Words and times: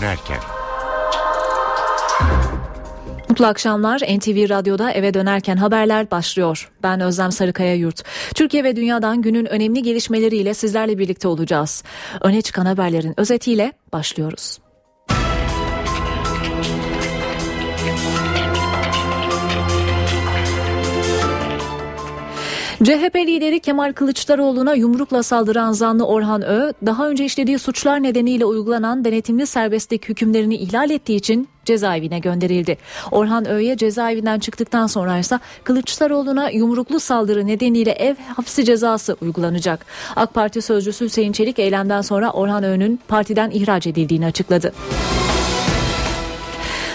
dönerken. 0.00 0.38
Mutlu 3.28 3.46
akşamlar. 3.46 3.98
NTV 4.00 4.48
Radyo'da 4.48 4.92
eve 4.92 5.14
dönerken 5.14 5.56
haberler 5.56 6.10
başlıyor. 6.10 6.70
Ben 6.82 7.00
Özlem 7.00 7.32
Sarıkaya 7.32 7.74
Yurt. 7.74 8.02
Türkiye 8.34 8.64
ve 8.64 8.76
dünyadan 8.76 9.22
günün 9.22 9.46
önemli 9.46 9.82
gelişmeleriyle 9.82 10.54
sizlerle 10.54 10.98
birlikte 10.98 11.28
olacağız. 11.28 11.84
Öne 12.20 12.42
çıkan 12.42 12.66
haberlerin 12.66 13.20
özetiyle 13.20 13.72
başlıyoruz. 13.92 14.58
CHP 22.84 23.16
lideri 23.16 23.60
Kemal 23.60 23.92
Kılıçdaroğlu'na 23.92 24.74
yumrukla 24.74 25.22
saldıran 25.22 25.72
zanlı 25.72 26.06
Orhan 26.06 26.42
Ö, 26.42 26.72
daha 26.86 27.08
önce 27.08 27.24
işlediği 27.24 27.58
suçlar 27.58 28.02
nedeniyle 28.02 28.44
uygulanan 28.44 29.04
denetimli 29.04 29.46
serbestlik 29.46 30.08
hükümlerini 30.08 30.54
ihlal 30.56 30.90
ettiği 30.90 31.16
için 31.16 31.48
cezaevine 31.64 32.18
gönderildi. 32.18 32.78
Orhan 33.10 33.48
Ö'ye 33.48 33.76
cezaevinden 33.76 34.38
çıktıktan 34.38 34.86
sonra 34.86 35.18
ise 35.18 35.38
Kılıçdaroğlu'na 35.64 36.50
yumruklu 36.50 37.00
saldırı 37.00 37.46
nedeniyle 37.46 37.90
ev 37.90 38.14
hapsi 38.36 38.64
cezası 38.64 39.16
uygulanacak. 39.20 39.86
AK 40.16 40.34
Parti 40.34 40.62
sözcüsü 40.62 41.04
Hüseyin 41.04 41.32
Çelik 41.32 41.58
eylemden 41.58 42.00
sonra 42.00 42.30
Orhan 42.30 42.64
Ö'nün 42.64 43.00
partiden 43.08 43.50
ihraç 43.50 43.86
edildiğini 43.86 44.26
açıkladı. 44.26 44.72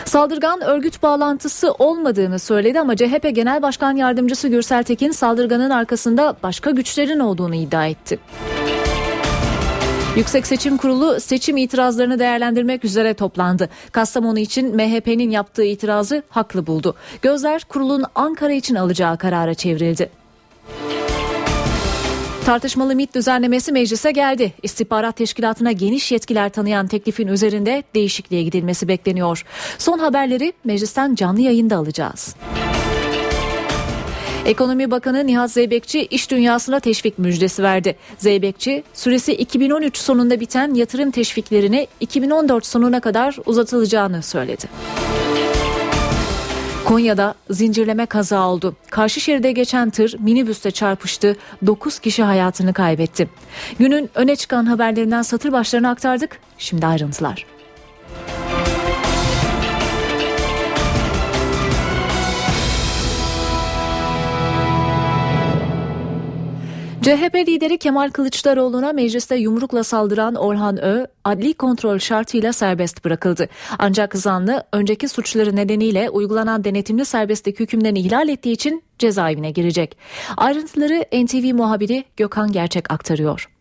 Saldırgan 0.05 0.61
örgüt 0.61 1.03
bağlantısı 1.03 1.71
olmadığını 1.71 2.39
söyledi 2.39 2.79
ama 2.79 2.95
CHP 2.95 3.35
Genel 3.35 3.61
Başkan 3.61 3.95
Yardımcısı 3.95 4.47
Gürsel 4.47 4.83
Tekin 4.83 5.11
saldırganın 5.11 5.69
arkasında 5.69 6.35
başka 6.43 6.71
güçlerin 6.71 7.19
olduğunu 7.19 7.55
iddia 7.55 7.87
etti. 7.87 8.19
Yüksek 10.15 10.47
Seçim 10.47 10.77
Kurulu 10.77 11.19
seçim 11.19 11.57
itirazlarını 11.57 12.19
değerlendirmek 12.19 12.85
üzere 12.85 13.13
toplandı. 13.13 13.69
Kastamonu 13.91 14.39
için 14.39 14.75
MHP'nin 14.75 15.29
yaptığı 15.29 15.63
itirazı 15.63 16.23
haklı 16.29 16.67
buldu. 16.67 16.95
Gözler 17.21 17.63
kurulun 17.63 18.03
Ankara 18.15 18.53
için 18.53 18.75
alacağı 18.75 19.17
karara 19.17 19.53
çevrildi. 19.53 20.09
Tartışmalı 22.45 22.95
MIT 22.95 23.15
düzenlemesi 23.15 23.71
meclise 23.71 24.11
geldi. 24.11 24.53
İstihbarat 24.63 25.15
teşkilatına 25.15 25.71
geniş 25.71 26.11
yetkiler 26.11 26.49
tanıyan 26.49 26.87
teklifin 26.87 27.27
üzerinde 27.27 27.83
değişikliğe 27.95 28.43
gidilmesi 28.43 28.87
bekleniyor. 28.87 29.45
Son 29.77 29.99
haberleri 29.99 30.53
meclisten 30.63 31.15
canlı 31.15 31.41
yayında 31.41 31.77
alacağız. 31.77 32.35
Ekonomi 34.45 34.91
Bakanı 34.91 35.27
Nihat 35.27 35.51
Zeybekçi 35.51 36.05
iş 36.05 36.31
dünyasına 36.31 36.79
teşvik 36.79 37.19
müjdesi 37.19 37.63
verdi. 37.63 37.95
Zeybekçi 38.17 38.83
süresi 38.93 39.33
2013 39.33 39.97
sonunda 39.97 40.39
biten 40.39 40.73
yatırım 40.73 41.11
teşviklerini 41.11 41.87
2014 41.99 42.65
sonuna 42.65 42.99
kadar 42.99 43.37
uzatılacağını 43.45 44.21
söyledi. 44.21 44.65
Konya'da 46.85 47.35
zincirleme 47.49 48.05
kaza 48.05 48.47
oldu. 48.47 48.75
Karşı 48.89 49.21
şeride 49.21 49.51
geçen 49.51 49.89
tır 49.89 50.15
minibüste 50.19 50.71
çarpıştı. 50.71 51.35
9 51.65 51.99
kişi 51.99 52.23
hayatını 52.23 52.73
kaybetti. 52.73 53.29
Günün 53.79 54.09
öne 54.15 54.35
çıkan 54.35 54.65
haberlerinden 54.65 55.21
satır 55.21 55.51
başlarını 55.51 55.89
aktardık. 55.89 56.39
Şimdi 56.57 56.87
ayrıntılar. 56.87 57.45
CHP 67.05 67.35
lideri 67.35 67.77
Kemal 67.77 68.09
Kılıçdaroğlu'na 68.09 68.93
mecliste 68.93 69.35
yumrukla 69.35 69.83
saldıran 69.83 70.35
Orhan 70.35 70.83
Ö, 70.83 71.05
adli 71.23 71.53
kontrol 71.53 71.99
şartıyla 71.99 72.53
serbest 72.53 73.05
bırakıldı. 73.05 73.47
Ancak 73.79 74.15
zanlı 74.15 74.63
önceki 74.71 75.07
suçları 75.07 75.55
nedeniyle 75.55 76.09
uygulanan 76.09 76.63
denetimli 76.63 77.05
serbestlik 77.05 77.59
hükümlerini 77.59 77.99
ihlal 77.99 78.29
ettiği 78.29 78.51
için 78.51 78.83
cezaevine 78.99 79.51
girecek. 79.51 79.97
Ayrıntıları 80.37 81.05
NTV 81.25 81.55
muhabiri 81.55 82.03
Gökhan 82.17 82.51
Gerçek 82.51 82.93
aktarıyor. 82.93 83.54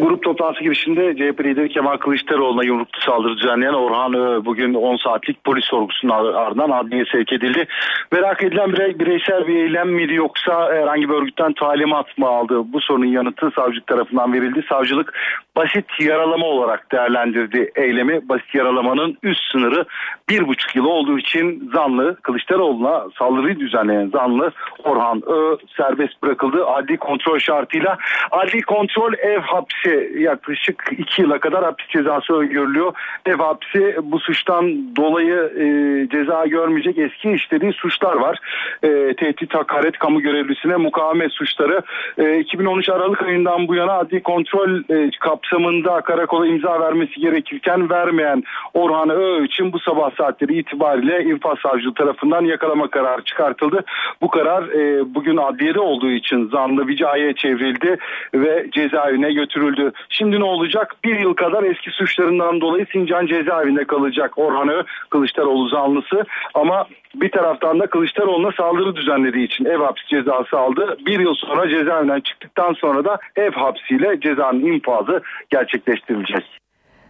Grup 0.00 0.22
toplantısı 0.22 0.64
girişinde 0.64 1.14
CHP 1.16 1.40
lideri 1.40 1.68
Kemal 1.68 1.96
Kılıçdaroğlu'na 1.96 2.64
yumruklu 2.64 3.00
saldırı 3.00 3.36
düzenleyen 3.36 3.72
Orhan 3.72 4.14
Ö 4.14 4.44
bugün 4.44 4.74
10 4.74 4.96
saatlik 4.96 5.44
polis 5.44 5.64
sorgusunun 5.64 6.12
ardından 6.12 6.70
adliye 6.70 7.04
sevk 7.12 7.32
edildi. 7.32 7.66
Merak 8.12 8.44
edilen 8.44 8.72
birey, 8.72 8.98
bireysel 8.98 9.46
bir 9.46 9.54
eylem 9.54 9.88
miydi 9.88 10.14
yoksa 10.14 10.72
herhangi 10.72 11.08
bir 11.08 11.14
örgütten 11.14 11.52
talimat 11.52 12.18
mı 12.18 12.26
aldı? 12.26 12.62
Bu 12.72 12.80
sorunun 12.80 13.06
yanıtı 13.06 13.50
savcılık 13.56 13.86
tarafından 13.86 14.32
verildi. 14.32 14.64
Savcılık 14.68 15.14
basit 15.56 15.84
yaralama 16.00 16.46
olarak 16.46 16.92
değerlendirdi 16.92 17.70
eylemi. 17.76 18.28
Basit 18.28 18.54
yaralamanın 18.54 19.18
üst 19.22 19.52
sınırı 19.52 19.84
bir 20.28 20.48
buçuk 20.48 20.76
yıl 20.76 20.84
olduğu 20.84 21.18
için 21.18 21.70
zanlı 21.74 22.16
Kılıçdaroğlu'na 22.22 23.06
saldırıyı 23.18 23.58
düzenleyen 23.58 24.08
zanlı 24.08 24.52
Orhan 24.84 25.22
Ö 25.26 25.56
serbest 25.76 26.22
bırakıldı. 26.22 26.66
Adli 26.66 26.96
kontrol 26.96 27.38
şartıyla 27.38 27.98
adli 28.30 28.62
kontrol 28.62 29.12
ev 29.14 29.40
hapsi 29.40 30.12
yaklaşık 30.18 30.84
iki 30.98 31.22
yıla 31.22 31.38
kadar 31.38 31.64
hapis 31.64 31.88
cezası 31.88 32.34
öngörülüyor. 32.34 32.92
Ev 33.26 33.38
hapsi 33.38 33.96
bu 34.02 34.18
suçtan 34.18 34.96
dolayı 34.96 35.34
e, 35.34 35.64
ceza 36.08 36.46
görmeyecek 36.46 36.98
eski 36.98 37.32
işlediği 37.32 37.72
suçlar 37.72 38.16
var. 38.16 38.38
E, 38.82 39.14
tehdit, 39.14 39.54
hakaret, 39.54 39.98
kamu 39.98 40.20
görevlisine 40.20 40.76
mukavemet 40.76 41.32
suçları. 41.32 41.82
E, 42.18 42.38
2013 42.38 42.88
Aralık 42.88 43.22
ayından 43.22 43.68
bu 43.68 43.74
yana 43.74 43.92
adli 43.92 44.22
kontrol 44.22 44.70
e, 44.90 45.10
kapsamında 45.44 46.00
karakola 46.00 46.46
imza 46.46 46.80
vermesi 46.80 47.20
gerekirken 47.20 47.90
vermeyen 47.90 48.42
Orhan 48.74 49.10
Ö 49.10 49.44
için 49.44 49.72
bu 49.72 49.78
sabah 49.78 50.10
saatleri 50.16 50.58
itibariyle 50.58 51.24
infaz 51.24 51.58
savcılığı 51.58 51.94
tarafından 51.94 52.44
yakalama 52.44 52.90
kararı 52.90 53.24
çıkartıldı. 53.24 53.84
Bu 54.22 54.28
karar 54.28 54.68
e, 54.68 55.14
bugün 55.14 55.36
adliyede 55.36 55.80
olduğu 55.80 56.10
için 56.10 56.48
zanlı 56.48 56.86
vicaya 56.86 57.34
çevrildi 57.34 57.96
ve 58.34 58.66
cezaevine 58.72 59.32
götürüldü. 59.32 59.92
Şimdi 60.08 60.40
ne 60.40 60.44
olacak? 60.44 60.94
Bir 61.04 61.20
yıl 61.20 61.34
kadar 61.34 61.62
eski 61.62 61.90
suçlarından 61.90 62.60
dolayı 62.60 62.86
Sincan 62.92 63.26
cezaevinde 63.26 63.84
kalacak 63.84 64.38
Orhan 64.38 64.68
Ö 64.68 64.82
Kılıçdaroğlu 65.10 65.68
zanlısı 65.68 66.24
ama 66.54 66.86
bir 67.14 67.30
taraftan 67.30 67.80
da 67.80 67.86
Kılıçdaroğlu'na 67.86 68.52
saldırı 68.52 68.96
düzenlediği 68.96 69.46
için 69.46 69.64
ev 69.64 69.78
hapsi 69.78 70.06
cezası 70.08 70.58
aldı. 70.58 70.96
Bir 71.06 71.20
yıl 71.20 71.34
sonra 71.34 71.68
cezaevinden 71.68 72.20
çıktıktan 72.20 72.72
sonra 72.72 73.04
da 73.04 73.18
ev 73.36 73.52
hapsiyle 73.52 74.20
cezanın 74.20 74.60
infazı 74.60 75.22
gerçekleştirilecek. 75.50 76.44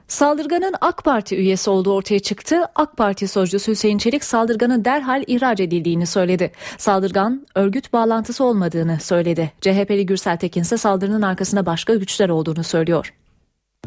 Saldırganın 0.09 0.75
AK 0.81 1.05
Parti 1.05 1.37
üyesi 1.37 1.71
olduğu 1.71 1.95
ortaya 1.95 2.19
çıktı. 2.19 2.57
AK 2.75 2.97
Parti 2.97 3.29
sözcüsü 3.29 3.73
Hüseyin 3.73 3.99
Çelik 3.99 4.25
saldırganın 4.25 4.85
derhal 4.85 5.23
ihraç 5.27 5.61
edildiğini 5.61 6.07
söyledi. 6.07 6.53
Saldırgan 6.77 7.47
örgüt 7.55 7.93
bağlantısı 7.93 8.45
olmadığını 8.45 9.01
söyledi. 9.01 9.53
CHP'li 9.61 10.07
Gürsel 10.07 10.37
Tekin 10.37 10.61
ise 10.61 10.77
saldırının 10.77 11.23
arkasında 11.23 11.67
başka 11.67 11.95
güçler 11.95 12.29
olduğunu 12.29 12.65
söylüyor. 12.65 13.15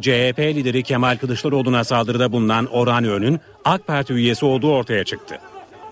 CHP 0.02 0.40
lideri 0.40 0.84
Kemal 0.84 1.18
Kılıçdaroğlu'na 1.18 1.84
saldırıda 1.84 2.32
bulunan 2.32 2.66
Orhan 2.66 3.04
Öğün'ün 3.04 3.40
AK 3.66 3.88
Parti 3.88 4.14
üyesi 4.14 4.46
olduğu 4.46 4.72
ortaya 4.72 5.04
çıktı. 5.04 5.40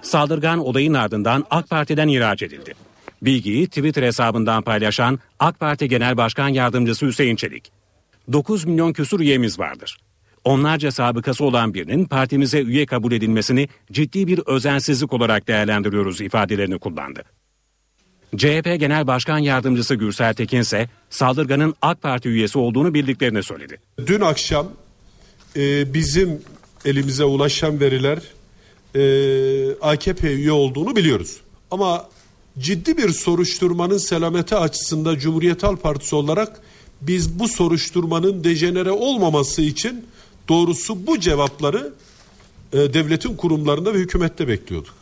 Saldırgan 0.05 0.59
olayın 0.59 0.93
ardından 0.93 1.45
AK 1.49 1.69
Parti'den 1.69 2.07
ihraç 2.07 2.41
edildi. 2.43 2.73
Bilgiyi 3.21 3.67
Twitter 3.67 4.03
hesabından 4.03 4.61
paylaşan 4.61 5.19
AK 5.39 5.59
Parti 5.59 5.89
Genel 5.89 6.17
Başkan 6.17 6.49
Yardımcısı 6.49 7.05
Hüseyin 7.05 7.35
Çelik. 7.35 7.71
9 8.31 8.65
milyon 8.65 8.94
küsur 8.94 9.19
üyemiz 9.19 9.59
vardır. 9.59 9.97
Onlarca 10.44 10.91
sabıkası 10.91 11.45
olan 11.45 11.73
birinin 11.73 12.05
partimize 12.05 12.61
üye 12.61 12.85
kabul 12.85 13.11
edilmesini 13.11 13.69
ciddi 13.91 14.27
bir 14.27 14.39
özensizlik 14.45 15.13
olarak 15.13 15.47
değerlendiriyoruz 15.47 16.21
ifadelerini 16.21 16.79
kullandı. 16.79 17.23
CHP 18.38 18.80
Genel 18.80 19.07
Başkan 19.07 19.38
Yardımcısı 19.38 19.95
Gürsel 19.95 20.33
Tekin 20.33 20.59
ise 20.59 20.89
saldırganın 21.09 21.75
AK 21.81 22.01
Parti 22.01 22.30
üyesi 22.30 22.57
olduğunu 22.57 22.94
bildiklerini 22.94 23.44
söyledi. 23.44 23.77
Dün 24.07 24.21
akşam 24.21 24.68
e, 25.56 25.94
bizim 25.94 26.41
elimize 26.85 27.24
ulaşan 27.24 27.80
veriler 27.80 28.19
e, 28.95 29.01
AKP 29.81 30.33
üye 30.33 30.51
olduğunu 30.51 30.95
biliyoruz. 30.95 31.38
Ama 31.71 32.09
ciddi 32.59 32.97
bir 32.97 33.09
soruşturmanın 33.09 33.97
selameti 33.97 34.56
açısında 34.56 35.19
Cumhuriyet 35.19 35.63
Halk 35.63 35.83
Partisi 35.83 36.15
olarak 36.15 36.62
biz 37.01 37.39
bu 37.39 37.47
soruşturmanın 37.47 38.44
dejenere 38.44 38.92
olmaması 38.92 39.62
için 39.62 40.06
doğrusu 40.50 41.07
bu 41.07 41.19
cevapları 41.19 41.94
e, 42.74 42.77
devletin 42.77 43.36
kurumlarında 43.36 43.94
ve 43.94 43.97
hükümette 43.97 44.47
bekliyorduk. 44.47 44.94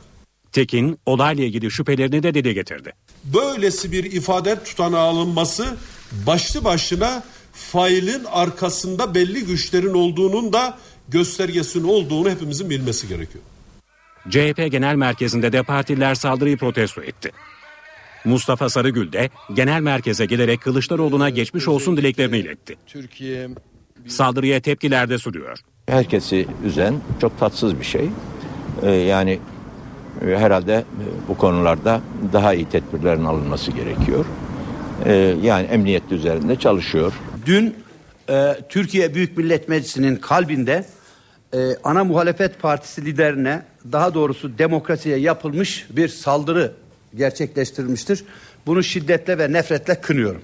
Tekin 0.51 0.99
olayla 1.05 1.43
ilgili 1.43 1.71
şüphelerini 1.71 2.23
de 2.23 2.33
dile 2.33 2.53
getirdi. 2.53 2.93
Böylesi 3.23 3.91
bir 3.91 4.03
ifade 4.03 4.63
tutanağı 4.63 5.07
alınması 5.07 5.77
başlı 6.27 6.63
başına 6.63 7.23
failin 7.53 8.23
arkasında 8.23 9.15
belli 9.15 9.45
güçlerin 9.45 9.93
olduğunun 9.93 10.53
da 10.53 10.77
göstergesinin 11.09 11.83
olduğunu 11.83 12.29
hepimizin 12.29 12.69
bilmesi 12.69 13.07
gerekiyor. 13.07 13.43
CHP 14.29 14.71
Genel 14.71 14.95
Merkezi'nde 14.95 15.51
de 15.51 15.63
partililer 15.63 16.15
saldırıyı 16.15 16.57
protesto 16.57 17.01
etti. 17.01 17.31
Mustafa 18.25 18.69
Sarıgül 18.69 19.11
de 19.11 19.29
genel 19.53 19.81
merkeze 19.81 20.25
gelerek 20.25 20.61
Kılıçdaroğlu'na 20.61 21.29
geçmiş 21.29 21.67
olsun 21.67 21.97
dileklerini 21.97 22.37
iletti. 22.37 22.75
Saldırıya 24.07 24.59
tepkiler 24.59 25.09
de 25.09 25.17
sürüyor. 25.17 25.59
herkesi 25.89 26.47
üzen 26.65 26.95
çok 27.21 27.39
tatsız 27.39 27.79
bir 27.79 27.85
şey. 27.85 28.09
Ee, 28.83 28.91
yani 28.91 29.39
e, 30.27 30.37
herhalde 30.37 30.73
e, 30.73 31.27
bu 31.27 31.37
konularda 31.37 32.01
daha 32.33 32.53
iyi 32.53 32.69
tedbirlerin 32.69 33.23
alınması 33.25 33.71
gerekiyor. 33.71 34.25
Ee, 35.05 35.35
yani 35.41 35.67
emniyet 35.67 36.11
üzerinde 36.11 36.55
çalışıyor. 36.55 37.13
Dün 37.45 37.75
e, 38.29 38.57
Türkiye 38.69 39.13
Büyük 39.13 39.37
Millet 39.37 39.69
Meclisi'nin 39.69 40.15
kalbinde 40.15 40.85
e, 41.53 41.57
ana 41.83 42.03
muhalefet 42.03 42.61
partisi 42.61 43.05
liderine 43.05 43.61
daha 43.91 44.13
doğrusu 44.13 44.57
demokrasiye 44.57 45.17
yapılmış 45.17 45.87
bir 45.89 46.07
saldırı 46.07 46.71
gerçekleştirilmiştir. 47.15 48.23
Bunu 48.65 48.83
şiddetle 48.83 49.37
ve 49.37 49.53
nefretle 49.53 50.01
kınıyorum. 50.01 50.41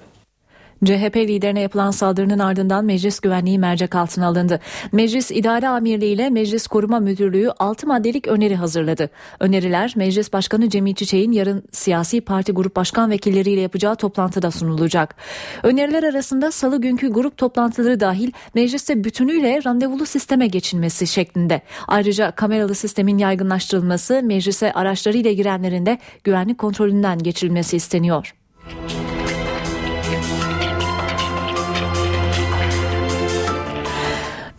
CHP 0.86 1.16
liderine 1.16 1.60
yapılan 1.60 1.92
saldırının 1.92 2.40
ardından 2.40 2.86
meclis 2.86 3.20
güvenliği 3.20 3.60
mercek 3.60 3.96
altına 3.96 4.28
alındı. 4.28 4.60
Meclis 4.92 5.32
İdare 5.32 5.68
Amirliği 5.68 6.14
ile 6.14 6.30
Meclis 6.30 6.68
Koruma 6.68 7.00
Müdürlüğü 7.00 7.52
6 7.60 7.88
maddelik 7.88 8.28
öneri 8.28 8.56
hazırladı. 8.56 9.10
Öneriler 9.40 9.94
Meclis 9.96 10.34
Başkanı 10.34 10.70
Cemil 10.70 10.96
Çiçek'in 10.96 11.32
yarın 11.32 11.64
siyasi 11.72 12.22
parti 12.22 12.52
grup 12.52 12.76
başkan 12.76 13.12
vekilleriyle 13.12 13.62
yapacağı 13.62 13.96
toplantıda 13.96 14.52
sunulacak. 14.52 15.16
Öneriler 15.64 16.04
arasında 16.04 16.52
salı 16.52 16.82
günkü 16.82 17.10
grup 17.10 17.38
toplantıları 17.38 18.00
dahil 18.00 18.32
mecliste 18.56 19.04
bütünüyle 19.04 19.60
randevulu 19.66 20.06
sisteme 20.06 20.48
geçilmesi 20.48 21.08
şeklinde. 21.08 21.62
Ayrıca 21.88 22.32
kameralı 22.32 22.76
sistemin 22.76 23.18
yaygınlaştırılması, 23.18 24.22
meclise 24.24 24.74
araçlarıyla 24.74 25.32
girenlerin 25.32 25.86
de 25.86 25.98
güvenlik 26.24 26.58
kontrolünden 26.58 27.20
geçirilmesi 27.20 27.78
isteniyor. 27.78 28.34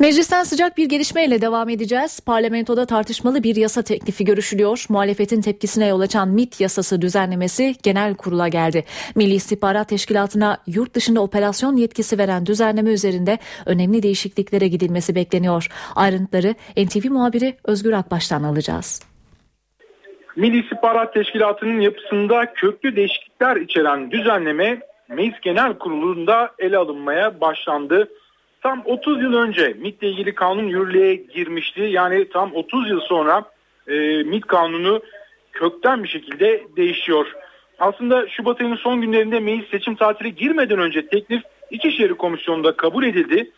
Meclisten 0.01 0.43
sıcak 0.43 0.77
bir 0.77 0.89
gelişmeyle 0.89 1.41
devam 1.41 1.69
edeceğiz. 1.69 2.21
Parlamentoda 2.27 2.87
tartışmalı 2.87 3.43
bir 3.43 3.57
yasa 3.57 3.83
teklifi 3.83 4.25
görüşülüyor. 4.25 4.85
Muhalefetin 4.89 5.41
tepkisine 5.41 5.87
yol 5.87 6.01
açan 6.01 6.29
MIT 6.29 6.61
yasası 6.61 7.03
düzenlemesi 7.03 7.75
genel 7.83 8.15
kurula 8.15 8.49
geldi. 8.49 8.85
Milli 9.17 9.35
İstihbarat 9.35 9.89
Teşkilatı'na 9.89 10.59
yurt 10.67 10.95
dışında 10.95 11.21
operasyon 11.21 11.77
yetkisi 11.77 12.19
veren 12.19 12.47
düzenleme 12.47 12.91
üzerinde 12.91 13.39
önemli 13.67 14.03
değişikliklere 14.03 14.69
gidilmesi 14.69 15.15
bekleniyor. 15.15 15.67
Ayrıntıları 15.97 16.55
NTV 16.77 17.11
muhabiri 17.11 17.57
Özgür 17.65 17.93
Akbaş'tan 17.93 18.43
alacağız. 18.43 19.03
Milli 20.37 20.61
İstihbarat 20.61 21.15
Teşkilatı'nın 21.15 21.81
yapısında 21.81 22.53
köklü 22.55 22.97
değişiklikler 22.97 23.57
içeren 23.57 24.11
düzenleme 24.11 24.81
Meclis 25.09 25.41
Genel 25.41 25.79
Kurulu'nda 25.79 26.51
ele 26.59 26.77
alınmaya 26.77 27.41
başlandı 27.41 28.09
tam 28.63 28.83
30 28.85 29.23
yıl 29.23 29.35
önce 29.35 29.77
MIT 29.79 30.03
ile 30.03 30.11
ilgili 30.11 30.35
kanun 30.35 30.65
yürürlüğe 30.65 31.15
girmişti. 31.15 31.81
Yani 31.81 32.29
tam 32.29 32.55
30 32.55 32.91
yıl 32.91 33.01
sonra 33.01 33.45
e, 33.89 34.23
MIT 34.23 34.47
kanunu 34.47 35.03
kökten 35.53 36.03
bir 36.03 36.09
şekilde 36.09 36.63
değişiyor. 36.77 37.27
Aslında 37.79 38.29
Şubat 38.29 38.61
ayının 38.61 38.77
son 38.77 39.01
günlerinde 39.01 39.41
meclis 39.41 39.71
seçim 39.71 39.95
tatili 39.95 40.35
girmeden 40.35 40.79
önce 40.79 41.07
teklif 41.07 41.43
İçişleri 41.71 42.15
Komisyonu'nda 42.15 42.77
kabul 42.77 43.05
edildi. 43.05 43.51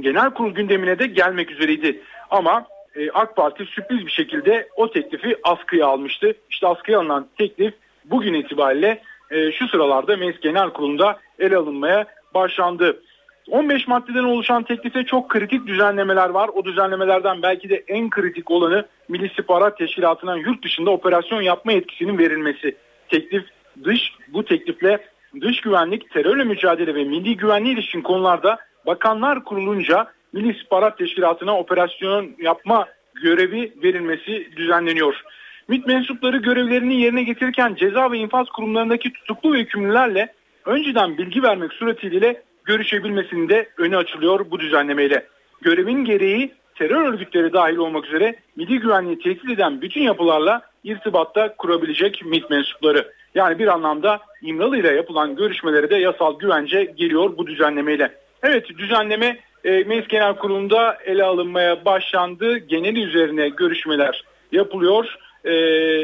Genel 0.00 0.30
kurul 0.30 0.54
gündemine 0.54 0.98
de 0.98 1.06
gelmek 1.06 1.50
üzereydi. 1.50 2.00
Ama 2.30 2.66
e, 2.94 3.10
AK 3.10 3.36
Parti 3.36 3.64
sürpriz 3.64 4.06
bir 4.06 4.10
şekilde 4.10 4.68
o 4.76 4.90
teklifi 4.90 5.36
askıya 5.42 5.86
almıştı. 5.86 6.34
İşte 6.50 6.66
askıya 6.66 6.98
alınan 6.98 7.28
teklif 7.38 7.74
bugün 8.04 8.34
itibariyle 8.34 9.02
e, 9.30 9.52
şu 9.52 9.68
sıralarda 9.68 10.16
Meclis 10.16 10.40
Genel 10.40 10.70
Kurulu'nda 10.70 11.18
ele 11.38 11.56
alınmaya 11.56 12.06
başlandı. 12.34 13.02
15 13.50 13.88
maddeden 13.88 14.24
oluşan 14.24 14.62
teklifte 14.62 15.04
çok 15.04 15.28
kritik 15.28 15.66
düzenlemeler 15.66 16.28
var. 16.28 16.50
O 16.54 16.64
düzenlemelerden 16.64 17.42
belki 17.42 17.68
de 17.68 17.84
en 17.88 18.10
kritik 18.10 18.50
olanı 18.50 18.86
Milli 19.08 19.26
İstihbarat 19.26 19.78
Teşkilatı'nın 19.78 20.36
yurt 20.36 20.64
dışında 20.64 20.90
operasyon 20.90 21.42
yapma 21.42 21.72
yetkisinin 21.72 22.18
verilmesi. 22.18 22.76
Teklif 23.08 23.44
dış 23.84 24.12
bu 24.28 24.44
teklifle 24.44 24.98
dış 25.40 25.60
güvenlik, 25.60 26.10
terörle 26.10 26.44
mücadele 26.44 26.94
ve 26.94 27.04
milli 27.04 27.36
güvenliğe 27.36 27.74
ilişkin 27.74 28.02
konularda 28.02 28.58
bakanlar 28.86 29.44
kurulunca 29.44 30.06
Milli 30.32 30.52
İstihbarat 30.52 30.98
Teşkilatı'na 30.98 31.58
operasyon 31.58 32.30
yapma 32.38 32.86
görevi 33.22 33.72
verilmesi 33.82 34.48
düzenleniyor. 34.56 35.22
MİT 35.68 35.86
mensupları 35.86 36.36
görevlerini 36.36 37.00
yerine 37.00 37.22
getirirken 37.22 37.74
ceza 37.74 38.12
ve 38.12 38.18
infaz 38.18 38.48
kurumlarındaki 38.48 39.12
tutuklu 39.12 39.52
ve 39.52 39.58
hükümlülerle 39.58 40.34
önceden 40.64 41.18
bilgi 41.18 41.42
vermek 41.42 41.72
suretiyle 41.72 42.42
görüşebilmesinin 42.68 43.48
de 43.48 43.68
önü 43.78 43.96
açılıyor 43.96 44.50
bu 44.50 44.60
düzenlemeyle. 44.60 45.26
Görevin 45.62 46.04
gereği 46.04 46.52
terör 46.74 47.12
örgütleri 47.12 47.52
dahil 47.52 47.76
olmak 47.76 48.06
üzere 48.06 48.34
milli 48.56 48.80
güvenliği 48.80 49.18
tehdit 49.18 49.50
eden 49.50 49.80
bütün 49.80 50.02
yapılarla 50.02 50.62
irtibatta 50.84 51.54
kurabilecek 51.56 52.22
MİT 52.24 52.50
mensupları. 52.50 53.12
Yani 53.34 53.58
bir 53.58 53.66
anlamda 53.66 54.20
İmralı 54.42 54.78
ile 54.78 54.88
yapılan 54.88 55.36
görüşmelere 55.36 55.90
de 55.90 55.96
yasal 55.96 56.38
güvence 56.38 56.84
geliyor 56.84 57.38
bu 57.38 57.46
düzenlemeyle. 57.46 58.14
Evet 58.42 58.68
düzenleme 58.78 59.38
e, 59.64 59.70
Meclis 59.70 60.08
Genel 60.08 60.34
Kurulu'nda 60.34 60.98
ele 61.04 61.24
alınmaya 61.24 61.84
başlandı. 61.84 62.58
Geneli 62.58 63.02
üzerine 63.02 63.48
görüşmeler 63.48 64.24
yapılıyor. 64.52 65.16
E, 65.44 65.52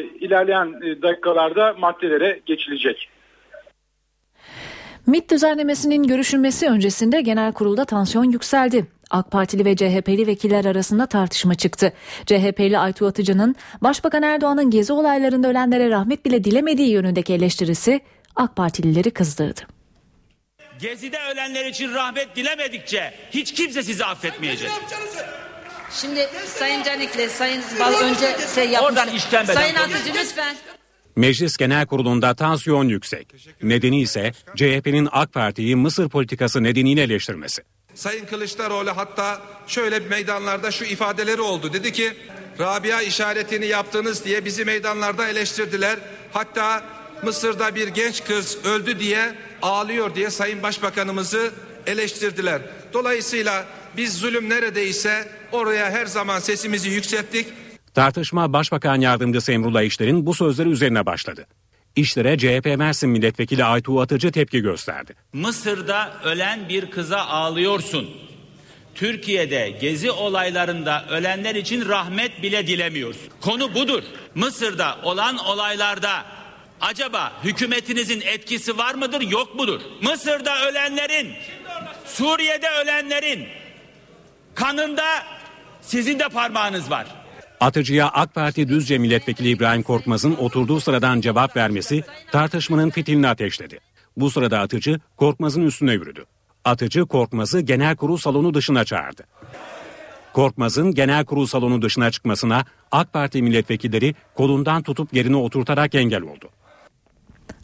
ilerleyen 0.03 0.81
e, 0.83 1.03
dakikalarda 1.03 1.75
maddelere 1.79 2.41
geçilecek. 2.47 3.09
MİT 5.07 5.31
düzenlemesinin 5.31 6.03
görüşülmesi 6.03 6.69
öncesinde 6.69 7.21
genel 7.21 7.53
kurulda 7.53 7.85
tansiyon 7.85 8.25
yükseldi. 8.25 8.87
AK 9.11 9.31
Partili 9.31 9.65
ve 9.65 9.77
CHP'li 9.77 10.27
vekiller 10.27 10.65
arasında 10.65 11.07
tartışma 11.07 11.55
çıktı. 11.55 11.93
CHP'li 12.27 12.79
Aytu 12.79 13.07
Atıcı'nın 13.07 13.57
Başbakan 13.81 14.23
Erdoğan'ın 14.23 14.71
gezi 14.71 14.93
olaylarında 14.93 15.49
ölenlere 15.49 15.91
rahmet 15.91 16.25
bile 16.25 16.45
dilemediği 16.45 16.91
yönündeki 16.91 17.35
eleştirisi 17.35 18.01
AK 18.37 18.57
Partilileri 18.57 19.11
kızdırdı. 19.11 19.61
Gezide 20.79 21.19
ölenler 21.33 21.67
için 21.67 21.95
rahmet 21.95 22.37
dilemedikçe 22.37 23.15
hiç 23.31 23.55
kimse 23.55 23.83
sizi 23.83 24.05
affetmeyecek. 24.05 24.71
Şimdi 25.91 26.29
Sayın 26.47 26.83
Canikli, 26.83 27.31
Sayın 27.31 27.63
Bal 27.81 27.93
önce 27.93 28.37
şey 28.55 28.69
yapmıştı. 28.69 28.85
Oradan 28.85 29.09
işkembeden 29.09 29.55
Sayın 29.55 29.75
Atıcı 29.75 30.15
lütfen. 30.15 30.57
Meclis 31.17 31.57
Genel 31.57 31.87
Kurulu'nda 31.87 32.35
tansiyon 32.35 32.89
yüksek. 32.89 33.35
Nedeni 33.63 34.01
ise 34.01 34.33
CHP'nin 34.57 35.09
AK 35.13 35.33
Parti'yi 35.33 35.77
Mısır 35.77 36.09
politikası 36.09 36.63
nedeniyle 36.63 37.03
eleştirmesi. 37.03 37.63
Sayın 37.95 38.27
Kılıçdaroğlu 38.27 38.97
hatta 38.97 39.43
şöyle 39.67 39.99
meydanlarda 39.99 40.71
şu 40.71 40.85
ifadeleri 40.85 41.41
oldu. 41.41 41.73
Dedi 41.73 41.93
ki 41.93 42.13
Rabia 42.61 43.03
işaretini 43.03 43.67
yaptınız 43.67 44.25
diye 44.25 44.45
bizi 44.45 44.65
meydanlarda 44.65 45.29
eleştirdiler. 45.29 45.99
Hatta 46.33 46.85
Mısır'da 47.23 47.75
bir 47.75 47.89
genç 47.89 48.25
kız 48.25 48.59
öldü 48.65 48.99
diye 49.01 49.35
ağlıyor 49.63 50.15
diye 50.15 50.31
Sayın 50.31 50.63
Başbakanımızı 50.63 51.53
eleştirdiler. 51.87 52.63
Dolayısıyla 52.93 53.67
biz 53.97 54.15
zulüm 54.15 54.49
neredeyse 54.49 55.29
oraya 55.53 55.91
her 55.91 56.07
zaman 56.07 56.39
sesimizi 56.41 56.89
yükselttik. 56.89 57.47
Tartışma 57.95 58.53
Başbakan 58.53 59.01
Yardımcısı 59.01 59.53
Emrullah 59.53 59.83
İşler'in 59.83 60.27
bu 60.27 60.35
sözleri 60.35 60.69
üzerine 60.69 61.07
başladı. 61.07 61.47
İşlere 61.97 62.39
CHP 62.39 62.79
Mersin 62.79 63.11
Milletvekili 63.11 63.65
Aytuğ 63.65 64.01
Atıcı 64.01 64.33
tepki 64.33 64.61
gösterdi. 64.61 65.15
Mısır'da 65.33 66.21
ölen 66.25 66.69
bir 66.69 66.91
kıza 66.91 67.19
ağlıyorsun. 67.19 68.11
Türkiye'de 68.95 69.79
gezi 69.81 70.11
olaylarında 70.11 71.05
ölenler 71.11 71.55
için 71.55 71.89
rahmet 71.89 72.43
bile 72.43 72.67
dilemiyorsun. 72.67 73.29
Konu 73.41 73.75
budur. 73.75 74.03
Mısır'da 74.35 74.99
olan 75.03 75.37
olaylarda 75.37 76.25
acaba 76.81 77.33
hükümetinizin 77.45 78.21
etkisi 78.21 78.79
var 78.79 78.95
mıdır 78.95 79.21
yok 79.21 79.55
mudur? 79.55 79.81
Mısır'da 80.03 80.69
ölenlerin, 80.69 81.33
Suriye'de 82.07 82.69
ölenlerin 82.83 83.49
kanında 84.55 85.05
sizin 85.81 86.19
de 86.19 86.29
parmağınız 86.29 86.91
var. 86.91 87.07
Atıcı'ya 87.61 88.09
AK 88.09 88.35
Parti 88.35 88.69
Düzce 88.69 88.99
Milletvekili 88.99 89.49
İbrahim 89.49 89.83
Korkmaz'ın 89.83 90.37
oturduğu 90.37 90.81
sıradan 90.81 91.21
cevap 91.21 91.57
vermesi 91.57 92.03
tartışmanın 92.33 92.91
fitilini 92.91 93.29
ateşledi. 93.29 93.79
Bu 94.17 94.31
sırada 94.31 94.61
Atıcı 94.61 95.01
Korkmaz'ın 95.17 95.63
üstüne 95.63 95.93
yürüdü. 95.93 96.25
Atıcı 96.65 97.07
Korkmaz'ı 97.07 97.61
genel 97.61 97.97
kurul 97.97 98.17
salonu 98.17 98.55
dışına 98.55 98.85
çağırdı. 98.85 99.23
Korkmaz'ın 100.33 100.95
genel 100.95 101.25
kurul 101.25 101.47
salonu 101.47 101.83
dışına 101.83 102.11
çıkmasına 102.11 102.65
AK 102.93 103.13
Parti 103.13 103.43
milletvekilleri 103.43 104.15
kolundan 104.35 104.83
tutup 104.83 105.15
yerine 105.15 105.37
oturtarak 105.37 105.95
engel 105.95 106.23
oldu. 106.23 106.49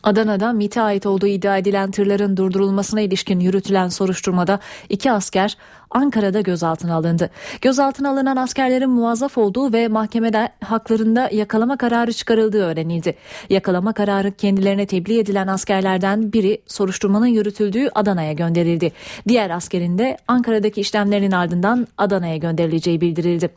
Adana'da 0.03 0.53
MİT'e 0.53 0.81
ait 0.81 1.07
olduğu 1.07 1.27
iddia 1.27 1.59
edilen 1.59 1.91
tırların 1.91 2.37
durdurulmasına 2.37 3.01
ilişkin 3.01 3.41
yürütülen 3.41 3.89
soruşturmada 3.89 4.61
iki 4.89 5.13
asker 5.13 5.57
Ankara'da 5.91 6.41
gözaltına 6.41 6.95
alındı. 6.95 7.31
Gözaltına 7.61 8.11
alınan 8.11 8.37
askerlerin 8.37 8.91
muvazzaf 8.91 9.39
olduğu 9.39 9.73
ve 9.73 9.89
mahkemede 9.89 10.49
haklarında 10.65 11.29
yakalama 11.33 11.77
kararı 11.77 12.13
çıkarıldığı 12.13 12.63
öğrenildi. 12.63 13.15
Yakalama 13.51 13.93
kararı 13.93 14.33
kendilerine 14.33 14.87
tebliğ 14.87 15.19
edilen 15.19 15.47
askerlerden 15.47 16.33
biri 16.33 16.63
soruşturmanın 16.67 17.27
yürütüldüğü 17.27 17.89
Adana'ya 17.95 18.33
gönderildi. 18.33 18.93
Diğer 19.29 19.51
askerin 19.51 19.99
de 19.99 20.17
Ankara'daki 20.29 20.81
işlemlerin 20.81 21.33
ardından 21.33 21.87
Adana'ya 21.99 22.37
gönderileceği 22.37 23.01
bildirildi. 23.01 23.51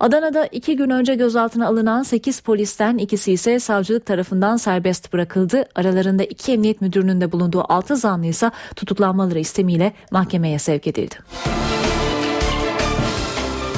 Adana'da 0.00 0.46
iki 0.46 0.76
gün 0.76 0.90
önce 0.90 1.14
gözaltına 1.14 1.66
alınan 1.66 2.02
8 2.02 2.40
polisten 2.40 2.98
ikisi 2.98 3.32
ise 3.32 3.58
savcılık 3.58 4.06
tarafından 4.06 4.56
serbest 4.56 5.12
bırakıldı. 5.12 5.64
Aralarında 5.74 6.24
iki 6.24 6.52
emniyet 6.52 6.80
müdürünün 6.80 7.20
de 7.20 7.32
bulunduğu 7.32 7.72
6 7.72 7.96
zanlı 7.96 8.26
ise 8.26 8.50
tutuklanmaları 8.76 9.38
istemiyle 9.38 9.92
mahkemeye 10.10 10.58
sevk 10.58 10.86
edildi. 10.86 11.14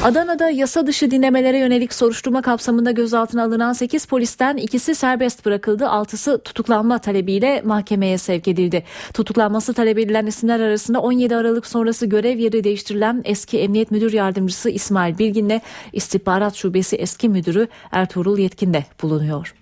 Adana'da 0.05 0.51
yasa 0.51 0.87
dışı 0.87 1.11
dinlemelere 1.11 1.59
yönelik 1.59 1.95
soruşturma 1.95 2.43
kapsamında 2.43 2.91
gözaltına 2.91 3.43
alınan 3.45 3.73
8 3.73 4.07
polisten 4.07 4.57
ikisi 4.57 4.95
serbest 4.95 5.47
bırakıldı. 5.47 5.85
6'sı 5.85 6.39
tutuklanma 6.39 6.99
talebiyle 6.99 7.63
mahkemeye 7.65 8.19
sevk 8.19 8.49
edildi. 8.49 8.85
Tutuklanması 9.15 9.75
talep 9.75 9.99
edilen 9.99 10.27
isimler 10.27 10.61
arasında 10.61 11.01
17 11.01 11.37
Aralık 11.37 11.67
sonrası 11.67 12.07
görev 12.07 12.39
yeri 12.39 12.65
değiştirilen 12.65 13.23
eski 13.25 13.59
Emniyet 13.59 13.91
Müdür 13.91 14.13
Yardımcısı 14.13 14.71
İsmail 14.71 15.19
Bilgin'le 15.19 15.61
İstihbarat 15.93 16.55
Şubesi 16.55 16.97
eski 16.97 17.29
müdürü 17.29 17.69
Ertuğrul 17.93 18.39
Yetkin 18.39 18.75
de 18.75 18.85
bulunuyor. 19.03 19.55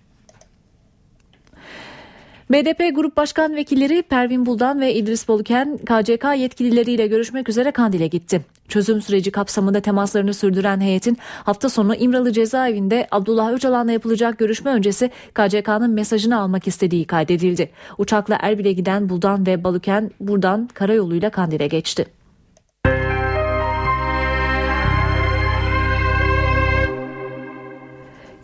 BDP 2.51 2.97
Grup 2.97 3.17
Başkan 3.17 3.57
Vekilleri 3.57 4.03
Pervin 4.03 4.47
Buldan 4.47 4.81
ve 4.81 4.95
İdris 4.95 5.29
Boluken 5.29 5.79
KCK 5.79 6.25
yetkilileriyle 6.37 7.07
görüşmek 7.07 7.49
üzere 7.49 7.71
Kandil'e 7.71 8.07
gitti. 8.07 8.41
Çözüm 8.69 9.03
süreci 9.03 9.31
kapsamında 9.31 9.81
temaslarını 9.81 10.35
sürdüren 10.35 10.81
heyetin 10.81 11.19
hafta 11.45 11.69
sonu 11.69 11.95
İmralı 11.95 12.33
cezaevinde 12.33 13.07
Abdullah 13.11 13.53
Öcalan'la 13.53 13.93
yapılacak 13.93 14.39
görüşme 14.39 14.71
öncesi 14.71 15.11
KCK'nın 15.35 15.91
mesajını 15.91 16.41
almak 16.41 16.67
istediği 16.67 17.05
kaydedildi. 17.05 17.71
Uçakla 17.99 18.39
Erbil'e 18.43 18.73
giden 18.73 19.09
Buldan 19.09 19.47
ve 19.47 19.65
Baluken 19.65 20.11
buradan 20.21 20.69
karayoluyla 20.75 21.31
Kandil'e 21.31 21.67
geçti. 21.67 22.22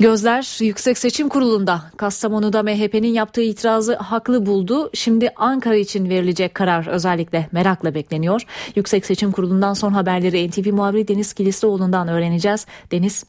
Gözler 0.00 0.59
Yüksek 0.61 0.99
Seçim 0.99 1.28
Kurulu'nda 1.28 1.81
Kastamonu'da 1.97 2.62
MHP'nin 2.62 3.12
yaptığı 3.14 3.43
itirazı 3.43 3.97
haklı 3.97 4.47
buldu. 4.47 4.90
Şimdi 4.95 5.31
Ankara 5.37 5.75
için 5.75 6.11
verilecek 6.11 6.55
karar 6.55 6.87
özellikle 6.88 7.47
merakla 7.52 7.95
bekleniyor. 7.95 8.43
Yüksek 8.76 9.07
Seçim 9.07 9.33
Kurulu'ndan 9.33 9.73
son 9.73 9.90
haberleri 9.90 10.49
NTV 10.49 10.73
muhabiri 10.73 11.09
Deniz 11.09 11.33
Kilislioğlu'ndan 11.35 12.09
öğreneceğiz. 12.09 12.67
Deniz. 12.93 13.25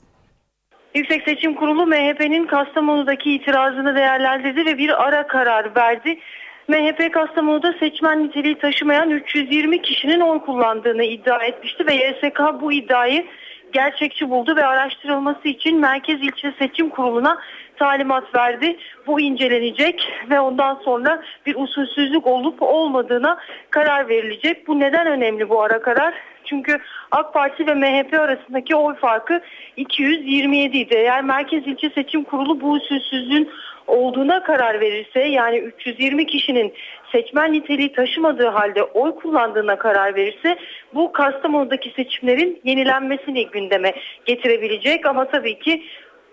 Yüksek 0.96 1.24
Seçim 1.24 1.54
Kurulu 1.54 1.88
MHP'nin 1.88 2.48
Kastamonu'daki 2.48 3.34
itirazını 3.34 3.96
değerlendirdi 3.96 4.66
ve 4.66 4.78
bir 4.78 5.04
ara 5.04 5.28
karar 5.28 5.76
verdi. 5.76 6.20
MHP 6.68 7.14
Kastamonu'da 7.14 7.74
seçmen 7.80 8.24
niteliği 8.24 8.58
taşımayan 8.60 9.10
320 9.10 9.82
kişinin 9.82 10.20
oy 10.20 10.40
kullandığını 10.40 11.04
iddia 11.04 11.44
etmişti 11.44 11.88
ve 11.88 11.94
YSK 11.94 12.40
bu 12.62 12.72
iddiayı 12.72 13.26
gerçekçi 13.74 14.30
buldu 14.30 14.56
ve 14.56 14.66
araştırılması 14.66 15.48
için 15.48 15.80
Merkez 15.80 16.22
İlçe 16.22 16.54
Seçim 16.60 16.90
Kurulu'na 16.90 17.38
talimat 17.78 18.36
verdi. 18.36 18.78
Bu 19.08 19.22
incelenecek 19.22 20.08
ve 20.30 20.40
ondan 20.40 20.76
sonra 20.76 21.22
bir 21.46 21.56
usulsüzlük 21.56 22.28
olup 22.28 22.62
olmadığına 22.62 23.38
karar 23.70 24.10
verilecek. 24.10 24.68
Bu 24.68 24.80
neden 24.80 25.08
önemli 25.08 25.50
bu 25.50 25.62
ara 25.62 25.82
karar? 25.82 26.14
Çünkü 26.46 26.78
AK 27.12 27.34
Parti 27.34 27.68
ve 27.68 27.74
MHP 27.74 28.14
arasındaki 28.14 28.76
oy 28.76 28.96
farkı 28.96 29.42
227 29.78 30.78
idi. 30.78 30.96
Eğer 30.96 31.24
Merkez 31.24 31.68
İlçe 31.68 31.90
Seçim 31.90 32.24
Kurulu 32.24 32.62
bu 32.62 32.72
usulsüzlüğün 32.72 33.50
olduğuna 33.90 34.44
karar 34.44 34.80
verirse 34.80 35.20
yani 35.20 35.58
320 35.58 36.26
kişinin 36.26 36.74
seçmen 37.12 37.54
niteliği 37.54 37.94
taşımadığı 37.94 38.48
halde 38.48 38.84
oy 38.84 39.16
kullandığına 39.16 39.76
karar 39.78 40.16
verirse 40.16 40.58
bu 40.94 41.12
Kastamonu'daki 41.12 41.90
seçimlerin 41.96 42.62
yenilenmesini 42.64 43.48
gündeme 43.48 43.94
getirebilecek. 44.26 45.06
Ama 45.06 45.26
tabii 45.26 45.60
ki 45.60 45.84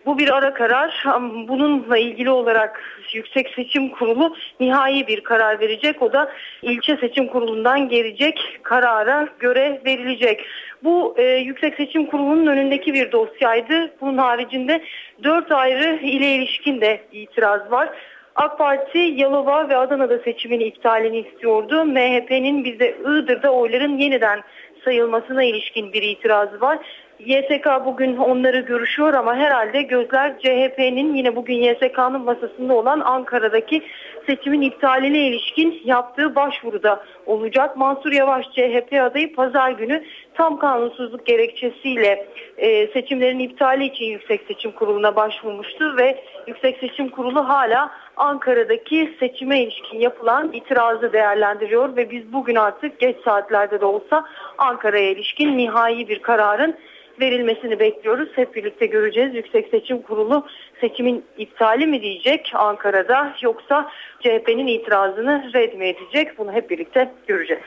bu 0.07 0.19
bir 0.19 0.37
ara 0.37 0.55
karar. 0.55 1.05
Bununla 1.49 1.99
ilgili 1.99 2.31
olarak 2.31 2.83
Yüksek 3.13 3.51
Seçim 3.57 3.89
Kurulu 3.89 4.37
nihai 4.61 5.07
bir 5.07 5.21
karar 5.21 5.61
verecek. 5.61 6.03
O 6.03 6.13
da 6.13 6.33
ilçe 6.63 6.97
seçim 6.97 7.27
kurulundan 7.27 7.89
gelecek 7.89 8.59
karara 8.63 9.29
göre 9.39 9.81
verilecek. 9.85 10.45
Bu 10.85 11.15
e, 11.17 11.23
Yüksek 11.23 11.75
Seçim 11.75 12.07
Kurulu'nun 12.07 12.47
önündeki 12.47 12.95
bir 12.95 13.13
dosyaydı. 13.13 13.91
Bunun 14.01 14.19
haricinde 14.19 14.83
dört 15.25 15.53
ayrı 15.53 15.99
ile 16.03 16.35
ilişkin 16.35 16.81
de 16.81 17.01
itiraz 17.13 17.71
var. 17.71 17.89
AK 18.35 18.59
Parti 18.59 18.99
Yalova 18.99 19.69
ve 19.69 19.77
Adana'da 19.77 20.19
seçimin 20.19 20.61
iptalini 20.61 21.19
istiyordu. 21.19 21.85
MHP'nin 21.85 22.65
bize 22.65 22.97
Iğdır'da 23.01 23.51
oyların 23.51 23.99
yeniden 23.99 24.41
sayılmasına 24.85 25.45
ilişkin 25.45 25.93
bir 25.93 26.03
itirazı 26.03 26.61
var. 26.61 26.79
YSK 27.19 27.67
bugün 27.85 28.17
onları 28.17 28.61
görüşüyor 28.61 29.15
ama 29.15 29.37
herhalde 29.37 29.83
gözler 29.83 30.39
CHP'nin 30.39 31.15
yine 31.15 31.37
bugün 31.37 31.55
YSK'nın 31.55 32.21
masasında 32.21 32.75
olan 32.75 33.01
Ankara'daki 33.01 33.83
seçimin 34.27 34.61
iptaline 34.61 35.19
ilişkin 35.19 35.83
yaptığı 35.85 36.35
başvuruda 36.35 37.05
olacak. 37.27 37.77
Mansur 37.77 38.13
Yavaş 38.13 38.47
CHP 38.47 38.93
adayı 39.03 39.35
pazar 39.35 39.71
günü 39.71 40.05
tam 40.35 40.59
kanunsuzluk 40.59 41.27
gerekçesiyle 41.27 42.27
e, 42.57 42.87
seçimlerin 42.87 43.39
iptali 43.39 43.85
için 43.85 44.05
Yüksek 44.05 44.41
Seçim 44.49 44.73
Kurulu'na 44.73 45.17
başvurmuştu 45.17 45.97
ve 45.97 46.25
Yüksek 46.47 46.79
Seçim 46.79 47.09
Kurulu 47.09 47.49
hala 47.49 47.91
Ankara'daki 48.17 49.15
seçime 49.21 49.63
ilişkin 49.63 50.01
yapılan 50.01 50.53
itirazı 50.53 51.13
değerlendiriyor 51.13 51.97
ve 51.97 52.11
biz 52.11 52.33
bugün 52.33 52.55
artık 52.55 52.99
geç 52.99 53.17
saatlerde 53.25 53.81
de 53.81 53.85
olsa 53.85 54.25
Ankara'ya 54.59 55.11
ilişkin 55.11 55.59
nihai 55.59 56.09
bir 56.09 56.23
kararın 56.23 56.77
verilmesini 57.21 57.79
bekliyoruz. 57.79 58.29
Hep 58.35 58.55
birlikte 58.55 58.87
göreceğiz. 58.87 59.35
Yüksek 59.35 59.69
Seçim 59.69 60.03
Kurulu 60.03 60.47
seçimin 60.81 61.25
iptali 61.39 61.87
mi 61.87 62.03
diyecek 62.03 62.53
Ankara'da 62.55 63.35
yoksa 63.43 63.91
CHP'nin 64.21 64.67
itirazını 64.67 65.51
red 65.55 65.75
mi 65.75 65.87
edecek? 65.87 66.39
Bunu 66.39 66.53
hep 66.53 66.71
birlikte 66.71 67.13
göreceğiz. 67.27 67.63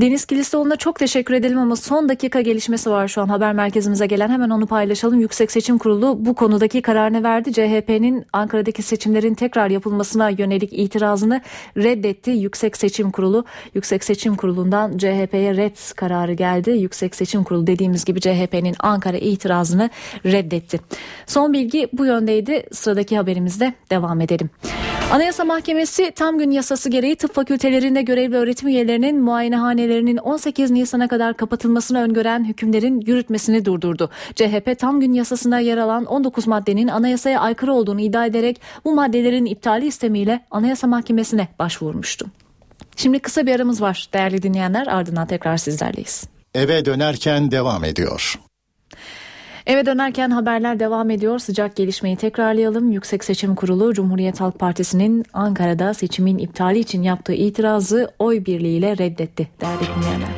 Deniz 0.00 0.24
Kilistoğlu'na 0.24 0.76
çok 0.76 0.98
teşekkür 0.98 1.34
edelim 1.34 1.58
ama 1.58 1.76
son 1.76 2.08
dakika 2.08 2.40
gelişmesi 2.40 2.90
var 2.90 3.08
şu 3.08 3.22
an 3.22 3.28
haber 3.28 3.52
merkezimize 3.52 4.06
gelen 4.06 4.28
hemen 4.28 4.50
onu 4.50 4.66
paylaşalım. 4.66 5.20
Yüksek 5.20 5.52
Seçim 5.52 5.78
Kurulu 5.78 6.26
bu 6.26 6.34
konudaki 6.34 6.82
kararını 6.82 7.22
verdi. 7.22 7.52
CHP'nin 7.52 8.26
Ankara'daki 8.32 8.82
seçimlerin 8.82 9.34
tekrar 9.34 9.70
yapılmasına 9.70 10.28
yönelik 10.28 10.72
itirazını 10.72 11.40
reddetti. 11.76 12.30
Yüksek 12.30 12.76
Seçim 12.76 13.10
Kurulu 13.10 13.44
Yüksek 13.74 14.04
Seçim 14.04 14.36
Kurulu'ndan 14.36 14.98
CHP'ye 14.98 15.56
red 15.56 15.76
kararı 15.96 16.32
geldi. 16.32 16.70
Yüksek 16.70 17.14
Seçim 17.14 17.44
Kurulu 17.44 17.66
dediğimiz 17.66 18.04
gibi 18.04 18.20
CHP'nin 18.20 18.74
Ankara 18.78 19.16
itirazını 19.16 19.90
reddetti. 20.24 20.80
Son 21.26 21.52
bilgi 21.52 21.88
bu 21.92 22.06
yöndeydi. 22.06 22.66
Sıradaki 22.72 23.16
haberimizde 23.16 23.74
devam 23.90 24.20
edelim. 24.20 24.50
Anayasa 25.12 25.44
Mahkemesi 25.44 26.12
tam 26.16 26.38
gün 26.38 26.50
yasası 26.50 26.88
gereği 26.88 27.16
tıp 27.16 27.34
fakültelerinde 27.34 28.02
görevli 28.02 28.36
öğretim 28.36 28.68
üyelerinin 28.68 29.20
muayenehanelerinin 29.20 30.16
18 30.16 30.70
Nisan'a 30.70 31.08
kadar 31.08 31.36
kapatılmasını 31.36 32.02
öngören 32.02 32.44
hükümlerin 32.44 33.00
yürütmesini 33.00 33.64
durdurdu. 33.64 34.10
CHP 34.34 34.78
tam 34.78 35.00
gün 35.00 35.12
yasasında 35.12 35.58
yer 35.58 35.78
alan 35.78 36.04
19 36.04 36.46
maddenin 36.46 36.88
anayasaya 36.88 37.40
aykırı 37.40 37.74
olduğunu 37.74 38.00
iddia 38.00 38.26
ederek 38.26 38.60
bu 38.84 38.94
maddelerin 38.94 39.46
iptali 39.46 39.86
istemiyle 39.86 40.44
Anayasa 40.50 40.86
Mahkemesi'ne 40.86 41.48
başvurmuştu. 41.58 42.26
Şimdi 42.96 43.18
kısa 43.18 43.46
bir 43.46 43.54
aramız 43.54 43.82
var 43.82 44.08
değerli 44.12 44.42
dinleyenler 44.42 44.86
ardından 44.86 45.26
tekrar 45.26 45.56
sizlerleyiz. 45.56 46.24
Eve 46.54 46.84
dönerken 46.84 47.50
devam 47.50 47.84
ediyor. 47.84 48.38
Eve 49.66 49.86
dönerken 49.86 50.30
haberler 50.30 50.80
devam 50.80 51.10
ediyor. 51.10 51.38
Sıcak 51.38 51.76
gelişmeyi 51.76 52.16
tekrarlayalım. 52.16 52.92
Yüksek 52.92 53.24
Seçim 53.24 53.54
Kurulu 53.54 53.94
Cumhuriyet 53.94 54.40
Halk 54.40 54.58
Partisi'nin 54.58 55.24
Ankara'da 55.32 55.94
seçimin 55.94 56.38
iptali 56.38 56.78
için 56.78 57.02
yaptığı 57.02 57.32
itirazı 57.32 58.10
oy 58.18 58.44
birliğiyle 58.44 58.98
reddetti 58.98 59.48
değerli 59.60 59.80
dinleyenler. 59.96 60.28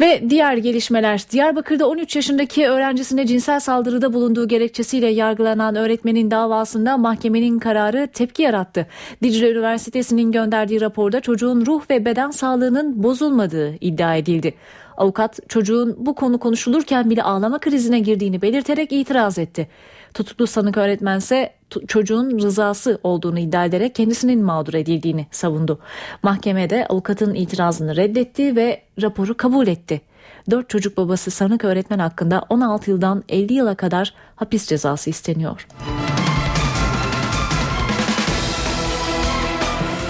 Ve 0.00 0.30
diğer 0.30 0.56
gelişmeler 0.56 1.24
Diyarbakır'da 1.30 1.88
13 1.88 2.16
yaşındaki 2.16 2.68
öğrencisine 2.68 3.26
cinsel 3.26 3.60
saldırıda 3.60 4.12
bulunduğu 4.12 4.48
gerekçesiyle 4.48 5.06
yargılanan 5.06 5.76
öğretmenin 5.76 6.30
davasında 6.30 6.96
mahkemenin 6.96 7.58
kararı 7.58 8.08
tepki 8.12 8.42
yarattı. 8.42 8.86
Dicle 9.22 9.50
Üniversitesi'nin 9.50 10.32
gönderdiği 10.32 10.80
raporda 10.80 11.20
çocuğun 11.20 11.66
ruh 11.66 11.82
ve 11.90 12.04
beden 12.04 12.30
sağlığının 12.30 13.02
bozulmadığı 13.02 13.74
iddia 13.80 14.16
edildi. 14.16 14.54
Avukat 14.98 15.38
çocuğun 15.48 15.96
bu 15.98 16.14
konu 16.14 16.38
konuşulurken 16.38 17.10
bile 17.10 17.22
ağlama 17.22 17.58
krizine 17.58 18.00
girdiğini 18.00 18.42
belirterek 18.42 18.92
itiraz 18.92 19.38
etti. 19.38 19.68
Tutuklu 20.14 20.46
sanık 20.46 20.76
öğretmense 20.76 21.54
çocuğun 21.88 22.38
rızası 22.38 23.00
olduğunu 23.02 23.38
iddia 23.38 23.64
ederek 23.64 23.94
kendisinin 23.94 24.44
mağdur 24.44 24.74
edildiğini 24.74 25.26
savundu. 25.30 25.78
Mahkemede 26.22 26.86
avukatın 26.86 27.34
itirazını 27.34 27.96
reddetti 27.96 28.56
ve 28.56 28.82
raporu 29.02 29.36
kabul 29.36 29.66
etti. 29.66 30.00
Dört 30.50 30.68
çocuk 30.68 30.96
babası 30.96 31.30
sanık 31.30 31.64
öğretmen 31.64 31.98
hakkında 31.98 32.44
16 32.48 32.90
yıldan 32.90 33.24
50 33.28 33.52
yıla 33.54 33.74
kadar 33.74 34.14
hapis 34.36 34.66
cezası 34.66 35.10
isteniyor. 35.10 35.66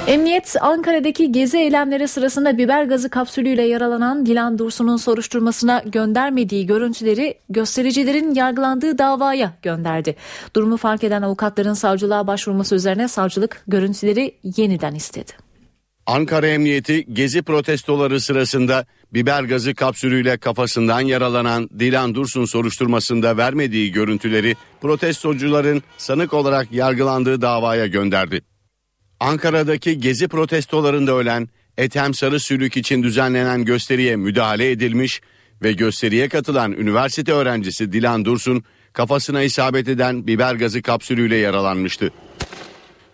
Emniyet 0.08 0.56
Ankara'daki 0.60 1.32
gezi 1.32 1.58
eylemleri 1.58 2.08
sırasında 2.08 2.58
biber 2.58 2.84
gazı 2.84 3.10
kapsülüyle 3.10 3.62
yaralanan 3.62 4.26
Dilan 4.26 4.58
Dursun'un 4.58 4.96
soruşturmasına 4.96 5.82
göndermediği 5.86 6.66
görüntüleri 6.66 7.34
göstericilerin 7.48 8.34
yargılandığı 8.34 8.98
davaya 8.98 9.52
gönderdi. 9.62 10.16
Durumu 10.56 10.76
fark 10.76 11.04
eden 11.04 11.22
avukatların 11.22 11.74
savcılığa 11.74 12.26
başvurması 12.26 12.74
üzerine 12.74 13.08
savcılık 13.08 13.62
görüntüleri 13.66 14.34
yeniden 14.56 14.94
istedi. 14.94 15.32
Ankara 16.06 16.46
Emniyeti 16.46 17.14
gezi 17.14 17.42
protestoları 17.42 18.20
sırasında 18.20 18.86
biber 19.14 19.42
gazı 19.42 19.74
kapsülüyle 19.74 20.38
kafasından 20.38 21.00
yaralanan 21.00 21.70
Dilan 21.78 22.14
Dursun 22.14 22.44
soruşturmasında 22.44 23.36
vermediği 23.36 23.92
görüntüleri 23.92 24.56
protestocuların 24.80 25.82
sanık 25.98 26.34
olarak 26.34 26.72
yargılandığı 26.72 27.40
davaya 27.40 27.86
gönderdi. 27.86 28.42
Ankara'daki 29.20 30.00
gezi 30.00 30.28
protestolarında 30.28 31.12
ölen 31.12 31.48
Ethem 31.78 32.14
Sarı 32.14 32.40
Sülük 32.40 32.76
için 32.76 33.02
düzenlenen 33.02 33.64
gösteriye 33.64 34.16
müdahale 34.16 34.70
edilmiş 34.70 35.20
ve 35.62 35.72
gösteriye 35.72 36.28
katılan 36.28 36.72
üniversite 36.72 37.32
öğrencisi 37.32 37.92
Dilan 37.92 38.24
Dursun 38.24 38.64
kafasına 38.92 39.42
isabet 39.42 39.88
eden 39.88 40.26
biber 40.26 40.54
gazı 40.54 40.82
kapsülüyle 40.82 41.36
yaralanmıştı. 41.36 42.12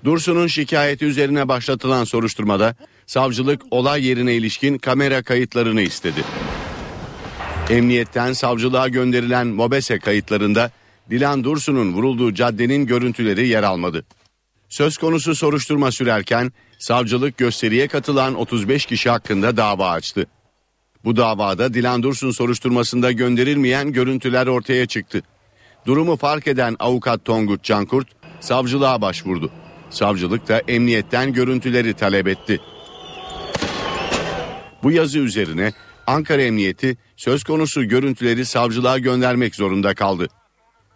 Dursun'un 0.05 0.47
şikayeti 0.47 1.05
üzerine 1.05 1.49
başlatılan 1.49 2.05
soruşturmada 2.05 2.77
savcılık 3.07 3.63
olay 3.71 4.07
yerine 4.07 4.35
ilişkin 4.35 4.79
kamera 4.79 5.23
kayıtlarını 5.23 5.83
istedi. 5.83 6.25
Emniyetten 7.71 8.33
savcılığa 8.33 8.89
gönderilen 8.89 9.47
MOBESE 9.47 9.99
kayıtlarında 9.99 10.71
Dilan 11.11 11.45
Dursun'un 11.45 11.93
vurulduğu 11.93 12.35
caddenin 12.35 12.87
görüntüleri 12.87 13.49
yer 13.49 13.63
almadı. 13.63 14.05
Söz 14.75 14.97
konusu 14.97 15.35
soruşturma 15.35 15.93
sürerken 15.93 16.53
savcılık 16.79 17.39
gösteriye 17.39 17.89
katılan 17.89 18.35
35 18.35 18.87
kişi 18.87 19.11
hakkında 19.11 19.57
dava 19.57 19.91
açtı. 19.91 20.27
Bu 21.05 21.17
davada 21.17 21.75
Dilan 21.75 22.03
Dursun 22.03 22.31
soruşturmasında 22.31 23.13
gönderilmeyen 23.13 23.93
görüntüler 23.93 24.47
ortaya 24.47 24.87
çıktı. 24.87 25.23
Durumu 25.87 26.17
fark 26.17 26.47
eden 26.47 26.77
avukat 26.79 27.25
Tongut 27.25 27.63
Cankurt 27.63 28.09
savcılığa 28.41 29.01
başvurdu. 29.01 29.51
Savcılık 29.91 30.49
da 30.49 30.63
emniyetten 30.69 31.33
görüntüleri 31.33 31.95
talep 31.95 32.29
etti. 32.29 32.61
Bu 34.83 34.91
yazı 34.91 35.19
üzerine 35.19 35.73
Ankara 36.07 36.43
Emniyeti 36.43 36.97
söz 37.17 37.45
konusu 37.45 37.85
görüntüleri 37.85 38.45
savcılığa 38.45 38.99
göndermek 38.99 39.55
zorunda 39.55 39.95
kaldı. 39.95 40.29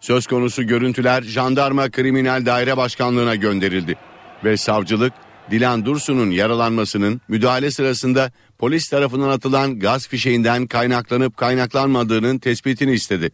Söz 0.01 0.27
konusu 0.27 0.63
görüntüler 0.67 1.21
Jandarma 1.21 1.89
Kriminal 1.89 2.45
Daire 2.45 2.77
Başkanlığı'na 2.77 3.35
gönderildi 3.35 3.95
ve 4.43 4.57
savcılık 4.57 5.13
Dilan 5.51 5.85
Dursun'un 5.85 6.31
yaralanmasının 6.31 7.21
müdahale 7.27 7.71
sırasında 7.71 8.31
polis 8.57 8.89
tarafından 8.89 9.29
atılan 9.29 9.79
gaz 9.79 10.07
fişeğinden 10.07 10.67
kaynaklanıp 10.67 11.37
kaynaklanmadığının 11.37 12.39
tespitini 12.39 12.91
istedi. 12.91 13.31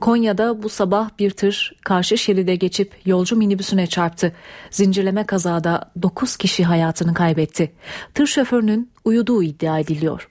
Konya'da 0.00 0.62
bu 0.62 0.68
sabah 0.68 1.10
bir 1.18 1.30
tır 1.30 1.72
karşı 1.84 2.18
şeride 2.18 2.56
geçip 2.56 2.92
yolcu 3.04 3.36
minibüsüne 3.36 3.86
çarptı. 3.86 4.32
Zincirleme 4.70 5.26
kazada 5.26 5.92
9 6.02 6.36
kişi 6.36 6.64
hayatını 6.64 7.14
kaybetti. 7.14 7.72
Tır 8.14 8.26
şoförünün 8.26 8.92
uyuduğu 9.04 9.42
iddia 9.42 9.78
ediliyor. 9.78 10.28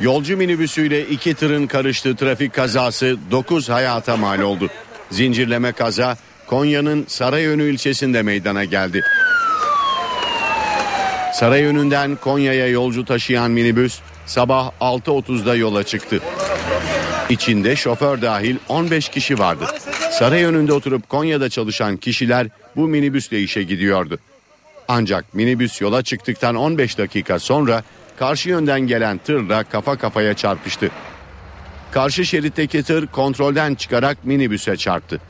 Yolcu 0.00 0.36
minibüsüyle 0.36 1.08
iki 1.08 1.34
tırın 1.34 1.66
karıştığı 1.66 2.16
trafik 2.16 2.52
kazası 2.54 3.16
9 3.30 3.68
hayata 3.68 4.16
mal 4.16 4.38
oldu. 4.38 4.70
Zincirleme 5.10 5.72
kaza 5.72 6.16
Konya'nın 6.46 7.04
Sarayönü 7.08 7.70
ilçesinde 7.70 8.22
meydana 8.22 8.64
geldi. 8.64 9.02
Sarayönü'nden 11.34 12.16
Konya'ya 12.16 12.68
yolcu 12.68 13.04
taşıyan 13.04 13.50
minibüs 13.50 14.00
sabah 14.26 14.72
6.30'da 14.80 15.54
yola 15.54 15.84
çıktı. 15.84 16.20
İçinde 17.30 17.76
şoför 17.76 18.22
dahil 18.22 18.56
15 18.68 19.08
kişi 19.08 19.38
vardı. 19.38 19.66
Sarayönü'nde 20.10 20.72
oturup 20.72 21.08
Konya'da 21.08 21.48
çalışan 21.48 21.96
kişiler 21.96 22.46
bu 22.76 22.88
minibüsle 22.88 23.40
işe 23.40 23.62
gidiyordu. 23.62 24.18
Ancak 24.88 25.34
minibüs 25.34 25.80
yola 25.80 26.02
çıktıktan 26.02 26.54
15 26.54 26.98
dakika 26.98 27.38
sonra 27.38 27.82
karşı 28.18 28.48
yönden 28.48 28.80
gelen 28.80 29.18
tırla 29.18 29.64
kafa 29.64 29.96
kafaya 29.96 30.34
çarpıştı. 30.34 30.90
Karşı 31.92 32.24
şeritteki 32.24 32.82
tır 32.82 33.06
kontrolden 33.06 33.74
çıkarak 33.74 34.24
minibüse 34.24 34.76
çarptı. 34.76 35.20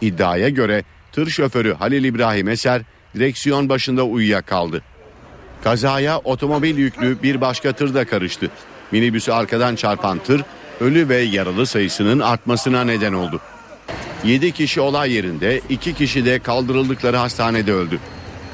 İddiaya 0.00 0.48
göre 0.48 0.84
tır 1.12 1.30
şoförü 1.30 1.74
Halil 1.74 2.04
İbrahim 2.04 2.48
Eser 2.48 2.82
direksiyon 3.14 3.68
başında 3.68 4.02
uyuyakaldı. 4.02 4.82
Kazaya 5.64 6.18
otomobil 6.18 6.78
yüklü 6.78 7.22
bir 7.22 7.40
başka 7.40 7.72
tır 7.72 7.94
da 7.94 8.04
karıştı. 8.04 8.50
Minibüsü 8.92 9.32
arkadan 9.32 9.76
çarpan 9.76 10.18
tır 10.18 10.44
ölü 10.80 11.08
ve 11.08 11.16
yaralı 11.16 11.66
sayısının 11.66 12.20
artmasına 12.20 12.84
neden 12.84 13.12
oldu. 13.12 13.40
7 14.24 14.52
kişi 14.52 14.80
olay 14.80 15.12
yerinde, 15.12 15.60
2 15.68 15.94
kişi 15.94 16.24
de 16.24 16.38
kaldırıldıkları 16.38 17.16
hastanede 17.16 17.72
öldü. 17.72 17.98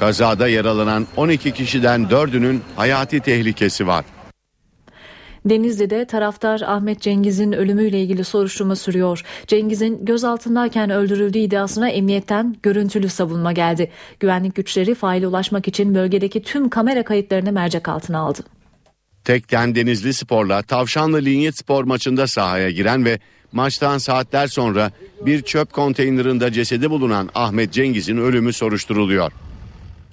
Kazada 0.01 0.49
yaralanan 0.49 1.07
12 1.17 1.53
kişiden 1.53 2.05
4'ünün 2.05 2.61
hayati 2.77 3.21
tehlikesi 3.21 3.87
var. 3.87 4.05
Denizli'de 5.45 6.05
taraftar 6.05 6.61
Ahmet 6.61 7.01
Cengiz'in 7.01 7.53
ölümüyle 7.53 8.01
ilgili 8.01 8.25
soruşturma 8.25 8.77
sürüyor. 8.77 9.23
Cengiz'in 9.47 10.05
gözaltındayken 10.05 10.91
öldürüldüğü 10.91 11.39
iddiasına 11.39 11.89
emniyetten 11.89 12.57
görüntülü 12.63 13.09
savunma 13.09 13.53
geldi. 13.53 13.91
Güvenlik 14.21 14.55
güçleri 14.55 14.95
faile 14.95 15.27
ulaşmak 15.27 15.69
için 15.69 15.95
bölgedeki 15.95 16.43
tüm 16.43 16.69
kamera 16.69 17.05
kayıtlarını 17.05 17.53
mercek 17.53 17.89
altına 17.89 18.19
aldı. 18.19 18.41
Tekten 19.25 19.75
Denizli 19.75 20.15
Spor'la 20.15 20.63
Tavşanlı 20.63 21.25
Linyet 21.25 21.59
Spor 21.59 21.85
maçında 21.85 22.27
sahaya 22.27 22.71
giren 22.71 23.05
ve 23.05 23.19
maçtan 23.53 23.99
saatler 23.99 24.47
sonra 24.47 24.91
bir 25.27 25.43
çöp 25.43 25.73
konteynerında 25.73 26.53
cesedi 26.53 26.91
bulunan 26.91 27.31
Ahmet 27.35 27.73
Cengiz'in 27.73 28.17
ölümü 28.17 28.53
soruşturuluyor. 28.53 29.33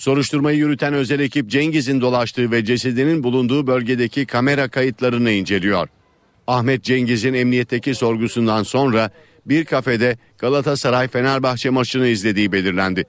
Soruşturmayı 0.01 0.57
yürüten 0.57 0.93
özel 0.93 1.19
ekip 1.19 1.49
Cengiz'in 1.49 2.01
dolaştığı 2.01 2.51
ve 2.51 2.65
cesedinin 2.65 3.23
bulunduğu 3.23 3.67
bölgedeki 3.67 4.25
kamera 4.25 4.67
kayıtlarını 4.69 5.31
inceliyor. 5.31 5.87
Ahmet 6.47 6.83
Cengiz'in 6.83 7.33
emniyetteki 7.33 7.95
sorgusundan 7.95 8.63
sonra 8.63 9.11
bir 9.45 9.65
kafede 9.65 10.17
Galatasaray 10.37 11.07
Fenerbahçe 11.07 11.69
maçını 11.69 12.07
izlediği 12.07 12.51
belirlendi. 12.51 13.03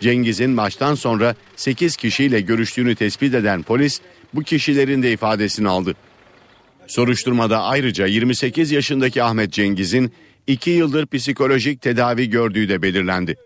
Cengiz'in 0.00 0.50
maçtan 0.50 0.94
sonra 0.94 1.34
8 1.56 1.96
kişiyle 1.96 2.40
görüştüğünü 2.40 2.94
tespit 2.94 3.34
eden 3.34 3.62
polis 3.62 4.00
bu 4.34 4.42
kişilerin 4.42 5.02
de 5.02 5.12
ifadesini 5.12 5.68
aldı. 5.68 5.94
Soruşturmada 6.86 7.62
ayrıca 7.62 8.06
28 8.06 8.72
yaşındaki 8.72 9.22
Ahmet 9.22 9.52
Cengiz'in 9.52 10.12
2 10.46 10.70
yıldır 10.70 11.06
psikolojik 11.06 11.82
tedavi 11.82 12.30
gördüğü 12.30 12.68
de 12.68 12.82
belirlendi. 12.82 13.36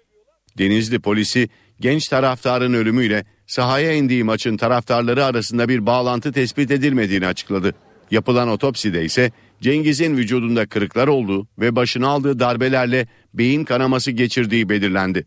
Denizli 0.59 0.99
polisi 0.99 1.49
genç 1.81 2.09
taraftarın 2.09 2.73
ölümüyle 2.73 3.25
sahaya 3.47 3.93
indiği 3.93 4.25
maçın 4.25 4.57
taraftarları 4.57 5.25
arasında 5.25 5.69
bir 5.69 5.87
bağlantı 5.87 6.33
tespit 6.33 6.71
edilmediğini 6.71 7.27
açıkladı. 7.27 7.75
Yapılan 8.11 8.49
otopside 8.49 9.05
ise 9.05 9.33
Cengiz'in 9.61 10.17
vücudunda 10.17 10.67
kırıklar 10.67 11.09
olduğu 11.09 11.47
ve 11.59 11.77
başına 11.77 12.09
aldığı 12.09 12.39
darbelerle 12.39 13.07
beyin 13.35 13.65
kanaması 13.65 14.11
geçirdiği 14.11 14.69
belirlendi. 14.69 15.27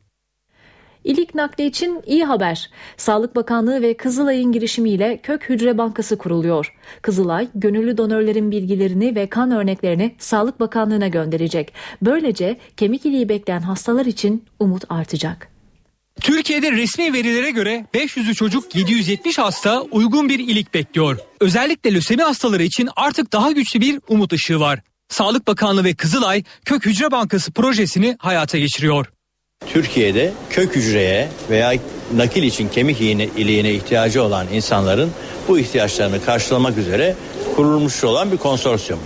İlik 1.04 1.36
nakli 1.36 1.66
için 1.66 2.02
iyi 2.06 2.26
haber. 2.26 2.70
Sağlık 2.98 3.36
Bakanlığı 3.36 3.82
ve 3.82 3.98
Kızılay'ın 3.98 4.52
girişimiyle 4.52 5.20
Kök 5.24 5.50
Hücre 5.50 5.78
Bankası 5.78 6.18
kuruluyor. 6.18 6.74
Kızılay, 7.02 7.48
gönüllü 7.56 7.98
donörlerin 7.98 8.52
bilgilerini 8.52 9.16
ve 9.16 9.28
kan 9.28 9.52
örneklerini 9.52 10.16
Sağlık 10.18 10.60
Bakanlığı'na 10.60 11.08
gönderecek. 11.08 11.74
Böylece 12.02 12.58
kemik 12.78 13.06
iliği 13.06 13.30
bekleyen 13.30 13.62
hastalar 13.62 14.06
için 14.06 14.46
umut 14.60 14.84
artacak. 14.90 15.51
Türkiye'de 16.22 16.72
resmi 16.72 17.14
verilere 17.14 17.52
göre 17.52 17.86
500'ü 17.94 18.36
çocuk 18.36 18.76
770 18.76 19.38
hasta 19.38 19.82
uygun 19.82 20.30
bir 20.30 20.40
ilik 20.40 20.74
bekliyor. 20.74 21.18
Özellikle 21.40 21.94
lösemi 21.94 22.24
hastaları 22.24 22.64
için 22.64 22.90
artık 22.96 23.34
daha 23.34 23.52
güçlü 23.52 23.82
bir 23.82 24.00
umut 24.08 24.34
ışığı 24.34 24.60
var. 24.60 24.80
Sağlık 25.10 25.48
Bakanlığı 25.48 25.84
ve 25.84 25.94
Kızılay 25.94 26.44
Kök 26.66 26.86
Hücre 26.86 27.12
Bankası 27.12 27.52
projesini 27.52 28.16
hayata 28.20 28.58
geçiriyor. 28.58 29.06
Türkiye'de 29.74 30.34
kök 30.50 30.76
hücreye 30.76 31.30
veya 31.50 31.74
nakil 32.16 32.44
için 32.44 32.70
kemik 32.70 33.02
iliğine 33.02 33.72
ihtiyacı 33.72 34.24
olan 34.24 34.48
insanların 34.54 35.12
bu 35.48 35.60
ihtiyaçlarını 35.60 36.26
karşılamak 36.26 36.78
üzere 36.78 37.16
kurulmuş 37.56 38.04
olan 38.04 38.32
bir 38.32 38.38
konsorsiyum. 38.38 39.00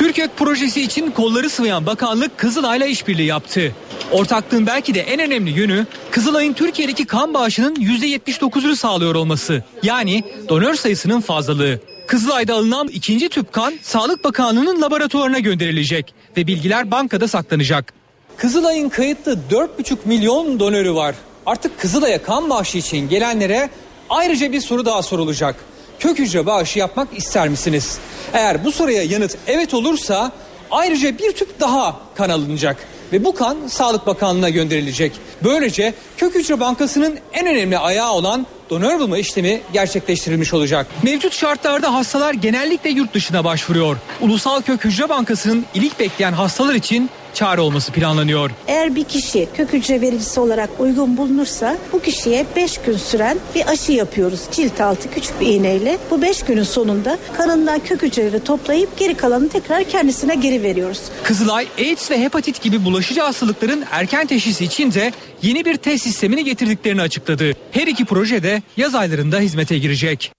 Türkök 0.00 0.36
projesi 0.36 0.82
için 0.82 1.10
kolları 1.10 1.50
sıvayan 1.50 1.86
bakanlık 1.86 2.38
Kızılay'la 2.38 2.86
işbirliği 2.86 3.26
yaptı. 3.26 3.74
Ortaklığın 4.12 4.66
belki 4.66 4.94
de 4.94 5.00
en 5.00 5.20
önemli 5.20 5.50
yönü 5.50 5.86
Kızılay'ın 6.10 6.52
Türkiye'deki 6.52 7.06
kan 7.06 7.34
bağışının 7.34 7.74
%79'unu 7.74 8.76
sağlıyor 8.76 9.14
olması. 9.14 9.64
Yani 9.82 10.24
donör 10.48 10.74
sayısının 10.74 11.20
fazlalığı. 11.20 11.80
Kızılay'da 12.06 12.54
alınan 12.54 12.88
ikinci 12.88 13.28
tüp 13.28 13.52
kan 13.52 13.74
Sağlık 13.82 14.24
Bakanlığı'nın 14.24 14.82
laboratuvarına 14.82 15.38
gönderilecek 15.38 16.14
ve 16.36 16.46
bilgiler 16.46 16.90
bankada 16.90 17.28
saklanacak. 17.28 17.92
Kızılay'ın 18.36 18.88
kayıtlı 18.88 19.38
4,5 19.50 19.96
milyon 20.04 20.60
donörü 20.60 20.94
var. 20.94 21.14
Artık 21.46 21.80
Kızılay'a 21.80 22.22
kan 22.22 22.50
bağışı 22.50 22.78
için 22.78 23.08
gelenlere 23.08 23.70
ayrıca 24.10 24.52
bir 24.52 24.60
soru 24.60 24.84
daha 24.84 25.02
sorulacak. 25.02 25.69
Kök 26.00 26.18
hücre 26.18 26.46
bağışı 26.46 26.78
yapmak 26.78 27.08
ister 27.16 27.48
misiniz? 27.48 27.98
Eğer 28.32 28.64
bu 28.64 28.72
soruya 28.72 29.02
yanıt 29.02 29.36
evet 29.46 29.74
olursa 29.74 30.32
ayrıca 30.70 31.18
bir 31.18 31.32
tüp 31.32 31.60
daha 31.60 32.00
kan 32.14 32.28
alınacak 32.28 32.76
ve 33.12 33.24
bu 33.24 33.34
kan 33.34 33.56
Sağlık 33.66 34.06
Bakanlığı'na 34.06 34.48
gönderilecek. 34.48 35.12
Böylece 35.44 35.94
Kök 36.16 36.34
Hücre 36.34 36.60
Bankası'nın 36.60 37.18
en 37.32 37.46
önemli 37.46 37.78
ayağı 37.78 38.12
olan 38.12 38.46
donör 38.70 38.98
bulma 38.98 39.18
işlemi 39.18 39.60
gerçekleştirilmiş 39.72 40.54
olacak. 40.54 40.86
Mevcut 41.02 41.32
şartlarda 41.32 41.94
hastalar 41.94 42.34
genellikle 42.34 42.90
yurt 42.90 43.14
dışına 43.14 43.44
başvuruyor. 43.44 43.96
Ulusal 44.20 44.62
Kök 44.62 44.84
Hücre 44.84 45.08
Bankası'nın 45.08 45.64
ilik 45.74 45.98
bekleyen 45.98 46.32
hastalar 46.32 46.74
için 46.74 47.10
çare 47.34 47.60
olması 47.60 47.92
planlanıyor. 47.92 48.50
Eğer 48.66 48.94
bir 48.94 49.04
kişi 49.04 49.48
kök 49.56 49.72
hücre 49.72 50.00
vericisi 50.00 50.40
olarak 50.40 50.70
uygun 50.78 51.16
bulunursa 51.16 51.76
bu 51.92 52.02
kişiye 52.02 52.46
5 52.56 52.78
gün 52.78 52.96
süren 52.96 53.38
bir 53.54 53.68
aşı 53.68 53.92
yapıyoruz 53.92 54.40
cilt 54.52 54.80
altı 54.80 55.10
küçük 55.10 55.40
bir 55.40 55.46
iğneyle. 55.46 55.98
Bu 56.10 56.22
5 56.22 56.42
günün 56.42 56.62
sonunda 56.62 57.18
kanından 57.36 57.80
kök 57.80 58.02
hücreleri 58.02 58.44
toplayıp 58.44 58.98
geri 58.98 59.14
kalanını 59.14 59.48
tekrar 59.48 59.84
kendisine 59.84 60.34
geri 60.34 60.62
veriyoruz. 60.62 61.00
Kızılay, 61.22 61.66
AIDS 61.78 62.10
ve 62.10 62.20
hepatit 62.20 62.62
gibi 62.62 62.84
bulaşıcı 62.84 63.20
hastalıkların 63.20 63.84
erken 63.90 64.26
teşhisi 64.26 64.64
için 64.64 64.92
de 64.92 65.12
yeni 65.42 65.64
bir 65.64 65.76
test 65.76 66.04
sistemini 66.04 66.44
getirdiklerini 66.44 67.02
açıkladı. 67.02 67.52
Her 67.70 67.86
iki 67.86 68.04
proje 68.04 68.42
de 68.42 68.62
yaz 68.76 68.94
aylarında 68.94 69.38
hizmete 69.38 69.78
girecek. 69.78 70.32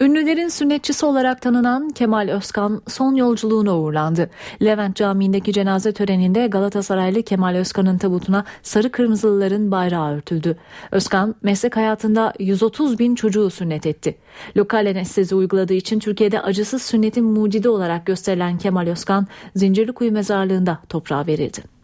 Ünlülerin 0.00 0.48
sünnetçisi 0.48 1.06
olarak 1.06 1.42
tanınan 1.42 1.90
Kemal 1.90 2.28
Özkan 2.28 2.82
son 2.88 3.14
yolculuğuna 3.14 3.78
uğurlandı. 3.78 4.30
Levent 4.62 4.96
Camii'ndeki 4.96 5.52
cenaze 5.52 5.92
töreninde 5.92 6.46
Galatasaraylı 6.46 7.22
Kemal 7.22 7.54
Özkan'ın 7.56 7.98
tabutuna 7.98 8.44
sarı 8.62 8.92
kırmızılıların 8.92 9.70
bayrağı 9.70 10.16
örtüldü. 10.16 10.56
Özkan 10.90 11.34
meslek 11.42 11.76
hayatında 11.76 12.32
130 12.38 12.98
bin 12.98 13.14
çocuğu 13.14 13.50
sünnet 13.50 13.86
etti. 13.86 14.18
Lokal 14.56 14.86
anestezi 14.86 15.34
uyguladığı 15.34 15.74
için 15.74 15.98
Türkiye'de 15.98 16.40
acısız 16.40 16.82
sünnetin 16.82 17.24
mucidi 17.24 17.68
olarak 17.68 18.06
gösterilen 18.06 18.58
Kemal 18.58 18.86
Özkan 18.86 19.26
Zincirlikuyu 19.56 20.12
mezarlığında 20.12 20.78
toprağa 20.88 21.26
verildi. 21.26 21.79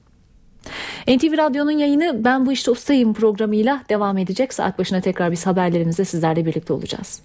NTV 1.09 1.37
Radyo'nun 1.39 1.71
yayını 1.71 2.25
Ben 2.25 2.47
Bu 2.47 2.53
İşte 2.53 2.71
Ustayım 2.71 3.15
programıyla 3.15 3.83
devam 3.89 4.19
edecek. 4.19 4.55
Saat 4.55 4.79
başına 4.79 5.01
tekrar 5.01 5.33
biz 5.33 5.47
haberlerimizde 5.47 6.05
sizlerle 6.05 6.47
birlikte 6.47 6.73
olacağız. 6.73 7.23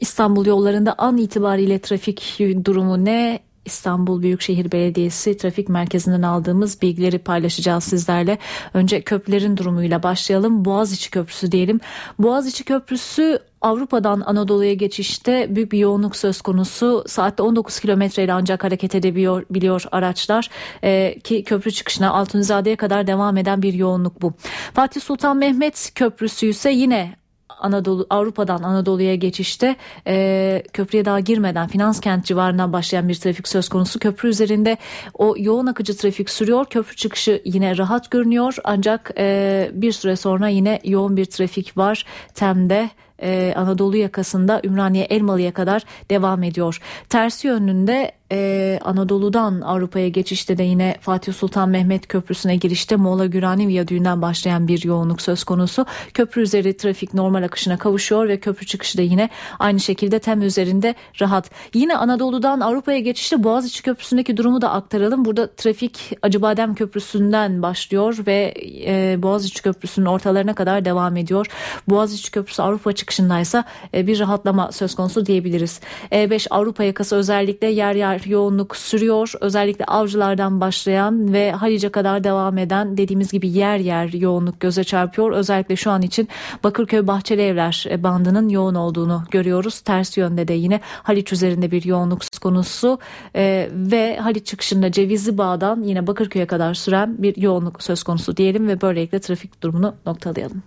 İstanbul 0.00 0.46
yollarında 0.46 0.94
an 0.98 1.16
itibariyle 1.16 1.78
trafik 1.78 2.40
durumu 2.64 3.04
ne? 3.04 3.40
İstanbul 3.64 4.22
Büyükşehir 4.22 4.72
Belediyesi 4.72 5.36
trafik 5.36 5.68
merkezinden 5.68 6.22
aldığımız 6.22 6.82
bilgileri 6.82 7.18
paylaşacağız 7.18 7.84
sizlerle. 7.84 8.38
Önce 8.74 9.02
köprülerin 9.02 9.56
durumuyla 9.56 10.02
başlayalım. 10.02 10.64
Boğaziçi 10.64 11.10
Köprüsü 11.10 11.52
diyelim. 11.52 11.80
Boğaziçi 12.18 12.64
Köprüsü 12.64 13.38
Avrupa'dan 13.60 14.20
Anadolu'ya 14.20 14.74
geçişte 14.74 15.46
büyük 15.56 15.72
bir 15.72 15.78
yoğunluk 15.78 16.16
söz 16.16 16.40
konusu. 16.40 17.04
Saatte 17.06 17.42
19 17.42 17.80
kilometreyle 17.80 18.32
ancak 18.32 18.64
hareket 18.64 18.94
edebiliyor 18.94 19.44
biliyor 19.50 19.84
araçlar. 19.92 20.50
Ee, 20.84 21.18
ki 21.24 21.44
köprü 21.44 21.72
çıkışına 21.72 22.10
Altunizade'ye 22.10 22.76
kadar 22.76 23.06
devam 23.06 23.36
eden 23.36 23.62
bir 23.62 23.74
yoğunluk 23.74 24.22
bu. 24.22 24.32
Fatih 24.74 25.00
Sultan 25.00 25.36
Mehmet 25.36 25.90
Köprüsü 25.94 26.46
ise 26.46 26.70
yine 26.70 27.16
Anadolu 27.64 28.06
Avrupa'dan 28.10 28.62
Anadolu'ya 28.62 29.14
geçişte 29.14 29.76
e, 30.06 30.62
köprüye 30.72 31.04
daha 31.04 31.20
girmeden 31.20 31.68
finans 31.68 32.00
kent 32.00 32.24
civarından 32.24 32.72
başlayan 32.72 33.08
bir 33.08 33.14
trafik 33.14 33.48
söz 33.48 33.68
konusu. 33.68 33.98
Köprü 33.98 34.28
üzerinde 34.28 34.76
o 35.14 35.34
yoğun 35.38 35.66
akıcı 35.66 35.96
trafik 35.96 36.30
sürüyor. 36.30 36.64
Köprü 36.64 36.96
çıkışı 36.96 37.42
yine 37.44 37.78
rahat 37.78 38.10
görünüyor 38.10 38.56
ancak 38.64 39.10
e, 39.18 39.70
bir 39.74 39.92
süre 39.92 40.16
sonra 40.16 40.48
yine 40.48 40.80
yoğun 40.84 41.16
bir 41.16 41.24
trafik 41.24 41.76
var. 41.76 42.04
Tem'de 42.34 42.90
e, 43.22 43.54
Anadolu 43.56 43.96
yakasında 43.96 44.60
Ümraniye 44.64 45.04
Elmalı'ya 45.04 45.52
kadar 45.52 45.82
devam 46.10 46.42
ediyor. 46.42 46.80
Tersi 47.08 47.46
yönünde 47.46 48.12
e, 48.34 48.78
Anadolu'dan 48.84 49.60
Avrupa'ya 49.60 50.08
geçişte 50.08 50.58
de 50.58 50.62
yine 50.62 50.96
Fatih 51.00 51.32
Sultan 51.32 51.68
Mehmet 51.68 52.08
Köprüsü'ne 52.08 52.56
girişte 52.56 52.96
Moğla 52.96 53.26
Gürani 53.26 53.68
Viyadüğü'nden 53.68 54.22
başlayan 54.22 54.68
bir 54.68 54.84
yoğunluk 54.84 55.22
söz 55.22 55.44
konusu. 55.44 55.86
Köprü 56.14 56.42
üzeri 56.42 56.76
trafik 56.76 57.14
normal 57.14 57.42
akışına 57.42 57.78
kavuşuyor 57.78 58.28
ve 58.28 58.40
köprü 58.40 58.66
çıkışı 58.66 58.98
da 58.98 59.02
yine 59.02 59.28
aynı 59.58 59.80
şekilde 59.80 60.18
tem 60.18 60.42
üzerinde 60.42 60.94
rahat. 61.20 61.50
Yine 61.74 61.96
Anadolu'dan 61.96 62.60
Avrupa'ya 62.60 62.98
geçişte 62.98 63.44
Boğaziçi 63.44 63.82
Köprüsü'ndeki 63.82 64.36
durumu 64.36 64.62
da 64.62 64.70
aktaralım. 64.70 65.24
Burada 65.24 65.54
trafik 65.54 66.18
Acıbadem 66.22 66.74
Köprüsü'nden 66.74 67.62
başlıyor 67.62 68.18
ve 68.26 68.54
e, 68.86 69.22
Boğaziçi 69.22 69.62
Köprüsü'nün 69.62 70.06
ortalarına 70.06 70.54
kadar 70.54 70.84
devam 70.84 71.16
ediyor. 71.16 71.46
Boğaziçi 71.88 72.30
Köprüsü 72.30 72.62
Avrupa 72.62 72.92
çıkışındaysa 72.92 73.64
e, 73.94 74.06
bir 74.06 74.18
rahatlama 74.18 74.72
söz 74.72 74.94
konusu 74.94 75.26
diyebiliriz. 75.26 75.80
E5 76.12 76.46
Avrupa 76.50 76.84
yakası 76.84 77.16
özellikle 77.16 77.66
yer 77.66 77.94
yer 77.94 78.23
yoğunluk 78.26 78.76
sürüyor. 78.76 79.32
Özellikle 79.40 79.84
avcılardan 79.84 80.60
başlayan 80.60 81.32
ve 81.32 81.52
Halice 81.52 81.88
kadar 81.88 82.24
devam 82.24 82.58
eden 82.58 82.96
dediğimiz 82.96 83.32
gibi 83.32 83.48
yer 83.48 83.78
yer 83.78 84.12
yoğunluk 84.12 84.60
göze 84.60 84.84
çarpıyor. 84.84 85.32
Özellikle 85.32 85.76
şu 85.76 85.90
an 85.90 86.02
için 86.02 86.28
Bakırköy 86.64 87.06
Bahçeli 87.06 87.42
Evler 87.42 87.86
bandının 87.98 88.48
yoğun 88.48 88.74
olduğunu 88.74 89.24
görüyoruz. 89.30 89.80
Ters 89.80 90.16
yönde 90.16 90.48
de 90.48 90.52
yine 90.52 90.80
Haliç 90.84 91.32
üzerinde 91.32 91.70
bir 91.70 91.84
yoğunluk 91.84 92.22
konusu 92.42 92.98
ee, 93.36 93.68
ve 93.72 94.16
Haliç 94.16 94.46
çıkışında 94.46 94.92
Cevizli 94.92 95.38
Bağ'dan 95.38 95.82
yine 95.82 96.06
Bakırköy'e 96.06 96.46
kadar 96.46 96.74
süren 96.74 97.22
bir 97.22 97.36
yoğunluk 97.36 97.82
söz 97.82 98.02
konusu 98.02 98.36
diyelim 98.36 98.68
ve 98.68 98.80
böylelikle 98.80 99.20
trafik 99.20 99.62
durumunu 99.62 99.94
noktalayalım. 100.06 100.62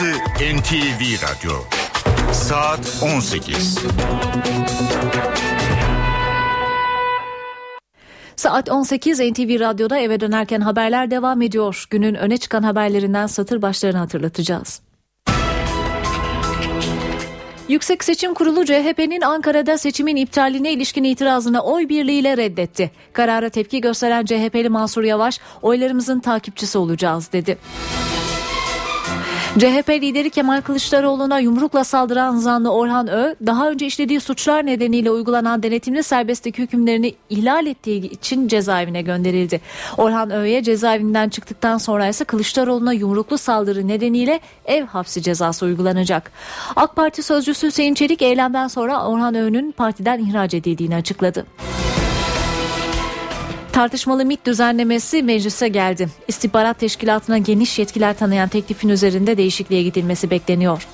Burası 0.00 0.18
NTV 0.56 1.02
Radyo. 1.22 1.52
Saat 2.32 3.02
18. 3.02 3.78
Saat 8.36 8.70
18 8.70 9.20
NTV 9.20 9.60
Radyo'da 9.60 9.98
eve 9.98 10.20
dönerken 10.20 10.60
haberler 10.60 11.10
devam 11.10 11.42
ediyor. 11.42 11.84
Günün 11.90 12.14
öne 12.14 12.36
çıkan 12.38 12.62
haberlerinden 12.62 13.26
satır 13.26 13.62
başlarını 13.62 13.98
hatırlatacağız. 13.98 14.82
Yüksek 17.68 18.04
Seçim 18.04 18.34
Kurulu 18.34 18.64
CHP'nin 18.64 19.20
Ankara'da 19.20 19.78
seçimin 19.78 20.16
iptaline 20.16 20.72
ilişkin 20.72 21.04
itirazını 21.04 21.60
oy 21.60 21.88
birliğiyle 21.88 22.36
reddetti. 22.36 22.90
Karara 23.12 23.48
tepki 23.48 23.80
gösteren 23.80 24.24
CHP'li 24.24 24.68
Mansur 24.68 25.04
Yavaş 25.04 25.40
oylarımızın 25.62 26.20
takipçisi 26.20 26.78
olacağız 26.78 27.32
dedi. 27.32 27.58
CHP 29.56 29.88
lideri 29.88 30.30
Kemal 30.30 30.60
Kılıçdaroğlu'na 30.60 31.38
yumrukla 31.38 31.84
saldıran 31.84 32.36
zanlı 32.36 32.72
Orhan 32.72 33.08
Ö, 33.08 33.34
daha 33.46 33.70
önce 33.70 33.86
işlediği 33.86 34.20
suçlar 34.20 34.66
nedeniyle 34.66 35.10
uygulanan 35.10 35.62
denetimli 35.62 36.02
serbestlik 36.02 36.58
hükümlerini 36.58 37.14
ihlal 37.30 37.66
ettiği 37.66 38.10
için 38.10 38.48
cezaevine 38.48 39.02
gönderildi. 39.02 39.60
Orhan 39.96 40.30
Ö'ye 40.30 40.62
cezaevinden 40.62 41.28
çıktıktan 41.28 41.78
sonra 41.78 42.08
ise 42.08 42.24
Kılıçdaroğlu'na 42.24 42.92
yumruklu 42.92 43.38
saldırı 43.38 43.88
nedeniyle 43.88 44.40
ev 44.64 44.84
hapsi 44.86 45.22
cezası 45.22 45.66
uygulanacak. 45.66 46.32
AK 46.76 46.96
Parti 46.96 47.22
sözcüsü 47.22 47.66
Hüseyin 47.66 47.94
Çelik 47.94 48.22
eylemden 48.22 48.68
sonra 48.68 49.06
Orhan 49.06 49.34
Ö'nün 49.34 49.72
partiden 49.72 50.18
ihraç 50.18 50.54
edildiğini 50.54 50.96
açıkladı. 50.96 51.46
Tartışmalı 53.78 54.24
MIT 54.24 54.46
düzenlemesi 54.46 55.22
meclise 55.22 55.68
geldi. 55.68 56.08
İstihbarat 56.28 56.78
teşkilatına 56.78 57.38
geniş 57.38 57.78
yetkiler 57.78 58.18
tanıyan 58.18 58.48
teklifin 58.48 58.88
üzerinde 58.88 59.36
değişikliğe 59.36 59.82
gidilmesi 59.82 60.30
bekleniyor. 60.30 60.86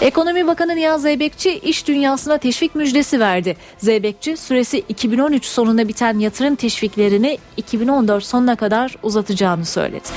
Ekonomi 0.00 0.46
Bakanı 0.46 0.76
Nihat 0.76 1.00
Zeybekçi 1.00 1.58
iş 1.58 1.88
dünyasına 1.88 2.38
teşvik 2.38 2.74
müjdesi 2.74 3.20
verdi. 3.20 3.56
Zeybekçi 3.78 4.36
süresi 4.36 4.78
2013 4.88 5.44
sonunda 5.44 5.88
biten 5.88 6.18
yatırım 6.18 6.54
teşviklerini 6.54 7.38
2014 7.56 8.24
sonuna 8.24 8.56
kadar 8.56 8.94
uzatacağını 9.02 9.64
söyledi. 9.64 10.08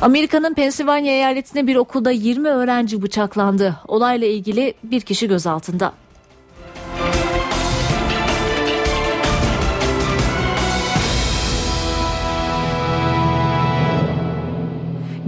Amerika'nın 0.00 0.54
Pensilvanya 0.54 1.12
eyaletinde 1.12 1.66
bir 1.66 1.76
okulda 1.76 2.10
20 2.10 2.48
öğrenci 2.48 3.02
bıçaklandı. 3.02 3.76
Olayla 3.86 4.26
ilgili 4.26 4.74
bir 4.82 5.00
kişi 5.00 5.28
gözaltında. 5.28 5.92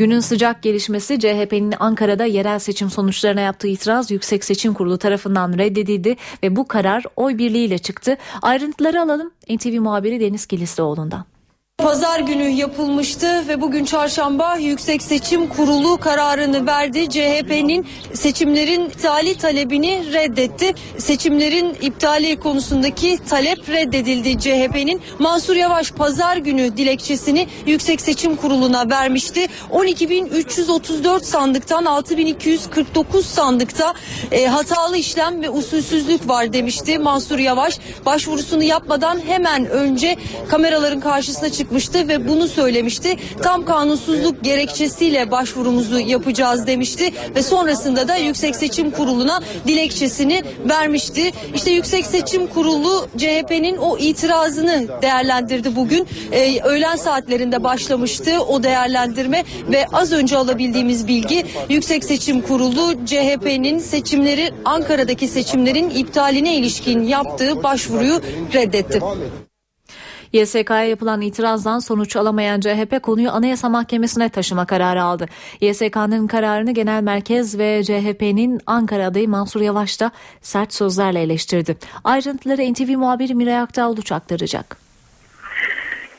Günün 0.01 0.21
sıcak 0.21 0.63
gelişmesi 0.63 1.21
CHP'nin 1.21 1.75
Ankara'da 1.81 2.25
yerel 2.25 2.59
seçim 2.59 2.91
sonuçlarına 2.91 3.41
yaptığı 3.41 3.69
itiraz 3.69 4.11
Yüksek 4.11 4.45
Seçim 4.45 4.75
Kurulu 4.75 4.99
tarafından 4.99 5.59
reddedildi 5.59 6.17
ve 6.43 6.57
bu 6.57 6.69
karar 6.69 7.05
oy 7.17 7.39
birliğiyle 7.39 7.79
çıktı. 7.79 8.17
Ayrıntıları 8.43 9.01
alalım 9.01 9.31
NTV 9.51 9.81
muhabiri 9.81 10.21
Deniz 10.21 10.47
Kilislioğlu'ndan. 10.47 11.25
Pazar 11.83 12.21
günü 12.21 12.49
yapılmıştı 12.49 13.49
ve 13.49 13.61
bugün 13.61 13.85
çarşamba 13.85 14.57
Yüksek 14.57 15.03
Seçim 15.03 15.49
Kurulu 15.49 15.97
kararını 15.97 16.66
verdi. 16.66 17.09
CHP'nin 17.09 17.87
seçimlerin 18.14 18.85
iptali 18.85 19.38
talebini 19.38 20.12
reddetti. 20.12 20.75
Seçimlerin 20.99 21.77
iptali 21.81 22.40
konusundaki 22.40 23.19
talep 23.29 23.69
reddedildi 23.69 24.38
CHP'nin. 24.38 25.03
Mansur 25.19 25.57
Yavaş 25.57 25.90
pazar 25.90 26.37
günü 26.37 26.77
dilekçesini 26.77 27.49
Yüksek 27.66 28.01
Seçim 28.01 28.37
Kurulu'na 28.37 28.90
vermişti. 28.90 29.47
12.334 29.71 31.25
sandıktan 31.25 31.85
6.249 31.85 33.23
sandıkta 33.23 33.95
e, 34.33 34.47
hatalı 34.47 34.97
işlem 34.97 35.43
ve 35.43 35.51
usulsüzlük 35.51 36.29
var 36.29 36.53
demişti 36.53 36.99
Mansur 36.99 37.38
Yavaş. 37.38 37.79
Başvurusunu 38.07 38.62
yapmadan 38.62 39.21
hemen 39.27 39.66
önce 39.66 40.16
kameraların 40.49 41.01
karşısına 41.01 41.49
çıktı 41.49 41.69
çıkmıştı 41.70 42.09
ve 42.09 42.28
bunu 42.28 42.48
söylemişti. 42.48 43.16
Tam 43.42 43.64
kanunsuzluk 43.64 44.44
gerekçesiyle 44.44 45.30
başvurumuzu 45.30 45.98
yapacağız 45.98 46.66
demişti 46.66 47.12
ve 47.37 47.42
sonrasında 47.42 48.09
da 48.09 48.16
Yüksek 48.16 48.56
Seçim 48.56 48.90
Kurulu'na 48.90 49.40
dilekçesini 49.66 50.42
vermişti. 50.68 51.33
İşte 51.54 51.70
Yüksek 51.70 52.06
Seçim 52.06 52.46
Kurulu 52.46 53.09
CHP'nin 53.16 53.76
o 53.76 53.98
itirazını 53.98 55.02
değerlendirdi 55.02 55.76
bugün. 55.76 56.06
Ee, 56.33 56.61
öğlen 56.62 56.96
saatlerinde 56.96 57.64
başlamıştı 57.64 58.30
o 58.48 58.62
değerlendirme 58.62 59.44
ve 59.72 59.87
az 59.92 60.12
önce 60.12 60.37
alabildiğimiz 60.37 61.09
bilgi 61.09 61.46
Yüksek 61.68 62.04
Seçim 62.04 62.42
Kurulu 62.42 63.06
CHP'nin 63.06 63.78
seçimleri 63.78 64.50
Ankara'daki 64.64 65.28
seçimlerin 65.28 65.90
iptaline 65.90 66.56
ilişkin 66.56 67.02
yaptığı 67.02 67.62
başvuruyu 67.62 68.20
reddetti. 68.54 69.00
YSK'ya 70.33 70.85
yapılan 70.85 71.21
itirazdan 71.21 71.79
sonuç 71.79 72.16
alamayan 72.16 72.61
CHP 72.61 73.03
konuyu 73.03 73.31
Anayasa 73.31 73.69
Mahkemesi'ne 73.69 74.29
taşıma 74.29 74.66
kararı 74.66 75.03
aldı. 75.03 75.27
YSK'nın 75.61 76.27
kararını 76.27 76.71
Genel 76.71 77.03
Merkez 77.03 77.59
ve 77.59 77.85
CHP'nin 77.85 78.61
Ankara 78.66 79.07
adayı 79.07 79.29
Mansur 79.29 79.61
Yavaş 79.61 80.01
da 80.01 80.11
sert 80.43 80.75
sözlerle 80.75 81.23
eleştirdi. 81.23 81.77
Ayrıntıları 82.05 82.73
NTV 82.73 82.97
muhabiri 82.97 83.35
Miray 83.35 83.59
Aktağ 83.59 83.95
aktaracak. 84.11 84.89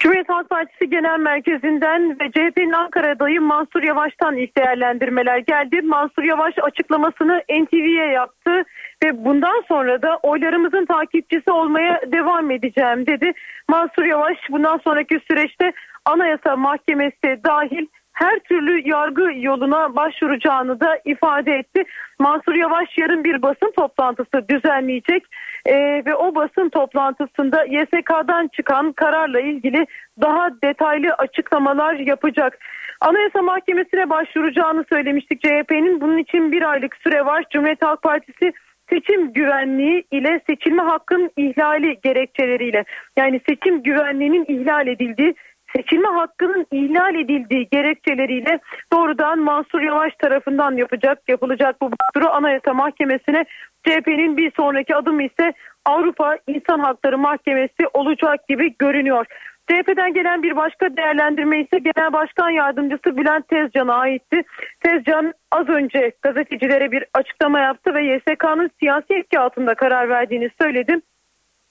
Cumhuriyet 0.01 0.29
Halk 0.29 0.49
Partisi 0.49 0.89
Genel 0.89 1.19
Merkezi'nden 1.19 2.19
ve 2.19 2.31
CHP'nin 2.31 2.71
Ankara 2.71 3.11
adayı 3.11 3.41
Mansur 3.41 3.83
Yavaş'tan 3.83 4.35
ilk 4.35 4.57
değerlendirmeler 4.57 5.37
geldi. 5.37 5.81
Mansur 5.81 6.23
Yavaş 6.23 6.53
açıklamasını 6.61 7.43
NTV'ye 7.49 8.05
yaptı 8.05 8.63
ve 9.03 9.25
bundan 9.25 9.63
sonra 9.67 10.01
da 10.01 10.19
oylarımızın 10.23 10.85
takipçisi 10.85 11.51
olmaya 11.51 12.01
devam 12.11 12.51
edeceğim 12.51 13.07
dedi. 13.07 13.31
Mansur 13.69 14.03
Yavaş 14.03 14.37
bundan 14.49 14.77
sonraki 14.77 15.19
süreçte 15.27 15.73
Anayasa 16.05 16.55
Mahkemesi 16.55 17.39
dahil 17.45 17.85
her 18.13 18.39
türlü 18.39 18.89
yargı 18.89 19.31
yoluna 19.35 19.95
başvuracağını 19.95 20.79
da 20.79 20.99
ifade 21.05 21.51
etti. 21.51 21.83
Mansur 22.19 22.55
Yavaş 22.55 22.97
yarın 22.97 23.23
bir 23.23 23.41
basın 23.41 23.71
toplantısı 23.77 24.49
düzenleyecek 24.49 25.23
ee, 25.65 26.03
ve 26.05 26.15
o 26.15 26.35
basın 26.35 26.69
toplantısında 26.69 27.63
YSK'dan 27.63 28.47
çıkan 28.47 28.91
kararla 28.91 29.39
ilgili 29.39 29.87
daha 30.21 30.49
detaylı 30.63 31.13
açıklamalar 31.13 31.93
yapacak. 31.93 32.57
Anayasa 33.01 33.41
Mahkemesi'ne 33.41 34.09
başvuracağını 34.09 34.85
söylemiştik 34.89 35.41
CHP'nin. 35.41 36.01
Bunun 36.01 36.17
için 36.17 36.51
bir 36.51 36.71
aylık 36.71 36.95
süre 36.95 37.25
var. 37.25 37.43
Cumhuriyet 37.51 37.81
Halk 37.81 38.01
Partisi 38.01 38.53
seçim 38.89 39.33
güvenliği 39.33 40.03
ile 40.11 40.41
seçilme 40.49 40.83
hakkın 40.83 41.31
ihlali 41.37 41.99
gerekçeleriyle 42.03 42.85
yani 43.17 43.41
seçim 43.49 43.83
güvenliğinin 43.83 44.45
ihlal 44.47 44.87
edildiği 44.87 45.35
seçilme 45.75 46.07
hakkının 46.07 46.67
ihlal 46.71 47.15
edildiği 47.15 47.67
gerekçeleriyle 47.71 48.59
doğrudan 48.93 49.39
Mansur 49.39 49.81
Yavaş 49.81 50.13
tarafından 50.15 50.77
yapacak 50.77 51.19
yapılacak 51.27 51.81
bu 51.81 51.91
başvuru 51.91 52.31
Anayasa 52.31 52.73
Mahkemesi'ne 52.73 53.45
CHP'nin 53.83 54.37
bir 54.37 54.51
sonraki 54.55 54.95
adımı 54.95 55.23
ise 55.23 55.53
Avrupa 55.85 56.37
İnsan 56.47 56.79
Hakları 56.79 57.17
Mahkemesi 57.17 57.87
olacak 57.93 58.47
gibi 58.47 58.75
görünüyor. 58.79 59.25
CHP'den 59.67 60.13
gelen 60.13 60.43
bir 60.43 60.55
başka 60.55 60.97
değerlendirme 60.97 61.59
ise 61.59 61.77
Genel 61.79 62.13
Başkan 62.13 62.49
Yardımcısı 62.49 63.17
Bülent 63.17 63.47
Tezcan'a 63.47 63.93
aitti. 63.93 64.43
Tezcan 64.79 65.33
az 65.51 65.69
önce 65.69 66.11
gazetecilere 66.21 66.91
bir 66.91 67.05
açıklama 67.13 67.59
yaptı 67.59 67.93
ve 67.93 68.03
YSK'nın 68.03 68.71
siyasi 68.79 69.13
etki 69.13 69.39
altında 69.39 69.75
karar 69.75 70.09
verdiğini 70.09 70.49
söyledi. 70.61 71.01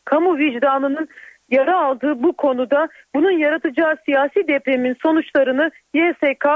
Kamu 0.04 0.38
vicdanının 0.38 1.08
yara 1.50 1.84
aldığı 1.84 2.22
bu 2.22 2.32
konuda 2.32 2.88
bunun 3.14 3.30
yaratacağı 3.30 3.96
siyasi 4.04 4.48
depremin 4.48 4.96
sonuçlarını 5.02 5.70
YSK 5.94 6.46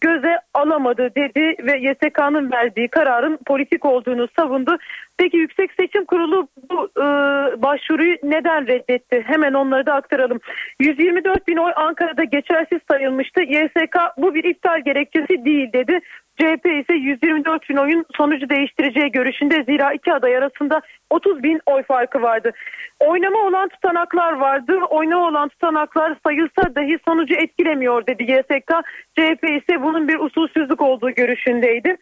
göze 0.00 0.38
alamadı 0.54 1.14
dedi 1.16 1.56
ve 1.62 1.78
YSK'nın 1.78 2.52
verdiği 2.52 2.88
kararın 2.88 3.38
politik 3.46 3.84
olduğunu 3.84 4.28
savundu. 4.38 4.78
Peki 5.18 5.36
Yüksek 5.36 5.72
Seçim 5.72 6.04
Kurulu 6.04 6.48
bu 6.70 6.88
e, 7.00 7.04
başvuruyu 7.62 8.16
neden 8.22 8.66
reddetti? 8.66 9.22
Hemen 9.26 9.52
onları 9.52 9.86
da 9.86 9.94
aktaralım. 9.94 10.40
124 10.80 11.48
bin 11.48 11.56
oy 11.56 11.72
Ankara'da 11.76 12.24
geçersiz 12.24 12.78
sayılmıştı. 12.90 13.42
YSK 13.42 13.96
bu 14.16 14.34
bir 14.34 14.44
iptal 14.44 14.80
gerekçesi 14.84 15.44
değil 15.44 15.72
dedi. 15.72 16.00
CHP 16.40 16.66
ise 16.66 16.93
124 17.04 17.70
bin 17.70 17.76
oyun 17.76 18.04
sonucu 18.16 18.48
değiştireceği 18.48 19.12
görüşünde 19.12 19.64
zira 19.64 19.92
iki 19.92 20.12
aday 20.12 20.36
arasında 20.36 20.80
30 21.10 21.42
bin 21.42 21.60
oy 21.66 21.82
farkı 21.82 22.22
vardı. 22.22 22.52
Oynama 23.00 23.38
olan 23.38 23.68
tutanaklar 23.68 24.32
vardı. 24.32 24.78
Oynama 24.90 25.28
olan 25.28 25.48
tutanaklar 25.48 26.16
sayılsa 26.26 26.74
dahi 26.76 26.98
sonucu 27.08 27.34
etkilemiyor 27.34 28.06
dedi 28.06 28.22
YSK. 28.22 28.70
CHP 29.18 29.44
ise 29.44 29.82
bunun 29.82 30.08
bir 30.08 30.18
usulsüzlük 30.18 30.82
olduğu 30.82 31.10
görüşündeydi. 31.10 31.96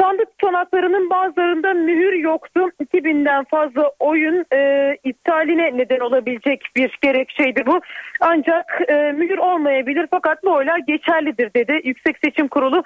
Sandık 0.00 0.38
tutanaklarının 0.38 1.10
bazılarında 1.10 1.72
mühür 1.72 2.12
yoktu. 2.12 2.70
2000'den 2.80 3.44
fazla 3.44 3.92
oyun 3.98 4.44
e, 4.52 4.90
iptaline 5.04 5.78
neden 5.78 6.00
olabilecek 6.00 6.64
bir 6.76 6.98
gerekçeydi 7.02 7.66
bu. 7.66 7.80
Ancak 8.20 8.80
e, 8.88 9.12
mühür 9.12 9.38
olmayabilir 9.38 10.06
fakat 10.10 10.44
bu 10.44 10.52
oylar 10.52 10.78
geçerlidir 10.78 11.54
dedi. 11.56 11.80
Yüksek 11.84 12.16
Seçim 12.24 12.48
Kurulu 12.48 12.82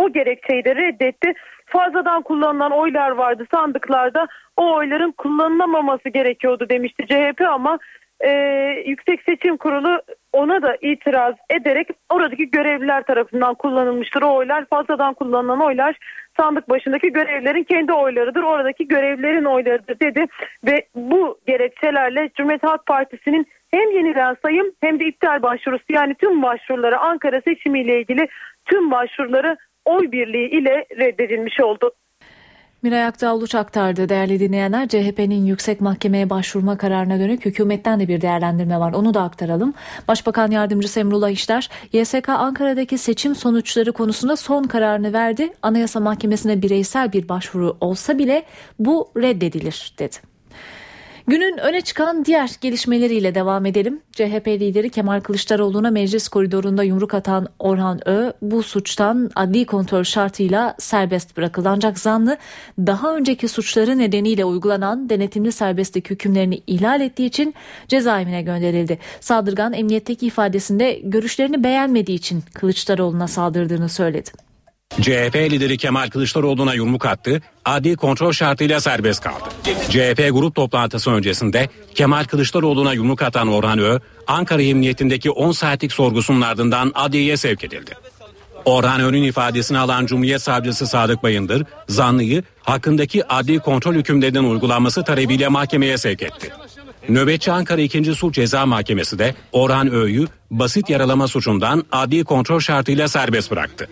o 0.00 0.12
gerekçeyi 0.12 0.64
de 0.64 0.76
reddetti. 0.76 1.32
Fazladan 1.66 2.22
kullanılan 2.22 2.72
oylar 2.72 3.10
vardı 3.10 3.46
sandıklarda. 3.50 4.28
O 4.56 4.74
oyların 4.74 5.12
kullanılamaması 5.12 6.08
gerekiyordu 6.08 6.68
demişti 6.68 7.06
CHP 7.06 7.40
ama 7.40 7.78
e, 8.20 8.30
Yüksek 8.86 9.22
Seçim 9.22 9.56
Kurulu 9.56 10.02
ona 10.32 10.62
da 10.62 10.76
itiraz 10.80 11.34
ederek 11.50 11.88
oradaki 12.10 12.50
görevliler 12.50 13.02
tarafından 13.02 13.54
kullanılmıştır. 13.54 14.22
O 14.22 14.34
oylar 14.34 14.64
fazladan 14.66 15.14
kullanılan 15.14 15.60
oylar 15.60 15.96
sandık 16.36 16.70
başındaki 16.70 17.12
görevlilerin 17.12 17.64
kendi 17.64 17.92
oylarıdır. 17.92 18.42
Oradaki 18.42 18.88
görevlilerin 18.88 19.44
oylarıdır 19.44 20.00
dedi 20.00 20.26
ve 20.66 20.86
bu 20.94 21.38
gerekçelerle 21.46 22.30
Cumhuriyet 22.34 22.62
Halk 22.62 22.86
Partisi'nin 22.86 23.46
hem 23.70 23.90
yeniden 23.90 24.36
sayım 24.42 24.66
hem 24.80 25.00
de 25.00 25.04
iptal 25.04 25.42
başvurusu 25.42 25.84
yani 25.88 26.14
tüm 26.14 26.42
başvuruları 26.42 26.98
Ankara 26.98 27.40
seçimiyle 27.40 28.00
ilgili 28.00 28.28
tüm 28.64 28.90
başvuruları 28.90 29.56
oy 29.84 30.12
birliği 30.12 30.50
ile 30.50 30.86
reddedilmiş 30.98 31.60
oldu. 31.60 31.90
Miray 32.82 33.04
Aktağ 33.04 33.34
Uluç 33.34 33.54
aktardı 33.54 34.08
değerli 34.08 34.40
dinleyenler. 34.40 34.88
CHP'nin 34.88 35.44
yüksek 35.44 35.80
mahkemeye 35.80 36.30
başvurma 36.30 36.78
kararına 36.78 37.20
dönük 37.20 37.44
hükümetten 37.44 38.00
de 38.00 38.08
bir 38.08 38.20
değerlendirme 38.20 38.80
var. 38.80 38.92
Onu 38.92 39.14
da 39.14 39.22
aktaralım. 39.22 39.74
Başbakan 40.08 40.50
Yardımcısı 40.50 41.00
Emrullah 41.00 41.30
İşler, 41.30 41.68
YSK 41.92 42.28
Ankara'daki 42.28 42.98
seçim 42.98 43.34
sonuçları 43.34 43.92
konusunda 43.92 44.36
son 44.36 44.62
kararını 44.62 45.12
verdi. 45.12 45.52
Anayasa 45.62 46.00
Mahkemesi'ne 46.00 46.62
bireysel 46.62 47.12
bir 47.12 47.28
başvuru 47.28 47.76
olsa 47.80 48.18
bile 48.18 48.42
bu 48.78 49.12
reddedilir 49.16 49.94
dedi. 49.98 50.29
Günün 51.26 51.58
öne 51.58 51.80
çıkan 51.80 52.24
diğer 52.24 52.50
gelişmeleriyle 52.60 53.34
devam 53.34 53.66
edelim. 53.66 54.00
CHP 54.12 54.48
lideri 54.48 54.90
Kemal 54.90 55.20
Kılıçdaroğlu'na 55.20 55.90
meclis 55.90 56.28
koridorunda 56.28 56.82
yumruk 56.82 57.14
atan 57.14 57.48
Orhan 57.58 58.08
Ö 58.08 58.32
bu 58.42 58.62
suçtan 58.62 59.30
adli 59.34 59.66
kontrol 59.66 60.04
şartıyla 60.04 60.74
serbest 60.78 61.36
bırakıldı. 61.36 61.68
Ancak 61.68 61.98
zanlı 61.98 62.36
daha 62.78 63.16
önceki 63.16 63.48
suçları 63.48 63.98
nedeniyle 63.98 64.44
uygulanan 64.44 65.08
denetimli 65.08 65.52
serbestlik 65.52 66.10
hükümlerini 66.10 66.62
ihlal 66.66 67.00
ettiği 67.00 67.26
için 67.26 67.54
cezaevine 67.88 68.42
gönderildi. 68.42 68.98
Saldırgan 69.20 69.72
emniyetteki 69.72 70.26
ifadesinde 70.26 71.00
görüşlerini 71.04 71.64
beğenmediği 71.64 72.18
için 72.18 72.42
Kılıçdaroğlu'na 72.54 73.28
saldırdığını 73.28 73.88
söyledi. 73.88 74.49
CHP 75.00 75.36
lideri 75.36 75.76
Kemal 75.76 76.10
Kılıçdaroğlu'na 76.10 76.74
yumruk 76.74 77.06
attı, 77.06 77.42
adli 77.64 77.96
kontrol 77.96 78.32
şartıyla 78.32 78.80
serbest 78.80 79.22
kaldı. 79.22 79.44
CHP 79.90 80.28
grup 80.32 80.54
toplantısı 80.54 81.10
öncesinde 81.10 81.68
Kemal 81.94 82.24
Kılıçdaroğlu'na 82.24 82.92
yumruk 82.92 83.22
atan 83.22 83.48
Orhan 83.48 83.78
Ö, 83.78 83.98
Ankara 84.26 84.62
Emniyetindeki 84.62 85.30
10 85.30 85.52
saatlik 85.52 85.92
sorgusunun 85.92 86.40
ardından 86.40 86.92
adliyeye 86.94 87.36
sevk 87.36 87.64
edildi. 87.64 87.90
Orhan 88.64 89.00
Ön'ün 89.00 89.22
ifadesini 89.22 89.78
alan 89.78 90.06
Cumhuriyet 90.06 90.42
Savcısı 90.42 90.86
Sadık 90.86 91.22
Bayındır, 91.22 91.64
zanlıyı 91.88 92.42
hakkındaki 92.62 93.26
adli 93.28 93.58
kontrol 93.58 93.94
hükümlerinin 93.94 94.50
uygulanması 94.50 95.04
talebiyle 95.04 95.48
mahkemeye 95.48 95.98
sevk 95.98 96.22
etti. 96.22 96.50
Nöbetçi 97.08 97.52
Ankara 97.52 97.80
2. 97.80 98.14
Sulh 98.14 98.32
Ceza 98.32 98.66
Mahkemesi 98.66 99.18
de 99.18 99.34
Orhan 99.52 99.94
Ö'yü 99.94 100.26
basit 100.50 100.90
yaralama 100.90 101.28
suçundan 101.28 101.84
adli 101.92 102.24
kontrol 102.24 102.60
şartıyla 102.60 103.08
serbest 103.08 103.50
bıraktı. 103.50 103.88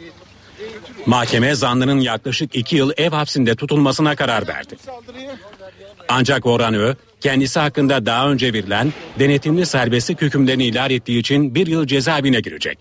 Mahkeme 1.08 1.54
zanlının 1.54 2.00
yaklaşık 2.00 2.54
iki 2.54 2.76
yıl 2.76 2.92
ev 2.96 3.10
hapsinde 3.10 3.54
tutulmasına 3.54 4.16
karar 4.16 4.48
verdi. 4.48 4.76
Ancak 6.08 6.46
Orhan 6.46 6.74
Ö, 6.74 6.94
kendisi 7.20 7.58
hakkında 7.60 8.06
daha 8.06 8.30
önce 8.30 8.52
verilen 8.52 8.92
denetimli 9.18 9.66
serbestlik 9.66 10.22
hükümlerini 10.22 10.66
ihlal 10.66 10.90
ettiği 10.90 11.18
için 11.18 11.54
bir 11.54 11.66
yıl 11.66 11.86
cezaevine 11.86 12.40
girecek. 12.40 12.78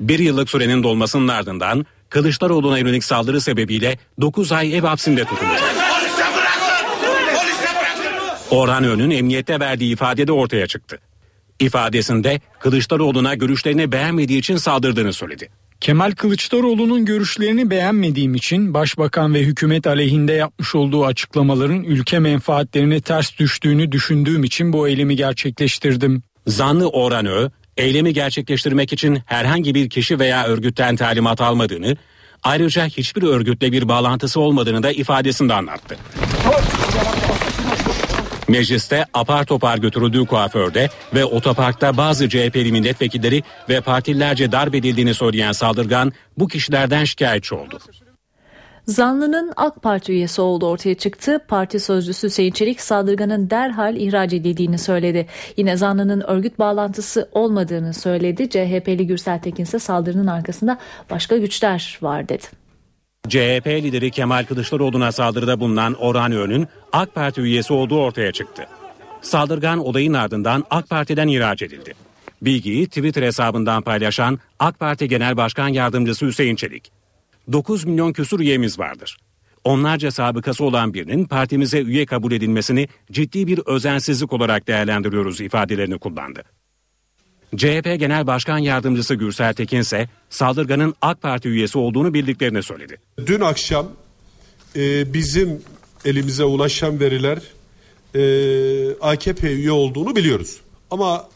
Bir 0.00 0.18
yıllık 0.18 0.50
sürenin 0.50 0.82
dolmasının 0.82 1.28
ardından 1.28 1.86
Kılıçdaroğlu'na 2.08 2.78
yönelik 2.78 3.04
saldırı 3.04 3.40
sebebiyle 3.40 3.98
9 4.20 4.52
ay 4.52 4.76
ev 4.76 4.82
hapsinde 4.82 5.24
tutulacak. 5.24 5.74
Orhan 8.50 8.84
Ön'ün 8.84 9.10
emniyette 9.10 9.60
verdiği 9.60 9.92
ifade 9.92 10.26
de 10.26 10.32
ortaya 10.32 10.66
çıktı. 10.66 10.98
İfadesinde 11.60 12.40
Kılıçdaroğlu'na 12.58 13.34
görüşlerini 13.34 13.92
beğenmediği 13.92 14.38
için 14.38 14.56
saldırdığını 14.56 15.12
söyledi. 15.12 15.48
Kemal 15.80 16.12
Kılıçdaroğlu'nun 16.12 17.04
görüşlerini 17.04 17.70
beğenmediğim 17.70 18.34
için 18.34 18.74
başbakan 18.74 19.34
ve 19.34 19.40
hükümet 19.40 19.86
aleyhinde 19.86 20.32
yapmış 20.32 20.74
olduğu 20.74 21.06
açıklamaların 21.06 21.84
ülke 21.84 22.18
menfaatlerine 22.18 23.00
ters 23.00 23.38
düştüğünü 23.38 23.92
düşündüğüm 23.92 24.44
için 24.44 24.72
bu 24.72 24.88
eylemi 24.88 25.16
gerçekleştirdim. 25.16 26.22
Zanlı 26.46 26.88
Orhan 26.88 27.26
Ö, 27.26 27.48
eylemi 27.76 28.12
gerçekleştirmek 28.12 28.92
için 28.92 29.18
herhangi 29.26 29.74
bir 29.74 29.90
kişi 29.90 30.18
veya 30.18 30.44
örgütten 30.44 30.96
talimat 30.96 31.40
almadığını, 31.40 31.96
ayrıca 32.42 32.86
hiçbir 32.86 33.22
örgütle 33.22 33.72
bir 33.72 33.88
bağlantısı 33.88 34.40
olmadığını 34.40 34.82
da 34.82 34.92
ifadesinde 34.92 35.54
anlattı. 35.54 35.96
Mecliste 38.50 39.04
apar 39.14 39.44
topar 39.44 39.78
götürüldüğü 39.78 40.26
kuaförde 40.26 40.88
ve 41.14 41.24
otoparkta 41.24 41.96
bazı 41.96 42.28
CHP'li 42.28 42.72
milletvekilleri 42.72 43.42
ve 43.68 43.80
partililerce 43.80 44.52
darp 44.52 44.74
edildiğini 44.74 45.14
söyleyen 45.14 45.52
saldırgan 45.52 46.12
bu 46.38 46.48
kişilerden 46.48 47.04
şikayetçi 47.04 47.54
oldu. 47.54 47.78
Zanlının 48.86 49.52
AK 49.56 49.82
Parti 49.82 50.12
üyesi 50.12 50.40
olduğu 50.40 50.66
ortaya 50.66 50.94
çıktı. 50.94 51.38
Parti 51.48 51.80
sözcüsü 51.80 52.26
Hüseyin 52.26 52.52
Çelik 52.52 52.80
saldırganın 52.80 53.50
derhal 53.50 53.96
ihraç 53.96 54.32
edildiğini 54.32 54.78
söyledi. 54.78 55.26
Yine 55.56 55.76
zanlının 55.76 56.20
örgüt 56.20 56.58
bağlantısı 56.58 57.28
olmadığını 57.32 57.94
söyledi. 57.94 58.50
CHP'li 58.50 59.06
Gürsel 59.06 59.38
Tekin 59.38 59.62
ise 59.62 59.78
saldırının 59.78 60.26
arkasında 60.26 60.78
başka 61.10 61.36
güçler 61.36 61.98
var 62.02 62.28
dedi. 62.28 62.59
CHP 63.28 63.66
lideri 63.66 64.10
Kemal 64.10 64.44
Kılıçdaroğlu'na 64.44 65.12
saldırıda 65.12 65.60
bulunan 65.60 65.94
Orhan 65.94 66.32
Öğün'ün 66.32 66.68
AK 66.92 67.14
Parti 67.14 67.40
üyesi 67.40 67.72
olduğu 67.72 68.00
ortaya 68.00 68.32
çıktı. 68.32 68.66
Saldırgan 69.20 69.78
olayın 69.78 70.12
ardından 70.12 70.64
AK 70.70 70.88
Parti'den 70.88 71.28
ihraç 71.28 71.62
edildi. 71.62 71.94
Bilgiyi 72.42 72.86
Twitter 72.86 73.22
hesabından 73.22 73.82
paylaşan 73.82 74.38
AK 74.58 74.78
Parti 74.78 75.08
Genel 75.08 75.36
Başkan 75.36 75.68
Yardımcısı 75.68 76.26
Hüseyin 76.26 76.56
Çelik. 76.56 76.92
9 77.52 77.84
milyon 77.84 78.12
küsur 78.12 78.40
üyemiz 78.40 78.78
vardır. 78.78 79.16
Onlarca 79.64 80.10
sabıkası 80.10 80.64
olan 80.64 80.94
birinin 80.94 81.24
partimize 81.24 81.80
üye 81.80 82.06
kabul 82.06 82.32
edilmesini 82.32 82.88
ciddi 83.12 83.46
bir 83.46 83.60
özensizlik 83.66 84.32
olarak 84.32 84.68
değerlendiriyoruz 84.68 85.40
ifadelerini 85.40 85.98
kullandı. 85.98 86.42
CHP 87.56 87.98
Genel 87.98 88.26
Başkan 88.26 88.58
Yardımcısı 88.58 89.14
Gürsel 89.14 89.54
Tekin 89.54 89.80
ise 89.80 90.08
saldırganın 90.30 90.94
AK 91.02 91.22
Parti 91.22 91.48
üyesi 91.48 91.78
olduğunu 91.78 92.14
bildiklerini 92.14 92.62
söyledi. 92.62 93.00
Dün 93.26 93.40
akşam 93.40 93.88
e, 94.76 95.12
bizim 95.12 95.62
elimize 96.04 96.44
ulaşan 96.44 97.00
veriler 97.00 97.38
e, 98.14 98.94
AKP 99.00 99.52
üye 99.52 99.72
olduğunu 99.72 100.16
biliyoruz. 100.16 100.60
Ama 100.90 101.28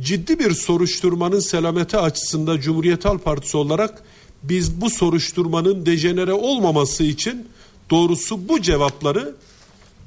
ciddi 0.00 0.38
bir 0.38 0.50
soruşturmanın 0.50 1.40
selameti 1.40 1.96
açısında 1.96 2.60
Cumhuriyet 2.60 3.04
Halk 3.04 3.24
Partisi 3.24 3.56
olarak 3.56 4.02
biz 4.42 4.80
bu 4.80 4.90
soruşturmanın 4.90 5.86
dejenere 5.86 6.32
olmaması 6.32 7.04
için 7.04 7.48
doğrusu 7.90 8.48
bu 8.48 8.62
cevapları 8.62 9.34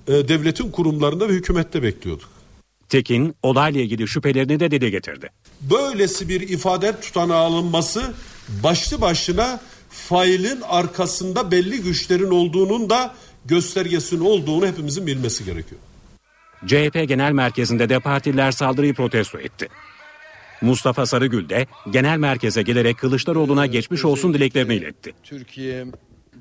e, 0.08 0.12
devletin 0.28 0.71
kurumlarında 0.71 1.30
ve 1.30 1.34
hükümette 1.34 1.84
bekliyorduk. 1.84 2.34
Tekin 2.95 3.36
olayla 3.43 3.81
ilgili 3.81 4.08
şüphelerini 4.08 4.60
de 4.60 4.71
dile 4.71 4.89
getirdi. 4.89 5.29
Böylesi 5.62 6.29
bir 6.29 6.41
ifade 6.41 6.99
tutanağı 7.01 7.38
alınması 7.38 8.13
başlı 8.63 9.01
başına 9.01 9.60
failin 9.89 10.62
arkasında 10.62 11.51
belli 11.51 11.81
güçlerin 11.81 12.31
olduğunun 12.31 12.89
da 12.89 13.15
göstergesinin 13.45 14.21
olduğunu 14.21 14.67
hepimizin 14.67 15.08
bilmesi 15.08 15.45
gerekiyor. 15.45 15.81
CHP 16.65 17.08
Genel 17.08 17.31
Merkezi'nde 17.31 17.89
de 17.89 17.99
partililer 17.99 18.51
saldırıyı 18.51 18.93
protesto 18.93 19.39
etti. 19.39 19.67
Mustafa 20.62 21.05
Sarıgül 21.05 21.49
de 21.49 21.67
genel 21.91 22.17
merkeze 22.17 22.62
gelerek 22.62 22.97
Kılıçdaroğlu'na 22.97 23.65
geçmiş 23.65 24.05
olsun 24.05 24.34
dileklerini 24.34 24.75
iletti. 24.75 25.13
Türkiye 25.23 25.86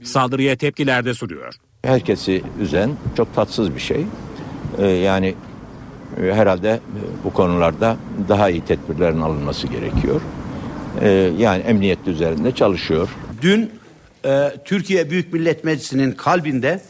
Saldırıya 0.02 0.56
tepkiler 0.56 1.04
de 1.04 1.14
sürüyor. 1.14 1.54
Herkesi 1.82 2.42
üzen 2.60 2.90
çok 3.16 3.34
tatsız 3.34 3.74
bir 3.74 3.80
şey. 3.80 4.06
Ee, 4.78 4.86
yani 4.86 5.34
herhalde 6.20 6.70
e, 6.70 6.80
bu 7.24 7.32
konularda 7.32 7.96
daha 8.28 8.50
iyi 8.50 8.64
tedbirlerin 8.64 9.20
alınması 9.20 9.66
gerekiyor. 9.66 10.20
Ee, 11.00 11.08
yani 11.38 11.62
emniyet 11.62 12.08
üzerinde 12.08 12.52
çalışıyor. 12.54 13.08
Dün 13.42 13.70
e, 14.24 14.52
Türkiye 14.64 15.10
Büyük 15.10 15.32
Millet 15.32 15.64
Meclisi'nin 15.64 16.12
kalbinde 16.12 16.80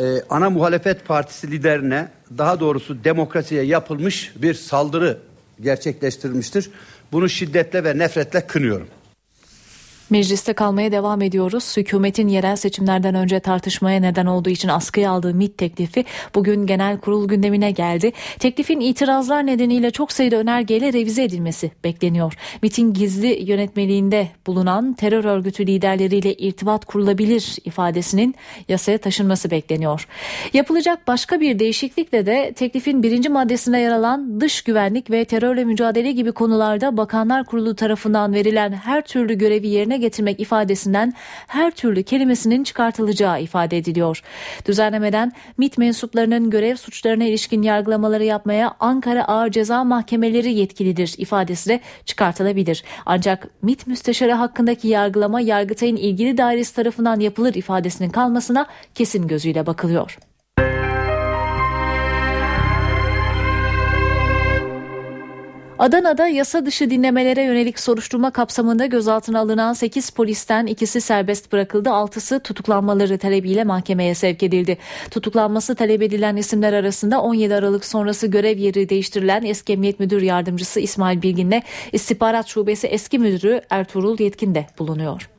e, 0.00 0.04
ana 0.30 0.50
muhalefet 0.50 1.06
partisi 1.06 1.50
liderine 1.50 2.08
daha 2.38 2.60
doğrusu 2.60 3.04
demokrasiye 3.04 3.62
yapılmış 3.62 4.32
bir 4.36 4.54
saldırı 4.54 5.18
gerçekleştirilmiştir. 5.60 6.70
Bunu 7.12 7.28
şiddetle 7.28 7.84
ve 7.84 7.98
nefretle 7.98 8.46
kınıyorum. 8.46 8.86
Mecliste 10.14 10.52
kalmaya 10.52 10.92
devam 10.92 11.22
ediyoruz. 11.22 11.76
Hükümetin 11.76 12.28
yerel 12.28 12.56
seçimlerden 12.56 13.14
önce 13.14 13.40
tartışmaya 13.40 14.00
neden 14.00 14.26
olduğu 14.26 14.50
için 14.50 14.68
askıya 14.68 15.10
aldığı 15.10 15.34
MİT 15.34 15.58
teklifi 15.58 16.04
bugün 16.34 16.66
genel 16.66 16.98
kurul 16.98 17.28
gündemine 17.28 17.70
geldi. 17.70 18.12
Teklifin 18.38 18.80
itirazlar 18.80 19.46
nedeniyle 19.46 19.90
çok 19.90 20.12
sayıda 20.12 20.36
önergeyle 20.36 20.92
revize 20.92 21.22
edilmesi 21.22 21.70
bekleniyor. 21.84 22.34
MİT'in 22.62 22.92
gizli 22.92 23.50
yönetmeliğinde 23.50 24.28
bulunan 24.46 24.92
terör 24.92 25.24
örgütü 25.24 25.66
liderleriyle 25.66 26.34
irtibat 26.34 26.84
kurulabilir 26.84 27.56
ifadesinin 27.64 28.34
yasaya 28.68 28.98
taşınması 28.98 29.50
bekleniyor. 29.50 30.08
Yapılacak 30.52 31.06
başka 31.06 31.40
bir 31.40 31.58
değişiklikle 31.58 32.26
de 32.26 32.52
teklifin 32.56 33.02
birinci 33.02 33.28
maddesinde 33.28 33.78
yer 33.78 33.92
alan 33.92 34.40
dış 34.40 34.62
güvenlik 34.62 35.10
ve 35.10 35.24
terörle 35.24 35.64
mücadele 35.64 36.12
gibi 36.12 36.32
konularda 36.32 36.96
Bakanlar 36.96 37.44
Kurulu 37.44 37.74
tarafından 37.74 38.34
verilen 38.34 38.72
her 38.72 39.02
türlü 39.02 39.34
görevi 39.34 39.68
yerine 39.68 40.03
getirmek 40.04 40.40
ifadesinden 40.40 41.14
her 41.46 41.70
türlü 41.70 42.02
kelimesinin 42.02 42.64
çıkartılacağı 42.64 43.42
ifade 43.42 43.78
ediliyor. 43.78 44.22
Düzenlemeden 44.66 45.32
MİT 45.58 45.78
mensuplarının 45.78 46.50
görev 46.50 46.76
suçlarına 46.76 47.24
ilişkin 47.24 47.62
yargılamaları 47.62 48.24
yapmaya 48.24 48.74
Ankara 48.80 49.24
Ağır 49.24 49.50
Ceza 49.50 49.84
Mahkemeleri 49.84 50.52
yetkilidir 50.54 51.14
ifadesi 51.18 51.68
de 51.68 51.80
çıkartılabilir. 52.04 52.84
Ancak 53.06 53.48
MİT 53.62 53.86
müsteşarı 53.86 54.32
hakkındaki 54.32 54.88
yargılama 54.88 55.40
Yargıtay'ın 55.40 55.96
ilgili 55.96 56.38
dairesi 56.38 56.74
tarafından 56.74 57.20
yapılır 57.20 57.54
ifadesinin 57.54 58.10
kalmasına 58.10 58.66
kesin 58.94 59.28
gözüyle 59.28 59.66
bakılıyor. 59.66 60.18
Adana'da 65.78 66.28
yasa 66.28 66.66
dışı 66.66 66.90
dinlemelere 66.90 67.42
yönelik 67.42 67.80
soruşturma 67.80 68.30
kapsamında 68.30 68.86
gözaltına 68.86 69.40
alınan 69.40 69.72
8 69.72 70.10
polisten 70.10 70.66
ikisi 70.66 71.00
serbest 71.00 71.52
bırakıldı. 71.52 71.88
6'sı 71.88 72.40
tutuklanmaları 72.40 73.18
talebiyle 73.18 73.64
mahkemeye 73.64 74.14
sevk 74.14 74.42
edildi. 74.42 74.78
Tutuklanması 75.10 75.74
talep 75.74 76.02
edilen 76.02 76.36
isimler 76.36 76.72
arasında 76.72 77.22
17 77.22 77.54
Aralık 77.54 77.84
sonrası 77.84 78.26
görev 78.26 78.58
yeri 78.58 78.88
değiştirilen 78.88 79.44
eski 79.44 79.72
emniyet 79.72 80.00
müdür 80.00 80.22
yardımcısı 80.22 80.80
İsmail 80.80 81.22
Bilgin'le 81.22 81.62
istihbarat 81.92 82.48
şubesi 82.48 82.86
eski 82.86 83.18
müdürü 83.18 83.60
Ertuğrul 83.70 84.20
Yetkin 84.20 84.54
de 84.54 84.66
bulunuyor. 84.78 85.33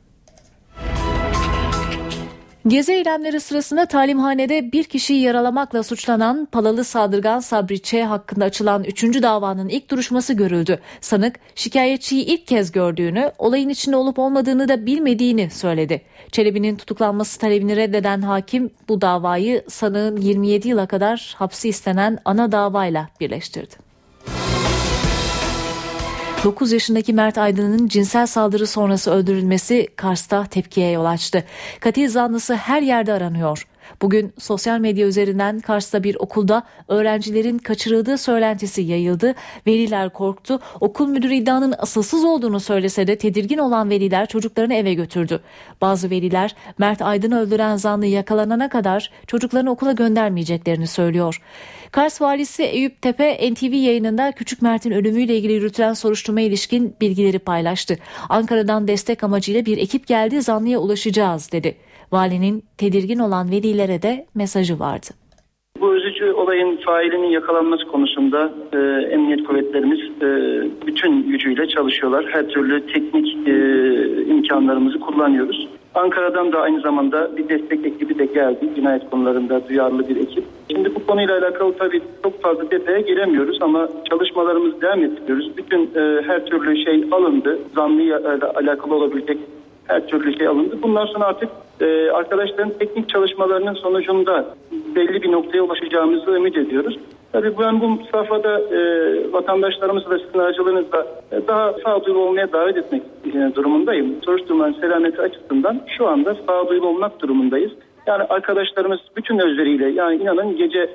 Gezi 2.66 2.92
eylemleri 2.92 3.40
sırasında 3.40 3.86
talimhanede 3.86 4.72
bir 4.72 4.84
kişiyi 4.84 5.22
yaralamakla 5.22 5.82
suçlanan 5.82 6.48
Palalı 6.52 6.84
saldırgan 6.84 7.40
Sabri 7.40 7.82
Ç. 7.82 7.94
hakkında 7.94 8.44
açılan 8.44 8.84
3. 8.84 9.02
davanın 9.02 9.68
ilk 9.68 9.90
duruşması 9.90 10.32
görüldü. 10.32 10.80
Sanık 11.00 11.36
şikayetçiyi 11.54 12.24
ilk 12.24 12.46
kez 12.46 12.72
gördüğünü, 12.72 13.32
olayın 13.38 13.68
içinde 13.68 13.96
olup 13.96 14.18
olmadığını 14.18 14.68
da 14.68 14.86
bilmediğini 14.86 15.50
söyledi. 15.50 16.02
Çelebi'nin 16.32 16.76
tutuklanması 16.76 17.38
talebini 17.38 17.76
reddeden 17.76 18.22
hakim 18.22 18.70
bu 18.88 19.00
davayı 19.00 19.64
sanığın 19.68 20.16
27 20.16 20.68
yıla 20.68 20.86
kadar 20.86 21.34
hapsi 21.38 21.68
istenen 21.68 22.18
ana 22.24 22.52
davayla 22.52 23.08
birleştirdi. 23.20 23.85
9 26.44 26.72
yaşındaki 26.72 27.12
Mert 27.12 27.38
Aydın'ın 27.38 27.88
cinsel 27.88 28.26
saldırı 28.26 28.66
sonrası 28.66 29.10
öldürülmesi 29.10 29.88
Kars'ta 29.96 30.44
tepkiye 30.44 30.90
yol 30.90 31.04
açtı. 31.04 31.44
Katil 31.80 32.08
zanlısı 32.08 32.54
her 32.54 32.82
yerde 32.82 33.12
aranıyor. 33.12 33.66
Bugün 34.02 34.32
sosyal 34.38 34.78
medya 34.78 35.06
üzerinden 35.06 35.60
Kars'ta 35.60 36.02
bir 36.02 36.14
okulda 36.14 36.62
öğrencilerin 36.88 37.58
kaçırıldığı 37.58 38.18
söylentisi 38.18 38.82
yayıldı. 38.82 39.34
Veliler 39.66 40.10
korktu. 40.10 40.60
Okul 40.80 41.08
müdürü 41.08 41.34
iddianın 41.34 41.74
asılsız 41.78 42.24
olduğunu 42.24 42.60
söylese 42.60 43.06
de 43.06 43.18
tedirgin 43.18 43.58
olan 43.58 43.90
veliler 43.90 44.26
çocuklarını 44.26 44.74
eve 44.74 44.94
götürdü. 44.94 45.40
Bazı 45.80 46.10
veliler 46.10 46.56
Mert 46.78 47.02
Aydın'ı 47.02 47.40
öldüren 47.40 47.76
zanlı 47.76 48.06
yakalanana 48.06 48.68
kadar 48.68 49.10
çocuklarını 49.26 49.70
okula 49.70 49.92
göndermeyeceklerini 49.92 50.86
söylüyor. 50.86 51.42
Kars 51.96 52.22
valisi 52.22 52.62
Eyüp 52.62 53.02
Tepe 53.02 53.52
NTV 53.52 53.74
yayınında 53.74 54.32
Küçük 54.32 54.62
Mert'in 54.62 54.90
ölümüyle 54.90 55.36
ilgili 55.36 55.52
yürütülen 55.52 55.92
soruşturma 55.92 56.40
ilişkin 56.40 56.94
bilgileri 57.00 57.38
paylaştı. 57.38 57.94
Ankara'dan 58.28 58.88
destek 58.88 59.24
amacıyla 59.24 59.66
bir 59.66 59.78
ekip 59.78 60.06
geldi 60.06 60.42
zanlıya 60.42 60.78
ulaşacağız 60.78 61.52
dedi. 61.52 61.76
Valinin 62.12 62.64
tedirgin 62.78 63.18
olan 63.18 63.50
velilere 63.50 64.02
de 64.02 64.26
mesajı 64.34 64.78
vardı. 64.80 65.06
Bu 65.80 65.94
üzücü 65.96 66.32
olayın 66.32 66.76
failinin 66.86 67.30
yakalanması 67.30 67.84
konusunda 67.84 68.54
e, 68.72 68.78
emniyet 69.14 69.44
kuvvetlerimiz 69.44 70.00
e, 70.00 70.28
bütün 70.86 71.30
gücüyle 71.30 71.68
çalışıyorlar. 71.68 72.26
Her 72.32 72.48
türlü 72.48 72.86
teknik 72.86 73.48
e, 73.48 73.54
imkanlarımızı 74.26 75.00
kullanıyoruz. 75.00 75.68
Ankara'dan 75.96 76.52
da 76.52 76.60
aynı 76.60 76.80
zamanda 76.80 77.36
bir 77.36 77.48
destek 77.48 77.86
ekibi 77.86 78.18
de 78.18 78.24
geldi. 78.24 78.70
Cinayet 78.76 79.10
konularında 79.10 79.68
duyarlı 79.68 80.08
bir 80.08 80.16
ekip. 80.16 80.44
Şimdi 80.70 80.94
bu 80.94 81.06
konuyla 81.06 81.38
alakalı 81.38 81.72
tabii 81.78 82.00
çok 82.22 82.42
fazla 82.42 82.70
detaya 82.70 83.00
giremiyoruz 83.00 83.58
ama 83.62 83.88
çalışmalarımızı 84.10 84.80
devam 84.80 85.04
ettiriyoruz. 85.04 85.56
Bütün 85.56 85.82
e, 85.82 86.22
her 86.26 86.46
türlü 86.46 86.84
şey 86.84 87.04
alındı. 87.12 87.58
Zanlıyla 87.74 88.20
alakalı 88.54 88.94
olabilecek 88.94 89.38
her 89.86 90.06
türlü 90.06 90.36
şey 90.38 90.46
alındı. 90.46 90.78
Bundan 90.82 91.06
sonra 91.06 91.24
artık 91.24 91.48
e, 91.80 92.10
arkadaşların 92.10 92.72
teknik 92.78 93.08
çalışmalarının 93.08 93.74
sonucunda 93.74 94.54
belli 94.96 95.22
bir 95.22 95.32
noktaya 95.32 95.62
ulaşacağımızı 95.62 96.30
ümit 96.30 96.56
ediyoruz. 96.56 96.98
Tabii 97.32 97.52
ben 97.58 97.80
bu 97.80 97.98
safhada 98.12 98.60
e, 98.60 98.78
vatandaşlarımızı 99.32 100.10
da 100.10 100.18
sizin 100.18 100.38
aracılığınızla 100.38 101.06
e, 101.32 101.48
daha 101.48 101.72
sağduyulu 101.84 102.20
olmaya 102.20 102.52
davet 102.52 102.76
etmek 102.76 103.02
e, 103.26 103.54
durumundayım. 103.54 104.14
Soruşturmanın 104.24 104.80
selameti 104.80 105.22
açısından 105.22 105.80
şu 105.98 106.08
anda 106.08 106.36
sağduyulu 106.46 106.86
olmak 106.86 107.20
durumundayız. 107.20 107.72
Yani 108.06 108.22
arkadaşlarımız 108.22 108.98
bütün 109.16 109.38
özleriyle 109.38 109.88
yani 109.88 110.22
inanın 110.22 110.56
gece 110.56 110.90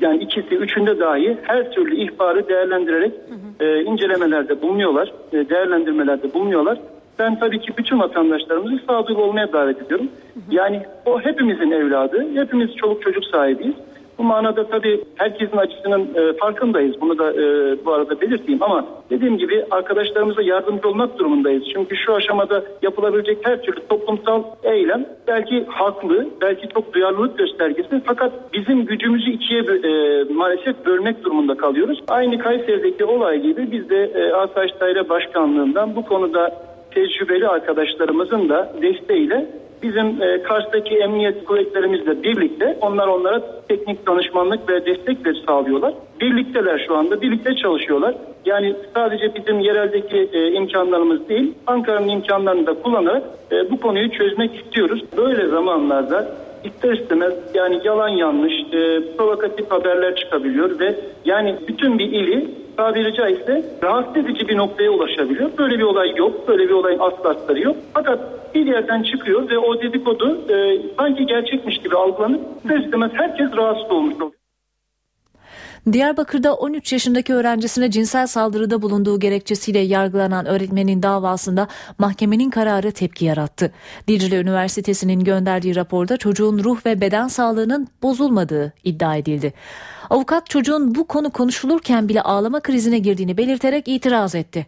yani 0.00 0.22
ikisi 0.22 0.54
üçünde 0.54 1.00
dahi 1.00 1.36
her 1.42 1.72
türlü 1.72 1.96
ihbarı 1.96 2.48
değerlendirerek 2.48 3.12
e, 3.60 3.82
incelemelerde 3.82 4.62
bulunuyorlar, 4.62 5.12
e, 5.32 5.48
değerlendirmelerde 5.48 6.34
bulunuyorlar. 6.34 6.78
Ben 7.18 7.38
tabii 7.38 7.60
ki 7.60 7.72
bütün 7.78 7.98
vatandaşlarımızı 8.00 8.78
sağduyulu 8.86 9.22
olmaya 9.22 9.52
davet 9.52 9.82
ediyorum. 9.82 10.08
Yani 10.50 10.82
o 11.06 11.20
hepimizin 11.20 11.70
evladı, 11.70 12.26
hepimiz 12.34 12.76
çoluk 12.76 13.02
çocuk 13.02 13.24
sahibiyiz. 13.24 13.74
Bu 14.18 14.22
manada 14.22 14.66
tabii 14.66 15.04
herkesin 15.16 15.56
açısının 15.56 16.08
e, 16.14 16.32
farkındayız. 16.32 17.00
Bunu 17.00 17.18
da 17.18 17.32
e, 17.32 17.76
bu 17.84 17.92
arada 17.92 18.20
belirteyim 18.20 18.62
ama 18.62 18.86
dediğim 19.10 19.38
gibi 19.38 19.64
arkadaşlarımıza 19.70 20.42
yardımcı 20.42 20.88
olmak 20.88 21.18
durumundayız. 21.18 21.64
Çünkü 21.74 21.96
şu 21.96 22.14
aşamada 22.14 22.64
yapılabilecek 22.82 23.38
her 23.42 23.62
türlü 23.62 23.86
toplumsal 23.88 24.42
eylem 24.62 25.06
belki 25.26 25.64
haklı, 25.68 26.28
belki 26.40 26.68
çok 26.68 26.94
duyarlılık 26.94 27.38
göstergesi 27.38 28.00
fakat 28.04 28.32
bizim 28.52 28.86
gücümüzü 28.86 29.30
ikiye 29.30 29.60
e, 29.60 30.24
maalesef 30.32 30.86
bölmek 30.86 31.24
durumunda 31.24 31.56
kalıyoruz. 31.56 32.02
Aynı 32.08 32.38
Kayseri'deki 32.38 33.04
olay 33.04 33.42
gibi 33.42 33.72
biz 33.72 33.90
de 33.90 34.04
e, 34.04 34.32
Asayiş 34.32 34.80
Daire 34.80 35.08
Başkanlığı'ndan 35.08 35.96
bu 35.96 36.04
konuda 36.04 36.68
tecrübeli 36.90 37.48
arkadaşlarımızın 37.48 38.48
da 38.48 38.72
desteğiyle 38.82 39.46
bizim 39.82 40.22
e, 40.22 40.42
Kars'taki 40.42 40.96
emniyet 40.96 41.44
kuvvetlerimizle 41.44 42.22
birlikte 42.22 42.78
onlar 42.80 43.06
onlara 43.06 43.42
teknik 43.68 44.06
danışmanlık 44.06 44.68
ve 44.68 44.86
destek 44.86 45.24
de 45.24 45.32
sağlıyorlar. 45.46 45.94
Birlikteler 46.20 46.84
şu 46.86 46.96
anda, 46.96 47.22
birlikte 47.22 47.56
çalışıyorlar. 47.56 48.14
Yani 48.46 48.74
sadece 48.94 49.34
bizim 49.34 49.60
yereldeki 49.60 50.28
e, 50.32 50.52
imkanlarımız 50.52 51.28
değil, 51.28 51.54
Ankara'nın 51.66 52.08
imkanlarını 52.08 52.66
da 52.66 52.74
kullanarak 52.74 53.22
e, 53.52 53.70
bu 53.70 53.80
konuyu 53.80 54.10
çözmek 54.10 54.54
istiyoruz. 54.54 55.04
Böyle 55.16 55.46
zamanlarda 55.46 56.28
ister 56.64 56.92
istemez 56.92 57.32
yani 57.54 57.80
yalan 57.84 58.08
yanlış, 58.08 58.52
e, 58.52 59.00
provokatif 59.16 59.70
haberler 59.70 60.16
çıkabiliyor 60.16 60.80
ve 60.80 60.94
yani 61.24 61.54
bütün 61.68 61.98
bir 61.98 62.12
ili 62.12 62.50
tabiri 62.78 63.14
caizse 63.14 63.64
rahatsız 63.82 64.16
edici 64.16 64.48
bir 64.48 64.56
noktaya 64.56 64.90
ulaşabiliyor. 64.90 65.50
Böyle 65.58 65.78
bir 65.78 65.82
olay 65.82 66.16
yok. 66.16 66.48
Böyle 66.48 66.68
bir 66.68 66.74
olayın 66.74 66.98
aslı 66.98 67.58
yok. 67.58 67.76
Fakat 67.94 68.20
bir 68.54 68.66
yerden 68.66 69.02
çıkıyor 69.02 69.50
ve 69.50 69.58
o 69.58 69.82
dedikodu 69.82 70.38
e, 70.48 70.78
sanki 70.96 71.26
gerçekmiş 71.26 71.78
gibi 71.78 71.96
algılanıp 71.96 72.40
ister 72.64 73.10
herkes 73.12 73.56
rahatsız 73.56 73.90
olmuş 73.90 74.14
oluyor. 74.14 74.37
Diyarbakır'da 75.92 76.54
13 76.54 76.92
yaşındaki 76.92 77.34
öğrencisine 77.34 77.90
cinsel 77.90 78.26
saldırıda 78.26 78.82
bulunduğu 78.82 79.20
gerekçesiyle 79.20 79.78
yargılanan 79.78 80.46
öğretmenin 80.46 81.02
davasında 81.02 81.68
mahkemenin 81.98 82.50
kararı 82.50 82.92
tepki 82.92 83.24
yarattı. 83.24 83.72
Dicle 84.08 84.40
Üniversitesi'nin 84.40 85.24
gönderdiği 85.24 85.76
raporda 85.76 86.16
çocuğun 86.16 86.64
ruh 86.64 86.86
ve 86.86 87.00
beden 87.00 87.28
sağlığının 87.28 87.88
bozulmadığı 88.02 88.72
iddia 88.84 89.16
edildi. 89.16 89.52
Avukat 90.10 90.50
çocuğun 90.50 90.94
bu 90.94 91.06
konu 91.06 91.30
konuşulurken 91.30 92.08
bile 92.08 92.22
ağlama 92.22 92.60
krizine 92.60 92.98
girdiğini 92.98 93.36
belirterek 93.36 93.88
itiraz 93.88 94.34
etti. 94.34 94.66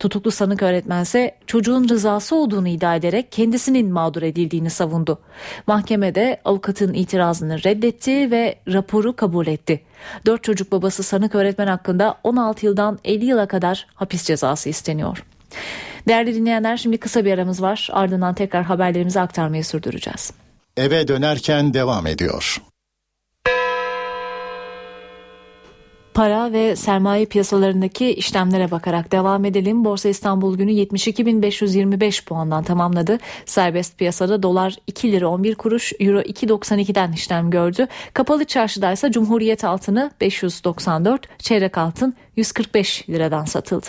Tutuklu 0.00 0.30
sanık 0.30 0.62
öğretmense 0.62 1.34
çocuğun 1.46 1.88
rızası 1.88 2.36
olduğunu 2.36 2.68
iddia 2.68 2.96
ederek 2.96 3.32
kendisinin 3.32 3.92
mağdur 3.92 4.22
edildiğini 4.22 4.70
savundu. 4.70 5.18
Mahkemede 5.66 6.40
avukatın 6.44 6.94
itirazını 6.94 7.64
reddetti 7.64 8.30
ve 8.30 8.58
raporu 8.72 9.16
kabul 9.16 9.46
etti. 9.46 9.80
Dört 10.26 10.44
çocuk 10.44 10.72
babası 10.72 11.02
sanık 11.02 11.34
öğretmen 11.34 11.66
hakkında 11.66 12.18
16 12.24 12.66
yıldan 12.66 12.98
50 13.04 13.24
yıla 13.24 13.46
kadar 13.46 13.86
hapis 13.94 14.24
cezası 14.24 14.68
isteniyor. 14.68 15.24
Değerli 16.08 16.34
dinleyenler 16.34 16.76
şimdi 16.76 16.98
kısa 16.98 17.24
bir 17.24 17.32
aramız 17.32 17.62
var. 17.62 17.88
Ardından 17.92 18.34
tekrar 18.34 18.64
haberlerimizi 18.64 19.20
aktarmayı 19.20 19.64
sürdüreceğiz. 19.64 20.32
Eve 20.76 21.08
dönerken 21.08 21.74
devam 21.74 22.06
ediyor. 22.06 22.62
Para 26.14 26.52
ve 26.52 26.76
sermaye 26.76 27.26
piyasalarındaki 27.26 28.14
işlemlere 28.14 28.70
bakarak 28.70 29.12
devam 29.12 29.44
edelim. 29.44 29.84
Borsa 29.84 30.08
İstanbul 30.08 30.56
günü 30.56 30.70
72.525 30.72 32.24
puandan 32.24 32.64
tamamladı. 32.64 33.18
Serbest 33.46 33.98
piyasada 33.98 34.42
dolar 34.42 34.76
2 34.86 35.12
lira 35.12 35.28
11 35.28 35.54
kuruş, 35.54 35.92
euro 36.00 36.20
2.92'den 36.20 37.12
işlem 37.12 37.50
gördü. 37.50 37.86
Kapalı 38.14 38.44
çarşıda 38.44 38.92
ise 38.92 39.12
Cumhuriyet 39.12 39.64
altını 39.64 40.10
594, 40.20 41.38
çeyrek 41.38 41.78
altın 41.78 42.14
145 42.36 43.08
liradan 43.08 43.44
satıldı. 43.44 43.86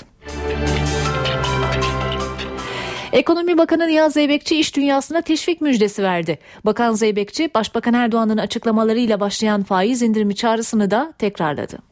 Ekonomi 3.13 3.57
Bakanı 3.57 3.87
Nihat 3.87 4.13
Zeybekçi 4.13 4.59
iş 4.59 4.75
dünyasına 4.75 5.21
teşvik 5.21 5.61
müjdesi 5.61 6.03
verdi. 6.03 6.39
Bakan 6.65 6.93
Zeybekçi, 6.93 7.49
Başbakan 7.55 7.93
Erdoğan'ın 7.93 8.37
açıklamalarıyla 8.37 9.19
başlayan 9.19 9.63
faiz 9.63 10.01
indirimi 10.01 10.35
çağrısını 10.35 10.91
da 10.91 11.13
tekrarladı 11.17 11.90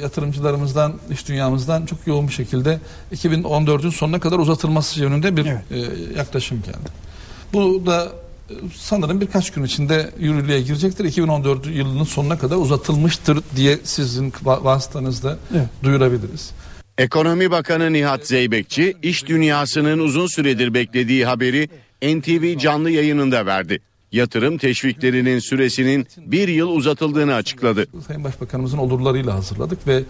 yatırımcılarımızdan, 0.00 0.94
iş 1.10 1.28
dünyamızdan 1.28 1.86
çok 1.86 2.06
yoğun 2.06 2.28
bir 2.28 2.32
şekilde 2.32 2.80
2014'ün 3.14 3.90
sonuna 3.90 4.20
kadar 4.20 4.38
uzatılması 4.38 5.00
yönünde 5.00 5.36
bir 5.36 5.46
evet. 5.46 5.62
e, 5.70 6.18
yaklaşım 6.18 6.62
geldi. 6.62 6.88
Bu 7.52 7.86
da 7.86 8.12
e, 8.50 8.54
sanırım 8.76 9.20
birkaç 9.20 9.50
gün 9.50 9.64
içinde 9.64 10.10
yürürlüğe 10.18 10.60
girecektir. 10.60 11.04
2014 11.04 11.66
yılının 11.66 12.04
sonuna 12.04 12.38
kadar 12.38 12.56
uzatılmıştır 12.56 13.40
diye 13.56 13.78
sizin 13.84 14.32
vasıtanızda 14.42 15.38
evet. 15.54 15.68
duyurabiliriz. 15.82 16.50
Ekonomi 16.98 17.50
Bakanı 17.50 17.92
Nihat 17.92 18.26
Zeybekçi, 18.26 18.94
iş 19.02 19.26
dünyasının 19.26 19.98
uzun 19.98 20.26
süredir 20.26 20.74
beklediği 20.74 21.26
haberi 21.26 21.68
NTV 22.02 22.58
canlı 22.58 22.90
yayınında 22.90 23.46
verdi 23.46 23.80
yatırım 24.12 24.58
teşviklerinin 24.58 25.38
süresinin 25.38 26.06
bir 26.18 26.48
yıl 26.48 26.68
uzatıldığını 26.68 27.34
açıkladı. 27.34 27.86
Sayın 28.06 28.24
Başbakanımızın 28.24 28.78
olurlarıyla 28.78 29.34
hazırladık 29.34 29.86
ve 29.86 30.02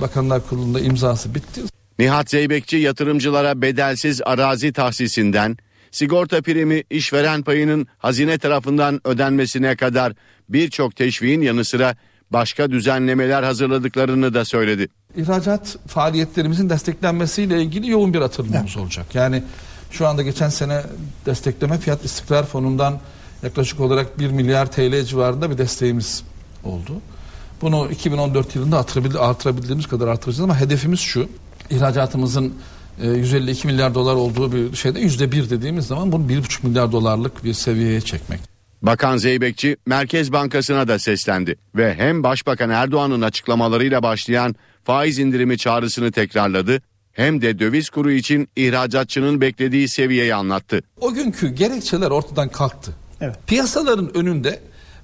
Bakanlar 0.00 0.46
Kurulu'nda 0.48 0.80
imzası 0.80 1.34
bitti. 1.34 1.60
Nihat 1.98 2.30
Zeybekçi 2.30 2.76
yatırımcılara 2.76 3.62
bedelsiz 3.62 4.20
arazi 4.24 4.72
tahsisinden, 4.72 5.56
sigorta 5.90 6.42
primi 6.42 6.82
işveren 6.90 7.42
payının 7.42 7.86
hazine 7.98 8.38
tarafından 8.38 9.00
ödenmesine 9.04 9.76
kadar 9.76 10.12
birçok 10.48 10.96
teşviğin 10.96 11.42
yanı 11.42 11.64
sıra 11.64 11.96
başka 12.30 12.70
düzenlemeler 12.70 13.42
hazırladıklarını 13.42 14.34
da 14.34 14.44
söyledi. 14.44 14.88
İhracat 15.16 15.76
faaliyetlerimizin 15.86 16.70
desteklenmesiyle 16.70 17.62
ilgili 17.62 17.90
yoğun 17.90 18.14
bir 18.14 18.20
atılımımız 18.20 18.62
evet. 18.66 18.76
olacak. 18.76 19.14
Yani 19.14 19.42
şu 19.90 20.08
anda 20.08 20.22
geçen 20.22 20.48
sene 20.48 20.82
destekleme 21.26 21.78
fiyat 21.78 22.04
istikrar 22.04 22.46
fonundan 22.46 23.00
yaklaşık 23.42 23.80
olarak 23.80 24.18
1 24.18 24.30
milyar 24.30 24.72
TL 24.72 25.04
civarında 25.04 25.50
bir 25.50 25.58
desteğimiz 25.58 26.22
oldu. 26.64 27.00
Bunu 27.62 27.88
2014 27.90 28.56
yılında 28.56 28.86
artırabildiğimiz 29.20 29.86
kadar 29.86 30.08
artıracağız 30.08 30.40
ama 30.40 30.60
hedefimiz 30.60 31.00
şu. 31.00 31.28
ihracatımızın 31.70 32.54
e, 33.02 33.08
152 33.08 33.66
milyar 33.66 33.94
dolar 33.94 34.14
olduğu 34.14 34.52
bir 34.52 34.76
şeyde 34.76 35.00
yüzde 35.00 35.32
bir 35.32 35.50
dediğimiz 35.50 35.86
zaman 35.86 36.12
bunu 36.12 36.26
1,5 36.26 36.66
milyar 36.66 36.92
dolarlık 36.92 37.44
bir 37.44 37.54
seviyeye 37.54 38.00
çekmek. 38.00 38.40
Bakan 38.82 39.16
Zeybekçi 39.16 39.76
Merkez 39.86 40.32
Bankası'na 40.32 40.88
da 40.88 40.98
seslendi 40.98 41.56
ve 41.76 41.94
hem 41.94 42.22
Başbakan 42.22 42.70
Erdoğan'ın 42.70 43.22
açıklamalarıyla 43.22 44.02
başlayan 44.02 44.54
faiz 44.84 45.18
indirimi 45.18 45.58
çağrısını 45.58 46.12
tekrarladı 46.12 46.82
hem 47.12 47.42
de 47.42 47.58
döviz 47.58 47.90
kuru 47.90 48.12
için 48.12 48.48
ihracatçının 48.56 49.40
beklediği 49.40 49.88
seviyeyi 49.88 50.34
anlattı. 50.34 50.80
O 51.00 51.14
günkü 51.14 51.48
gerekçeler 51.48 52.10
ortadan 52.10 52.48
kalktı. 52.48 52.92
Piyasaların 53.46 54.16
önünde 54.16 54.60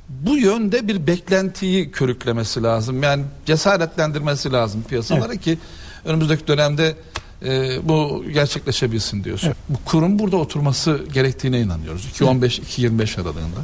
bu 0.08 0.36
yönde 0.36 0.88
bir 0.88 1.06
beklentiyi 1.06 1.90
körüklemesi 1.90 2.62
lazım. 2.62 3.02
Yani 3.02 3.24
cesaretlendirmesi 3.46 4.52
lazım 4.52 4.84
piyasaları 4.88 5.36
ki 5.36 5.58
önümüzdeki 6.04 6.46
dönemde 6.46 6.96
e, 7.44 7.78
bu 7.88 8.24
gerçekleşebilsin 8.32 9.24
diyorsun. 9.24 9.52
Bu 9.68 9.78
kurum 9.84 10.18
burada 10.18 10.36
oturması 10.36 11.00
gerektiğine 11.12 11.60
inanıyoruz. 11.60 12.06
2.15-2.25 12.14 13.20
aralığında. 13.20 13.60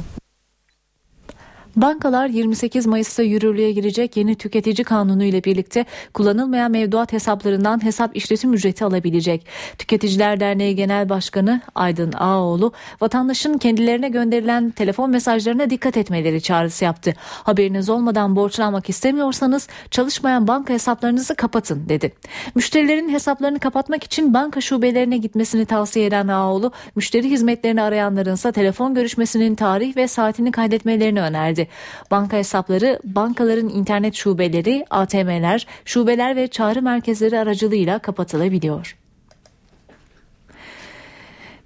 Bankalar 1.75 2.27
28 2.27 2.85
Mayıs'ta 2.85 3.23
yürürlüğe 3.23 3.71
girecek 3.71 4.17
yeni 4.17 4.35
tüketici 4.35 4.83
kanunu 4.83 5.23
ile 5.23 5.43
birlikte 5.43 5.85
kullanılmayan 6.13 6.71
mevduat 6.71 7.13
hesaplarından 7.13 7.83
hesap 7.83 8.15
işletim 8.15 8.53
ücreti 8.53 8.85
alabilecek. 8.85 9.45
Tüketiciler 9.77 10.39
Derneği 10.39 10.75
Genel 10.75 11.09
Başkanı 11.09 11.61
Aydın 11.75 12.11
Ağoğlu 12.13 12.71
vatandaşın 13.01 13.57
kendilerine 13.57 14.09
gönderilen 14.09 14.71
telefon 14.71 15.09
mesajlarına 15.09 15.69
dikkat 15.69 15.97
etmeleri 15.97 16.41
çağrısı 16.41 16.85
yaptı. 16.85 17.13
Haberiniz 17.19 17.89
olmadan 17.89 18.35
borçlanmak 18.35 18.89
istemiyorsanız 18.89 19.67
çalışmayan 19.91 20.47
banka 20.47 20.73
hesaplarınızı 20.73 21.35
kapatın 21.35 21.89
dedi. 21.89 22.13
Müşterilerin 22.55 23.09
hesaplarını 23.09 23.59
kapatmak 23.59 24.03
için 24.03 24.33
banka 24.33 24.61
şubelerine 24.61 25.17
gitmesini 25.17 25.65
tavsiye 25.65 26.05
eden 26.05 26.27
Ağoğlu 26.27 26.71
müşteri 26.95 27.29
hizmetlerini 27.29 27.81
arayanların 27.81 28.33
ise 28.33 28.51
telefon 28.51 28.93
görüşmesinin 28.93 29.55
tarih 29.55 29.97
ve 29.97 30.07
saatini 30.07 30.51
kaydetmelerini 30.51 31.21
önerdi. 31.21 31.64
Banka 32.11 32.37
hesapları 32.37 32.99
bankaların 33.03 33.69
internet 33.69 34.15
şubeleri, 34.15 34.85
ATM'ler, 34.89 35.67
şubeler 35.85 36.35
ve 36.35 36.47
çağrı 36.47 36.81
merkezleri 36.81 37.39
aracılığıyla 37.39 37.99
kapatılabiliyor. 37.99 38.97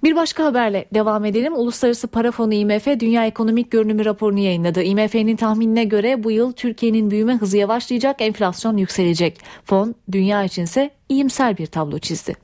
Bir 0.04 0.16
başka 0.16 0.44
haberle 0.44 0.84
devam 0.94 1.24
edelim. 1.24 1.54
Uluslararası 1.54 2.08
Para 2.08 2.32
Fonu 2.32 2.54
IMF 2.54 2.86
Dünya 2.86 3.26
Ekonomik 3.26 3.70
Görünümü 3.70 4.04
raporunu 4.04 4.38
yayınladı. 4.38 4.82
IMF'nin 4.82 5.36
tahminine 5.36 5.84
göre 5.84 6.24
bu 6.24 6.30
yıl 6.30 6.52
Türkiye'nin 6.52 7.10
büyüme 7.10 7.34
hızı 7.34 7.56
yavaşlayacak, 7.56 8.20
enflasyon 8.20 8.76
yükselecek. 8.76 9.40
Fon 9.64 9.94
dünya 10.12 10.44
içinse 10.44 10.90
iyimser 11.08 11.58
bir 11.58 11.66
tablo 11.66 11.98
çizdi. 11.98 12.34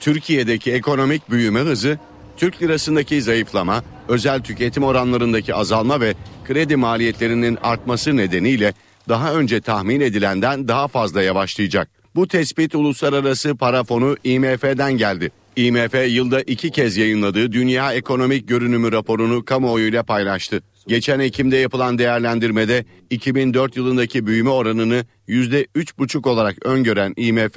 Türkiye'deki 0.00 0.72
ekonomik 0.72 1.30
büyüme 1.30 1.60
hızı, 1.60 1.98
Türk 2.36 2.62
lirasındaki 2.62 3.22
zayıflama, 3.22 3.82
özel 4.08 4.42
tüketim 4.42 4.82
oranlarındaki 4.82 5.54
azalma 5.54 6.00
ve 6.00 6.14
kredi 6.44 6.76
maliyetlerinin 6.76 7.58
artması 7.62 8.16
nedeniyle 8.16 8.72
daha 9.08 9.34
önce 9.34 9.60
tahmin 9.60 10.00
edilenden 10.00 10.68
daha 10.68 10.88
fazla 10.88 11.22
yavaşlayacak. 11.22 11.88
Bu 12.14 12.28
tespit 12.28 12.74
Uluslararası 12.74 13.56
Para 13.56 13.84
Fonu 13.84 14.16
IMF'den 14.24 14.92
geldi. 14.92 15.30
IMF 15.56 15.94
yılda 16.08 16.42
iki 16.42 16.70
kez 16.70 16.96
yayınladığı 16.96 17.52
Dünya 17.52 17.92
Ekonomik 17.92 18.48
Görünümü 18.48 18.92
raporunu 18.92 19.44
kamuoyuyla 19.44 20.02
paylaştı. 20.02 20.62
Geçen 20.88 21.20
Ekim'de 21.20 21.56
yapılan 21.56 21.98
değerlendirmede 21.98 22.84
2004 23.10 23.76
yılındaki 23.76 24.26
büyüme 24.26 24.50
oranını 24.50 25.04
%3,5 25.28 26.28
olarak 26.28 26.66
öngören 26.66 27.14
IMF 27.16 27.56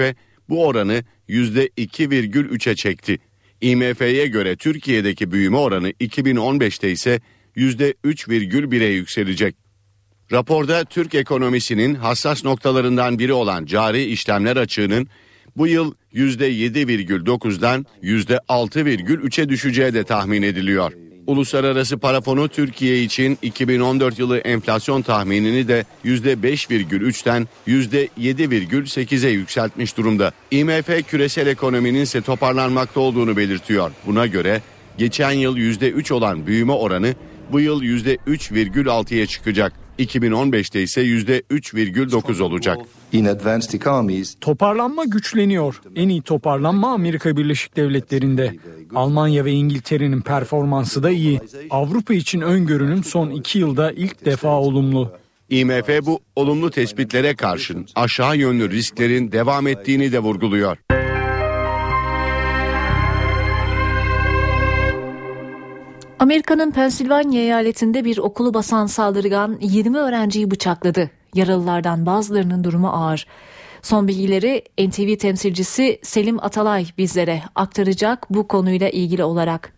bu 0.49 0.65
oranı 0.65 1.03
%2,3'e 1.29 2.75
çekti. 2.75 3.19
IMF'ye 3.61 4.27
göre 4.27 4.55
Türkiye'deki 4.55 5.31
büyüme 5.31 5.57
oranı 5.57 5.91
2015'te 5.91 6.91
ise 6.91 7.21
%3,1'e 7.55 8.87
yükselecek. 8.87 9.55
Raporda 10.31 10.85
Türk 10.85 11.15
ekonomisinin 11.15 11.95
hassas 11.95 12.43
noktalarından 12.43 13.19
biri 13.19 13.33
olan 13.33 13.65
cari 13.65 14.03
işlemler 14.03 14.57
açığının 14.57 15.07
bu 15.57 15.67
yıl 15.67 15.93
%7,9'dan 16.13 17.85
%6,3'e 18.03 19.49
düşeceği 19.49 19.93
de 19.93 20.03
tahmin 20.03 20.41
ediliyor. 20.41 21.08
Uluslararası 21.27 21.97
Para 21.97 22.21
Fonu 22.21 22.47
Türkiye 22.47 23.03
için 23.03 23.37
2014 23.41 24.19
yılı 24.19 24.37
enflasyon 24.37 25.01
tahminini 25.01 25.67
de 25.67 25.85
%5,3'ten 26.05 27.47
%7,8'e 27.67 29.29
yükseltmiş 29.29 29.97
durumda. 29.97 30.31
IMF 30.51 31.07
küresel 31.07 31.47
ekonominin 31.47 32.01
ise 32.01 32.21
toparlanmakta 32.21 32.99
olduğunu 32.99 33.37
belirtiyor. 33.37 33.91
Buna 34.05 34.27
göre 34.27 34.61
geçen 34.97 35.31
yıl 35.31 35.57
%3 35.57 36.13
olan 36.13 36.47
büyüme 36.47 36.73
oranı 36.73 37.15
bu 37.51 37.59
yıl 37.59 37.83
%3,6'ya 37.83 39.25
çıkacak. 39.25 39.88
2015'te 39.99 40.81
ise 40.81 41.01
%3,9 41.01 42.41
olacak. 42.41 42.77
Toparlanma 44.41 45.05
güçleniyor. 45.05 45.81
En 45.95 46.09
iyi 46.09 46.21
toparlanma 46.21 46.93
Amerika 46.93 47.37
Birleşik 47.37 47.75
Devletleri'nde. 47.75 48.55
Almanya 48.95 49.45
ve 49.45 49.51
İngiltere'nin 49.51 50.21
performansı 50.21 51.03
da 51.03 51.09
iyi. 51.09 51.41
Avrupa 51.69 52.13
için 52.13 52.41
öngörünüm 52.41 53.03
son 53.03 53.29
iki 53.29 53.59
yılda 53.59 53.91
ilk 53.91 54.25
defa 54.25 54.59
olumlu. 54.59 55.11
IMF 55.49 55.89
bu 56.05 56.19
olumlu 56.35 56.71
tespitlere 56.71 57.35
karşın 57.35 57.87
aşağı 57.95 58.37
yönlü 58.37 58.71
risklerin 58.71 59.31
devam 59.31 59.67
ettiğini 59.67 60.11
de 60.11 60.19
vurguluyor. 60.19 60.77
Amerika'nın 66.19 66.71
Pensilvanya 66.71 67.41
eyaletinde 67.41 68.05
bir 68.05 68.17
okulu 68.17 68.53
basan 68.53 68.85
saldırgan 68.85 69.57
20 69.61 69.97
öğrenciyi 69.97 70.51
bıçakladı. 70.51 71.09
Yaralılardan 71.33 72.05
bazılarının 72.05 72.63
durumu 72.63 72.87
ağır. 72.87 73.27
Son 73.81 74.07
bilgileri 74.07 74.63
NTV 74.87 75.17
temsilcisi 75.17 75.99
Selim 76.03 76.43
Atalay 76.43 76.85
bizlere 76.97 77.41
aktaracak 77.55 78.27
bu 78.29 78.47
konuyla 78.47 78.89
ilgili 78.89 79.23
olarak. 79.23 79.73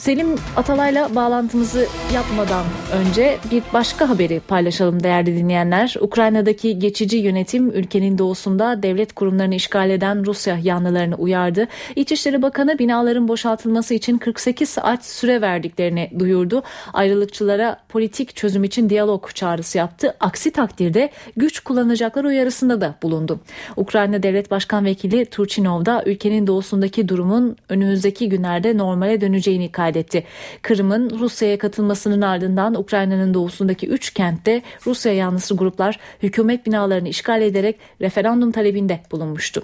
Selim 0.00 0.34
Atalay'la 0.56 1.14
bağlantımızı 1.14 1.86
yapmadan 2.14 2.64
önce 2.92 3.38
bir 3.50 3.62
başka 3.72 4.08
haberi 4.08 4.40
paylaşalım 4.40 5.02
değerli 5.02 5.36
dinleyenler. 5.36 5.94
Ukrayna'daki 6.00 6.78
geçici 6.78 7.16
yönetim 7.16 7.70
ülkenin 7.70 8.18
doğusunda 8.18 8.82
devlet 8.82 9.12
kurumlarını 9.12 9.54
işgal 9.54 9.90
eden 9.90 10.26
Rusya 10.26 10.58
yanlılarını 10.62 11.14
uyardı. 11.14 11.68
İçişleri 11.96 12.42
Bakanı 12.42 12.78
binaların 12.78 13.28
boşaltılması 13.28 13.94
için 13.94 14.18
48 14.18 14.68
saat 14.68 15.06
süre 15.06 15.40
verdiklerini 15.40 16.10
duyurdu. 16.18 16.62
Ayrılıkçılara 16.92 17.80
politik 17.88 18.36
çözüm 18.36 18.64
için 18.64 18.90
diyalog 18.90 19.28
çağrısı 19.34 19.78
yaptı. 19.78 20.16
Aksi 20.20 20.50
takdirde 20.50 21.10
güç 21.36 21.60
kullanacaklar 21.60 22.24
uyarısında 22.24 22.80
da 22.80 22.94
bulundu. 23.02 23.40
Ukrayna 23.76 24.22
Devlet 24.22 24.50
Başkan 24.50 24.84
Vekili 24.84 25.24
Turchinov 25.24 25.84
da 25.84 26.02
ülkenin 26.06 26.46
doğusundaki 26.46 27.08
durumun 27.08 27.56
önümüzdeki 27.68 28.28
günlerde 28.28 28.78
normale 28.78 29.20
döneceğini 29.20 29.72
kaydetti 29.72 29.89
kaydetti. 29.90 30.24
Kırım'ın 30.62 31.10
Rusya'ya 31.10 31.58
katılmasının 31.58 32.20
ardından 32.20 32.74
Ukrayna'nın 32.74 33.34
doğusundaki 33.34 33.88
3 33.88 34.14
kentte 34.14 34.62
Rusya 34.86 35.12
yanlısı 35.12 35.56
gruplar 35.56 35.98
hükümet 36.22 36.66
binalarını 36.66 37.08
işgal 37.08 37.42
ederek 37.42 37.76
referandum 38.00 38.52
talebinde 38.52 39.00
bulunmuştu. 39.10 39.62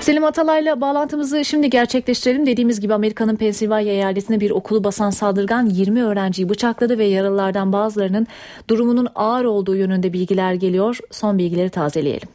Selim 0.00 0.24
Atalay'la 0.24 0.80
bağlantımızı 0.80 1.44
şimdi 1.44 1.70
gerçekleştirelim. 1.70 2.46
Dediğimiz 2.46 2.80
gibi 2.80 2.94
Amerika'nın 2.94 3.36
Pensilvanya 3.36 3.92
eyaletinde 3.92 4.40
bir 4.40 4.50
okulu 4.50 4.84
basan 4.84 5.10
saldırgan 5.10 5.66
20 5.66 6.04
öğrenciyi 6.04 6.48
bıçakladı 6.48 6.98
ve 6.98 7.04
yaralılardan 7.04 7.72
bazılarının 7.72 8.26
durumunun 8.70 9.08
ağır 9.14 9.44
olduğu 9.44 9.76
yönünde 9.76 10.12
bilgiler 10.12 10.54
geliyor. 10.54 10.98
Son 11.10 11.38
bilgileri 11.38 11.70
tazeleyelim. 11.70 12.28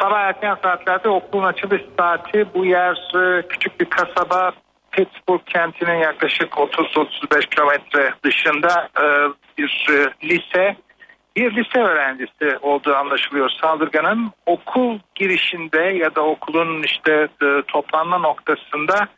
Sabah 0.00 0.20
erken 0.20 0.56
saatlerde 0.62 1.08
okulun 1.08 1.44
açılış 1.44 1.82
saati 1.98 2.46
bu 2.54 2.64
yer 2.64 3.12
küçük 3.48 3.80
bir 3.80 3.86
kasaba 3.90 4.52
Pittsburgh 4.96 5.44
kentinin 5.46 5.98
yaklaşık 5.98 6.52
30-35 6.52 7.48
kilometre 7.48 8.14
dışında 8.24 8.88
e, 9.00 9.04
bir 9.58 9.86
e, 9.90 10.28
lise 10.28 10.76
bir 11.36 11.56
lise 11.56 11.80
öğrencisi 11.80 12.58
olduğu 12.62 12.94
anlaşılıyor 12.94 13.50
saldırganın 13.62 14.32
okul 14.46 14.98
girişinde 15.14 15.80
ya 15.80 16.14
da 16.14 16.20
okulun 16.24 16.82
işte 16.82 17.28
e, 17.42 17.62
toplanma 17.66 18.18
noktasında 18.18 19.08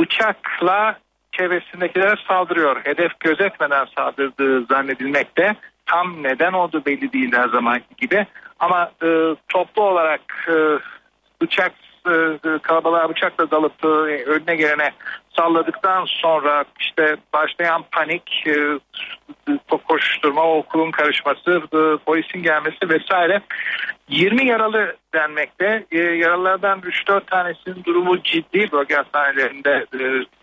bıçakla 0.00 0.98
çevresindekilere 1.32 2.14
saldırıyor. 2.28 2.80
Hedef 2.84 3.20
gözetmeden 3.20 3.86
saldırdığı 3.96 4.64
zannedilmekte. 4.64 5.56
Tam 5.86 6.22
neden 6.22 6.52
olduğu 6.52 6.84
belli 6.86 7.12
değil 7.12 7.32
her 7.32 7.48
zamanki 7.48 7.96
gibi. 7.96 8.26
Ama 8.58 8.90
e, 9.02 9.36
toplu 9.48 9.82
olarak 9.82 10.20
e, 10.48 10.54
bıçak 11.42 11.72
kalabalığa 12.62 13.08
bıçakla 13.08 13.50
dalıp 13.50 13.84
e, 13.84 13.88
önüne 14.24 14.56
gelene 14.56 14.90
salladıktan 15.36 16.04
sonra 16.04 16.64
işte 16.80 17.16
başlayan 17.32 17.84
panik, 17.92 18.46
e, 18.46 18.78
koşturma, 19.88 20.52
okulun 20.52 20.90
karışması, 20.90 21.62
e, 21.72 22.04
polisin 22.04 22.42
gelmesi 22.42 22.88
vesaire 22.88 23.40
20 24.08 24.46
yaralı 24.46 24.96
denmekte. 25.14 25.84
E, 25.92 25.98
yaralılardan 25.98 26.80
3-4 26.80 27.26
tanesinin 27.26 27.84
durumu 27.84 28.22
ciddi 28.22 28.72
bölge 28.72 28.94
hastanelerinde 28.94 29.86
e, 29.94 29.98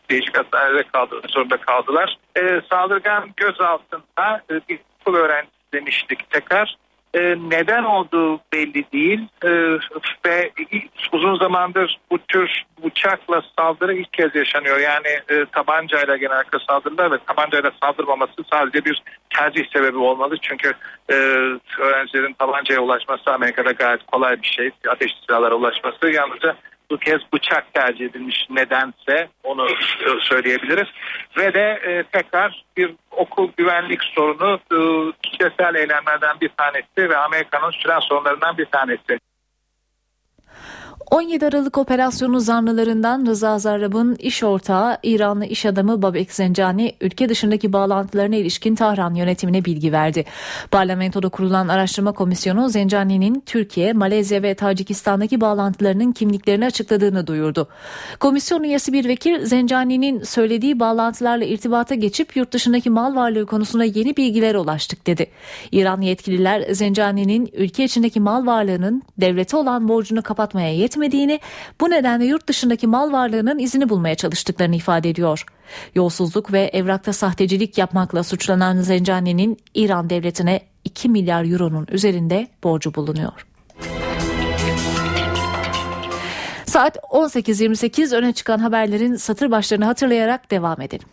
değişik 0.09 0.37
hastanelerde 0.37 0.83
kaldı, 0.83 1.21
zorunda 1.29 1.57
kaldılar. 1.57 2.17
E, 2.35 2.61
saldırgan 2.69 3.29
gözaltında 3.37 4.41
e, 4.51 4.53
bir 4.69 4.79
okul 5.01 5.15
öğrencisi 5.15 5.55
demiştik 5.73 6.29
tekrar. 6.29 6.75
E, 7.13 7.19
neden 7.49 7.83
olduğu 7.83 8.39
belli 8.53 8.85
değil 8.93 9.27
e, 9.43 9.49
ve 10.25 10.51
uzun 11.13 11.37
zamandır 11.37 11.99
bu 12.11 12.17
tür 12.17 12.63
bıçakla 12.83 13.41
saldırı 13.57 13.93
ilk 13.93 14.13
kez 14.13 14.35
yaşanıyor. 14.35 14.79
Yani 14.79 15.07
e, 15.29 15.45
tabancayla 15.45 16.17
genellikle 16.17 16.57
saldırılar 16.69 17.11
ve 17.11 17.17
tabancayla 17.27 17.71
saldırmaması 17.83 18.33
sadece 18.51 18.85
bir 18.85 19.03
tercih 19.29 19.65
sebebi 19.73 19.97
olmalı. 19.97 20.37
Çünkü 20.41 20.73
e, 21.09 21.13
öğrencilerin 21.79 22.33
tabancaya 22.33 22.81
ulaşması 22.81 23.31
Amerika'da 23.33 23.71
gayet 23.71 24.03
kolay 24.03 24.41
bir 24.41 24.47
şey. 24.47 24.71
Ateşli 24.89 25.15
silahlara 25.27 25.55
ulaşması 25.55 26.09
yalnızca 26.09 26.55
bu 26.91 26.97
kez 26.97 27.21
bıçak 27.33 27.73
tercih 27.73 28.05
edilmiş 28.05 28.47
nedense 28.49 29.29
onu 29.43 29.67
söyleyebiliriz. 30.19 30.87
Ve 31.37 31.53
de 31.53 31.79
e, 31.83 32.03
tekrar 32.03 32.63
bir 32.77 32.91
okul 33.11 33.51
güvenlik 33.57 34.03
sorunu 34.03 34.59
e, 34.71 34.79
kitlesel 35.23 35.75
eylemlerden 35.75 36.41
bir 36.41 36.49
tanesi 36.49 37.09
ve 37.09 37.17
Amerika'nın 37.17 37.71
süren 37.71 37.99
sorunlarından 37.99 38.57
bir 38.57 38.65
tanesi. 38.65 39.19
17 41.11 41.45
Aralık 41.45 41.77
operasyonu 41.77 42.39
zanlılarından 42.39 43.25
Rıza 43.25 43.59
Zarrab'ın 43.59 44.15
iş 44.15 44.43
ortağı 44.43 44.97
İranlı 45.03 45.45
iş 45.45 45.65
adamı 45.65 46.01
Babek 46.01 46.33
Zencani 46.33 46.95
ülke 47.01 47.29
dışındaki 47.29 47.73
bağlantılarına 47.73 48.35
ilişkin 48.35 48.75
Tahran 48.75 49.13
yönetimine 49.13 49.65
bilgi 49.65 49.91
verdi. 49.91 50.25
Parlamentoda 50.71 51.29
kurulan 51.29 51.67
araştırma 51.67 52.11
komisyonu 52.11 52.69
Zencani'nin 52.69 53.43
Türkiye, 53.45 53.93
Malezya 53.93 54.43
ve 54.43 54.55
Tacikistan'daki 54.55 55.41
bağlantılarının 55.41 56.11
kimliklerini 56.11 56.65
açıkladığını 56.65 57.27
duyurdu. 57.27 57.67
Komisyon 58.19 58.63
üyesi 58.63 58.93
bir 58.93 59.07
vekil 59.07 59.45
Zencani'nin 59.45 60.23
söylediği 60.23 60.79
bağlantılarla 60.79 61.45
irtibata 61.45 61.95
geçip 61.95 62.35
yurt 62.35 62.51
dışındaki 62.51 62.89
mal 62.89 63.15
varlığı 63.15 63.45
konusunda 63.45 63.83
yeni 63.83 64.17
bilgiler 64.17 64.55
ulaştık 64.55 65.07
dedi. 65.07 65.27
İran 65.71 66.01
yetkililer 66.01 66.73
Zencani'nin 66.73 67.49
ülke 67.53 67.83
içindeki 67.83 68.19
mal 68.19 68.45
varlığının 68.45 69.03
devlete 69.17 69.57
olan 69.57 69.87
borcunu 69.87 70.21
kapatmaya 70.21 70.73
yetmedi 70.73 71.00
yetmediğini, 71.03 71.39
bu 71.81 71.89
nedenle 71.89 72.25
yurt 72.25 72.47
dışındaki 72.47 72.87
mal 72.87 73.11
varlığının 73.11 73.59
izini 73.59 73.89
bulmaya 73.89 74.15
çalıştıklarını 74.15 74.75
ifade 74.75 75.09
ediyor. 75.09 75.45
Yolsuzluk 75.95 76.53
ve 76.53 76.69
evrakta 76.73 77.13
sahtecilik 77.13 77.77
yapmakla 77.77 78.23
suçlanan 78.23 78.81
Zencani'nin 78.81 79.57
İran 79.73 80.09
devletine 80.09 80.61
2 80.85 81.09
milyar 81.09 81.45
euronun 81.45 81.87
üzerinde 81.91 82.47
borcu 82.63 82.95
bulunuyor. 82.95 83.45
Saat 86.65 86.97
18.28 86.97 88.15
öne 88.15 88.33
çıkan 88.33 88.59
haberlerin 88.59 89.15
satır 89.15 89.51
başlarını 89.51 89.85
hatırlayarak 89.85 90.51
devam 90.51 90.81
edelim. 90.81 91.07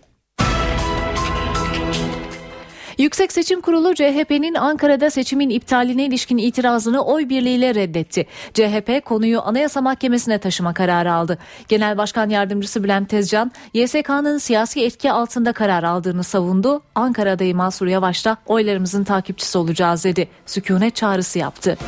Yüksek 2.98 3.32
Seçim 3.32 3.60
Kurulu 3.60 3.94
CHP'nin 3.94 4.54
Ankara'da 4.54 5.10
seçimin 5.10 5.50
iptaline 5.50 6.04
ilişkin 6.04 6.38
itirazını 6.38 7.04
oy 7.04 7.28
birliğiyle 7.28 7.74
reddetti. 7.74 8.26
CHP 8.54 9.04
konuyu 9.04 9.40
Anayasa 9.42 9.80
Mahkemesi'ne 9.80 10.38
taşıma 10.38 10.74
kararı 10.74 11.12
aldı. 11.12 11.38
Genel 11.68 11.98
Başkan 11.98 12.30
Yardımcısı 12.30 12.84
Bülent 12.84 13.08
Tezcan, 13.08 13.52
YSK'nın 13.74 14.38
siyasi 14.38 14.84
etki 14.84 15.12
altında 15.12 15.52
karar 15.52 15.82
aldığını 15.82 16.24
savundu. 16.24 16.82
Ankara 16.94 17.32
adayı 17.32 17.56
Mansur 17.56 17.86
Yavaş 17.86 18.24
da 18.24 18.36
oylarımızın 18.46 19.04
takipçisi 19.04 19.58
olacağız 19.58 20.04
dedi. 20.04 20.28
Sükunet 20.46 20.96
çağrısı 20.96 21.38
yaptı. 21.38 21.78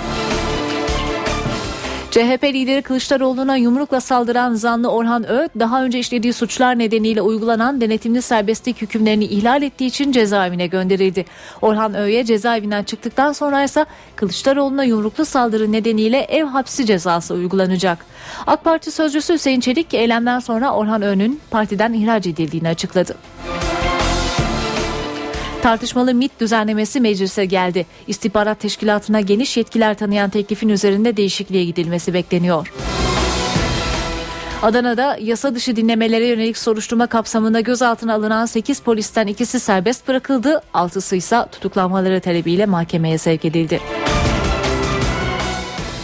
CHP 2.11 2.45
lideri 2.45 2.83
Kılıçdaroğlu'na 2.83 3.57
yumrukla 3.57 4.01
saldıran 4.01 4.55
zanlı 4.55 4.89
Orhan 4.91 5.29
Ö, 5.29 5.49
daha 5.59 5.85
önce 5.85 5.99
işlediği 5.99 6.33
suçlar 6.33 6.79
nedeniyle 6.79 7.23
uygulanan 7.23 7.81
denetimli 7.81 8.23
serbestlik 8.23 8.83
hükümlerini 8.83 9.25
ihlal 9.25 9.63
ettiği 9.63 9.87
için 9.87 10.13
cezaevine 10.13 10.67
gönderildi. 10.67 11.25
Orhan 11.63 11.95
Ö'ye 11.95 12.25
cezaevinden 12.25 12.83
çıktıktan 12.83 13.33
sonra 13.33 13.65
ise 13.65 13.87
Kılıçdaroğlu'na 14.17 14.85
yumruklu 14.85 15.25
saldırı 15.25 15.73
nedeniyle 15.73 16.19
ev 16.19 16.45
hapsi 16.45 16.87
cezası 16.87 17.35
uygulanacak. 17.35 17.99
AK 18.47 18.65
Parti 18.65 18.91
sözcüsü 18.91 19.35
Hüseyin 19.35 19.61
Çelik 19.61 19.95
eylemden 19.95 20.39
sonra 20.39 20.73
Orhan 20.73 21.03
Ö'nün 21.03 21.41
partiden 21.51 21.93
ihraç 21.93 22.27
edildiğini 22.27 22.69
açıkladı. 22.69 23.17
Tartışmalı 25.63 26.15
MIT 26.15 26.41
düzenlemesi 26.41 27.01
meclise 27.01 27.45
geldi. 27.45 27.87
İstihbarat 28.07 28.61
teşkilatına 28.61 29.21
geniş 29.21 29.57
yetkiler 29.57 29.95
tanıyan 29.95 30.31
teklifin 30.31 30.69
üzerinde 30.69 31.17
değişikliğe 31.17 31.65
gidilmesi 31.65 32.15
bekleniyor. 32.15 32.73
Adana'da 34.63 35.17
yasa 35.21 35.55
dışı 35.55 35.77
dinlemelere 35.77 36.27
yönelik 36.27 36.59
soruşturma 36.59 37.07
kapsamında 37.07 37.61
gözaltına 37.61 38.15
alınan 38.15 38.47
8 38.47 38.81
polisten 38.81 39.27
ikisi 39.27 39.61
serbest 39.61 40.09
bırakıldı, 40.09 40.63
6'sı 40.75 41.17
ise 41.17 41.47
tutuklanmaları 41.53 42.21
talebiyle 42.21 42.67
mahkemeye 42.67 43.19
sevk 43.19 43.45
edildi. 43.45 43.81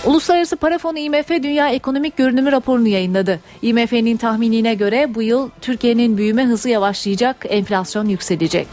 Uluslararası 0.04 0.56
Para 0.56 0.78
Fonu 0.78 0.98
IMF 0.98 1.28
Dünya 1.28 1.68
Ekonomik 1.68 2.16
Görünümü 2.16 2.52
raporunu 2.52 2.88
yayınladı. 2.88 3.40
IMF'nin 3.62 4.16
tahminine 4.16 4.74
göre 4.74 5.14
bu 5.14 5.22
yıl 5.22 5.50
Türkiye'nin 5.60 6.16
büyüme 6.16 6.44
hızı 6.46 6.68
yavaşlayacak, 6.68 7.46
enflasyon 7.48 8.08
yükselecek. 8.08 8.66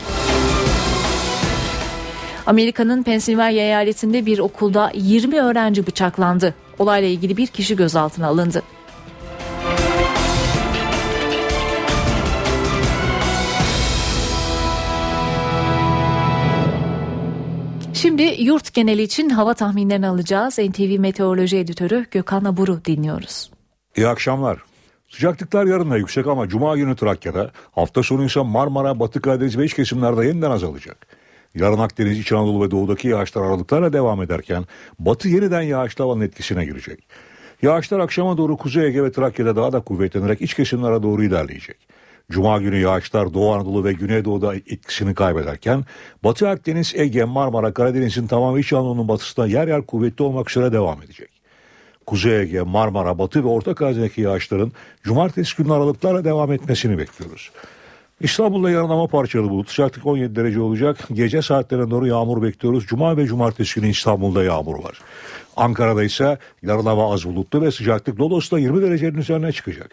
Amerika'nın 2.45 3.03
Pensilvanya 3.03 3.63
eyaletinde 3.63 4.25
bir 4.25 4.39
okulda 4.39 4.91
20 4.95 5.39
öğrenci 5.39 5.87
bıçaklandı. 5.87 6.55
Olayla 6.79 7.09
ilgili 7.09 7.37
bir 7.37 7.47
kişi 7.47 7.75
gözaltına 7.75 8.27
alındı. 8.27 8.63
Şimdi 17.93 18.35
yurt 18.39 18.73
geneli 18.73 19.01
için 19.01 19.29
hava 19.29 19.53
tahminlerini 19.53 20.07
alacağız. 20.07 20.59
NTV 20.59 20.99
Meteoroloji 20.99 21.57
Editörü 21.57 22.05
Gökhan 22.11 22.45
Aburu 22.45 22.85
dinliyoruz. 22.85 23.51
İyi 23.97 24.07
akşamlar. 24.07 24.57
Sıcaklıklar 25.09 25.65
yarın 25.65 25.91
da 25.91 25.97
yüksek 25.97 26.27
ama 26.27 26.47
Cuma 26.47 26.77
günü 26.77 26.95
Trakya'da, 26.95 27.51
hafta 27.71 28.03
sonu 28.03 28.25
ise 28.25 28.41
Marmara, 28.41 28.99
Batı 28.99 29.21
Karadeniz 29.21 29.57
ve 29.57 29.65
iç 29.65 29.73
kesimlerde 29.73 30.25
yeniden 30.25 30.51
azalacak. 30.51 31.22
Yarın 31.55 31.77
Akdeniz, 31.77 32.19
İç 32.19 32.31
Anadolu 32.31 32.65
ve 32.65 32.71
Doğu'daki 32.71 33.07
yağışlar 33.07 33.41
aralıklarla 33.41 33.93
devam 33.93 34.21
ederken 34.21 34.65
Batı 34.99 35.27
yeniden 35.27 35.61
yağışlı 35.61 36.03
havanın 36.03 36.21
etkisine 36.21 36.65
girecek. 36.65 37.07
Yağışlar 37.61 37.99
akşama 37.99 38.37
doğru 38.37 38.57
Kuzey 38.57 38.87
Ege 38.87 39.03
ve 39.03 39.11
Trakya'da 39.11 39.55
daha 39.55 39.71
da 39.71 39.79
kuvvetlenerek 39.79 40.41
iç 40.41 40.53
kesimlere 40.53 41.03
doğru 41.03 41.23
ilerleyecek. 41.23 41.77
Cuma 42.31 42.57
günü 42.57 42.77
yağışlar 42.77 43.33
Doğu 43.33 43.53
Anadolu 43.53 43.83
ve 43.83 43.93
Güneydoğu'da 43.93 44.55
etkisini 44.55 45.15
kaybederken 45.15 45.85
Batı 46.23 46.49
Akdeniz, 46.49 46.93
Ege, 46.95 47.23
Marmara, 47.23 47.73
Karadeniz'in 47.73 48.27
tamamı 48.27 48.59
İç 48.59 48.73
Anadolu'nun 48.73 49.07
batısında 49.07 49.47
yer 49.47 49.67
yer 49.67 49.81
kuvvetli 49.81 50.23
olmak 50.23 50.49
üzere 50.49 50.71
devam 50.71 51.01
edecek. 51.01 51.29
Kuzey 52.05 52.41
Ege, 52.41 52.61
Marmara, 52.61 53.17
Batı 53.17 53.43
ve 53.43 53.47
Orta 53.47 53.75
Karadeniz'deki 53.75 54.21
yağışların 54.21 54.71
cumartesi 55.03 55.57
günü 55.57 55.73
aralıklarla 55.73 56.25
devam 56.25 56.51
etmesini 56.51 56.97
bekliyoruz. 56.97 57.51
İstanbul'da 58.23 58.71
yarın 58.71 58.89
ama 58.89 59.07
parçalı 59.07 59.49
bulut. 59.49 59.69
Sıcaklık 59.69 60.05
17 60.05 60.35
derece 60.35 60.61
olacak. 60.61 60.97
Gece 61.13 61.41
saatlerine 61.41 61.91
doğru 61.91 62.07
yağmur 62.07 62.41
bekliyoruz. 62.41 62.85
Cuma 62.87 63.17
ve 63.17 63.25
cumartesi 63.25 63.79
günü 63.79 63.91
İstanbul'da 63.91 64.43
yağmur 64.43 64.83
var. 64.83 65.01
Ankara'da 65.55 66.03
ise 66.03 66.37
yarın 66.61 66.85
hava 66.85 67.13
az 67.13 67.25
bulutlu 67.25 67.61
ve 67.61 67.71
sıcaklık 67.71 68.19
Lodos'ta 68.19 68.59
20 68.59 68.81
derecenin 68.81 69.17
üzerine 69.17 69.51
çıkacak. 69.51 69.91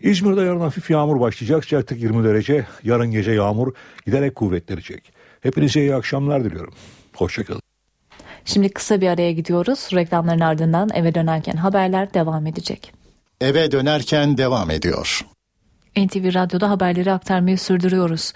İzmir'de 0.00 0.40
yarın 0.40 0.60
hafif 0.60 0.90
yağmur 0.90 1.20
başlayacak. 1.20 1.64
Sıcaklık 1.64 2.02
20 2.02 2.24
derece. 2.24 2.66
Yarın 2.82 3.10
gece 3.10 3.32
yağmur 3.32 3.74
giderek 4.06 4.34
kuvvetlenecek. 4.34 5.12
Hepinize 5.40 5.80
iyi 5.80 5.94
akşamlar 5.94 6.44
diliyorum. 6.44 6.74
Hoşçakalın. 7.16 7.62
Şimdi 8.44 8.68
kısa 8.68 9.00
bir 9.00 9.08
araya 9.08 9.32
gidiyoruz. 9.32 9.88
Reklamların 9.94 10.40
ardından 10.40 10.88
eve 10.94 11.14
dönerken 11.14 11.56
haberler 11.56 12.14
devam 12.14 12.46
edecek. 12.46 12.92
Eve 13.40 13.72
dönerken 13.72 14.38
devam 14.38 14.70
ediyor. 14.70 15.24
NTV 15.96 16.34
Radyo'da 16.34 16.70
haberleri 16.70 17.12
aktarmayı 17.12 17.58
sürdürüyoruz. 17.58 18.32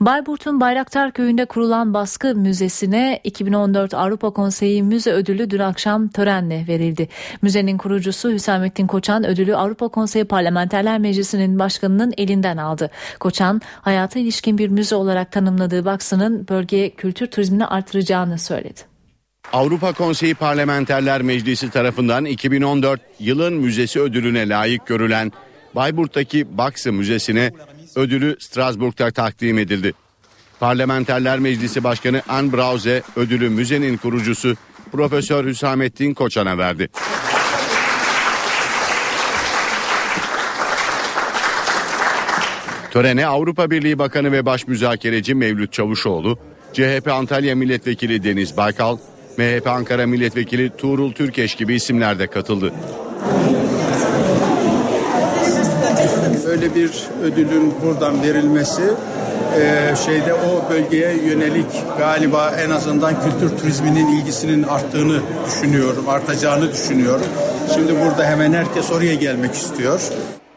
Bayburt'un 0.00 0.60
Bayraktar 0.60 1.12
Köyü'nde 1.12 1.44
kurulan 1.44 1.94
baskı 1.94 2.34
müzesine 2.34 3.20
2014 3.24 3.94
Avrupa 3.94 4.30
Konseyi 4.30 4.82
Müze 4.82 5.12
Ödülü 5.12 5.50
dün 5.50 5.58
akşam 5.58 6.08
törenle 6.08 6.64
verildi. 6.68 7.08
Müzenin 7.42 7.78
kurucusu 7.78 8.30
Hüsamettin 8.30 8.86
Koçan 8.86 9.26
ödülü 9.26 9.56
Avrupa 9.56 9.88
Konseyi 9.88 10.24
Parlamenterler 10.24 10.98
Meclisi'nin 10.98 11.58
başkanının 11.58 12.14
elinden 12.18 12.56
aldı. 12.56 12.90
Koçan 13.20 13.60
hayata 13.80 14.18
ilişkin 14.18 14.58
bir 14.58 14.68
müze 14.68 14.94
olarak 14.94 15.32
tanımladığı 15.32 15.84
baksının 15.84 16.48
bölgeye 16.48 16.90
kültür 16.90 17.26
turizmini 17.26 17.66
artıracağını 17.66 18.38
söyledi. 18.38 18.80
Avrupa 19.52 19.92
Konseyi 19.92 20.34
Parlamenterler 20.34 21.22
Meclisi 21.22 21.70
tarafından 21.70 22.24
2014 22.24 23.00
yılın 23.20 23.54
müzesi 23.54 24.00
ödülüne 24.00 24.48
layık 24.48 24.86
görülen 24.86 25.32
Bayburt'taki 25.74 26.58
Baksı 26.58 26.92
Müzesi'ne 26.92 27.52
ödülü 27.96 28.36
Strasbourg'da 28.40 29.10
takdim 29.10 29.58
edildi. 29.58 29.92
Parlamenterler 30.60 31.38
Meclisi 31.38 31.84
Başkanı 31.84 32.22
Anne 32.28 32.52
Brause 32.52 33.02
ödülü 33.16 33.48
müzenin 33.48 33.96
kurucusu 33.96 34.54
Profesör 34.92 35.44
Hüsamettin 35.44 36.14
Koçan'a 36.14 36.58
verdi. 36.58 36.88
Törene 42.90 43.26
Avrupa 43.26 43.70
Birliği 43.70 43.98
Bakanı 43.98 44.32
ve 44.32 44.46
Baş 44.46 44.66
Müzakereci 44.66 45.34
Mevlüt 45.34 45.72
Çavuşoğlu, 45.72 46.38
CHP 46.72 47.08
Antalya 47.08 47.56
Milletvekili 47.56 48.24
Deniz 48.24 48.56
Baykal, 48.56 48.98
MHP 49.38 49.66
Ankara 49.66 50.06
Milletvekili 50.06 50.70
Tuğrul 50.76 51.12
Türkeş 51.12 51.54
gibi 51.54 51.74
isimler 51.74 52.18
de 52.18 52.26
katıldı. 52.26 52.72
Öyle 56.46 56.74
bir 56.74 56.90
ödülün 57.22 57.74
buradan 57.82 58.22
verilmesi 58.22 58.82
e, 59.60 59.94
şeyde 60.06 60.34
o 60.34 60.70
bölgeye 60.70 61.16
yönelik 61.16 61.66
galiba 61.98 62.50
en 62.50 62.70
azından 62.70 63.14
kültür 63.20 63.58
turizminin 63.58 64.20
ilgisinin 64.20 64.62
arttığını 64.62 65.20
düşünüyorum, 65.46 66.08
artacağını 66.08 66.72
düşünüyorum. 66.72 67.26
Şimdi 67.74 67.92
burada 68.00 68.24
hemen 68.24 68.52
herkes 68.52 68.92
oraya 68.92 69.14
gelmek 69.14 69.54
istiyor. 69.54 70.00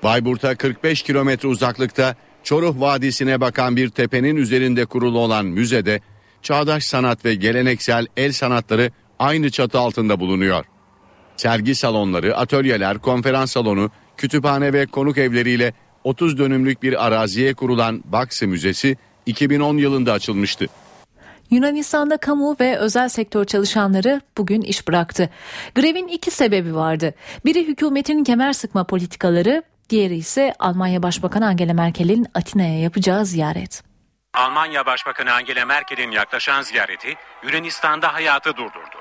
Bayburt'a 0.03 0.55
45 0.55 1.01
kilometre 1.01 1.47
uzaklıkta 1.47 2.15
Çoruh 2.43 2.79
Vadisi'ne 2.79 3.41
bakan 3.41 3.75
bir 3.75 3.89
tepenin 3.89 4.35
üzerinde 4.35 4.85
kurulu 4.85 5.19
olan 5.19 5.45
müzede 5.45 6.01
çağdaş 6.41 6.83
sanat 6.83 7.25
ve 7.25 7.35
geleneksel 7.35 8.07
el 8.17 8.31
sanatları 8.31 8.91
aynı 9.19 9.51
çatı 9.51 9.79
altında 9.79 10.19
bulunuyor. 10.19 10.65
Sergi 11.37 11.75
salonları, 11.75 12.37
atölyeler, 12.37 12.97
konferans 12.97 13.51
salonu, 13.51 13.91
kütüphane 14.17 14.73
ve 14.73 14.85
konuk 14.85 15.17
evleriyle 15.17 15.73
30 16.03 16.37
dönümlük 16.37 16.83
bir 16.83 17.05
araziye 17.05 17.53
kurulan 17.53 18.03
Baksı 18.05 18.47
Müzesi 18.47 18.97
2010 19.25 19.77
yılında 19.77 20.13
açılmıştı. 20.13 20.65
Yunanistan'da 21.49 22.17
kamu 22.17 22.55
ve 22.59 22.77
özel 22.77 23.09
sektör 23.09 23.45
çalışanları 23.45 24.21
bugün 24.37 24.61
iş 24.61 24.87
bıraktı. 24.87 25.29
Grevin 25.75 26.07
iki 26.07 26.31
sebebi 26.31 26.75
vardı. 26.75 27.13
Biri 27.45 27.67
hükümetin 27.67 28.23
kemer 28.23 28.53
sıkma 28.53 28.87
politikaları, 28.87 29.63
diğeri 29.89 30.15
ise 30.15 30.53
Almanya 30.59 31.03
Başbakanı 31.03 31.47
Angela 31.47 31.73
Merkel'in 31.73 32.27
Atina'ya 32.33 32.79
yapacağı 32.79 33.25
ziyaret. 33.25 33.83
Almanya 34.33 34.85
Başbakanı 34.85 35.33
Angela 35.33 35.65
Merkel'in 35.65 36.11
yaklaşan 36.11 36.61
ziyareti 36.61 37.15
Yunanistan'da 37.43 38.13
hayatı 38.13 38.49
durdurdu. 38.49 38.97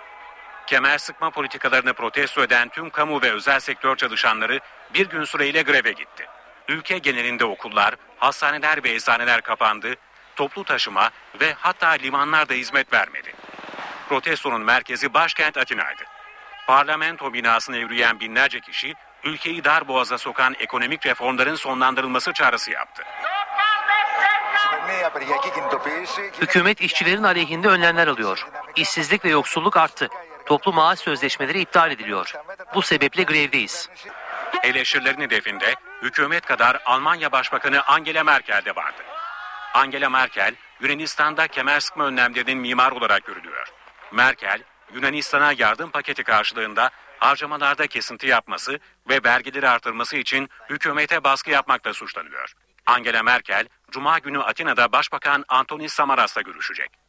Kemer 0.66 0.98
sıkma 0.98 1.30
politikalarını 1.30 1.92
protesto 1.92 2.42
eden 2.42 2.68
tüm 2.68 2.90
kamu 2.90 3.22
ve 3.22 3.32
özel 3.32 3.60
sektör 3.60 3.96
çalışanları 3.96 4.60
bir 4.94 5.08
gün 5.08 5.24
süreyle 5.24 5.62
greve 5.62 5.92
gitti. 5.92 6.26
Ülke 6.68 6.98
genelinde 6.98 7.44
okullar, 7.44 7.94
hastaneler 8.18 8.84
ve 8.84 8.90
eczaneler 8.90 9.40
kapandı, 9.40 9.94
toplu 10.36 10.64
taşıma 10.64 11.10
ve 11.40 11.54
hatta 11.58 11.88
limanlar 11.88 12.48
da 12.48 12.54
hizmet 12.54 12.92
vermedi. 12.92 13.34
Protestonun 14.08 14.62
merkezi 14.62 15.14
başkent 15.14 15.56
Atina'ydı. 15.56 16.02
Parlamento 16.66 17.32
binasına 17.32 17.76
yürüyen 17.76 18.20
binlerce 18.20 18.60
kişi 18.60 18.94
ülkeyi 19.24 19.64
dar 19.64 19.88
boğaza 19.88 20.18
sokan 20.18 20.56
ekonomik 20.58 21.06
reformların 21.06 21.54
sonlandırılması 21.54 22.32
çağrısı 22.32 22.70
yaptı. 22.70 23.02
Hükümet 26.40 26.80
işçilerin 26.80 27.22
aleyhinde 27.22 27.68
önlemler 27.68 28.06
alıyor. 28.06 28.46
İşsizlik 28.76 29.24
ve 29.24 29.28
yoksulluk 29.28 29.76
arttı. 29.76 30.08
Toplu 30.46 30.72
maaş 30.72 30.98
sözleşmeleri 30.98 31.60
iptal 31.60 31.90
ediliyor. 31.90 32.32
Bu 32.74 32.82
sebeple 32.82 33.22
grevdeyiz. 33.22 33.90
Eleştirilerin 34.62 35.20
hedefinde 35.20 35.74
hükümet 36.02 36.46
kadar 36.46 36.82
Almanya 36.84 37.32
Başbakanı 37.32 37.82
Angela 37.82 38.24
Merkel 38.24 38.64
de 38.64 38.76
vardı. 38.76 39.02
Angela 39.74 40.10
Merkel, 40.10 40.54
Yunanistan'da 40.80 41.48
kemer 41.48 41.80
sıkma 41.80 42.04
önlemlerinin 42.04 42.58
mimar 42.58 42.92
olarak 42.92 43.24
görülüyor. 43.24 43.68
Merkel, 44.12 44.62
Yunanistan'a 44.94 45.52
yardım 45.52 45.90
paketi 45.90 46.22
karşılığında 46.22 46.90
harcamalarda 47.18 47.86
kesinti 47.86 48.26
yapması 48.26 48.78
ve 49.08 49.20
vergileri 49.24 49.68
artırması 49.68 50.16
için 50.16 50.48
hükümete 50.70 51.24
baskı 51.24 51.50
yapmakla 51.50 51.94
suçlanıyor. 51.94 52.52
Angela 52.86 53.22
Merkel, 53.22 53.68
Cuma 53.90 54.18
günü 54.18 54.38
Atina'da 54.38 54.92
Başbakan 54.92 55.44
Antonis 55.48 55.92
Samaras'la 55.92 56.42
görüşecek. 56.42 57.05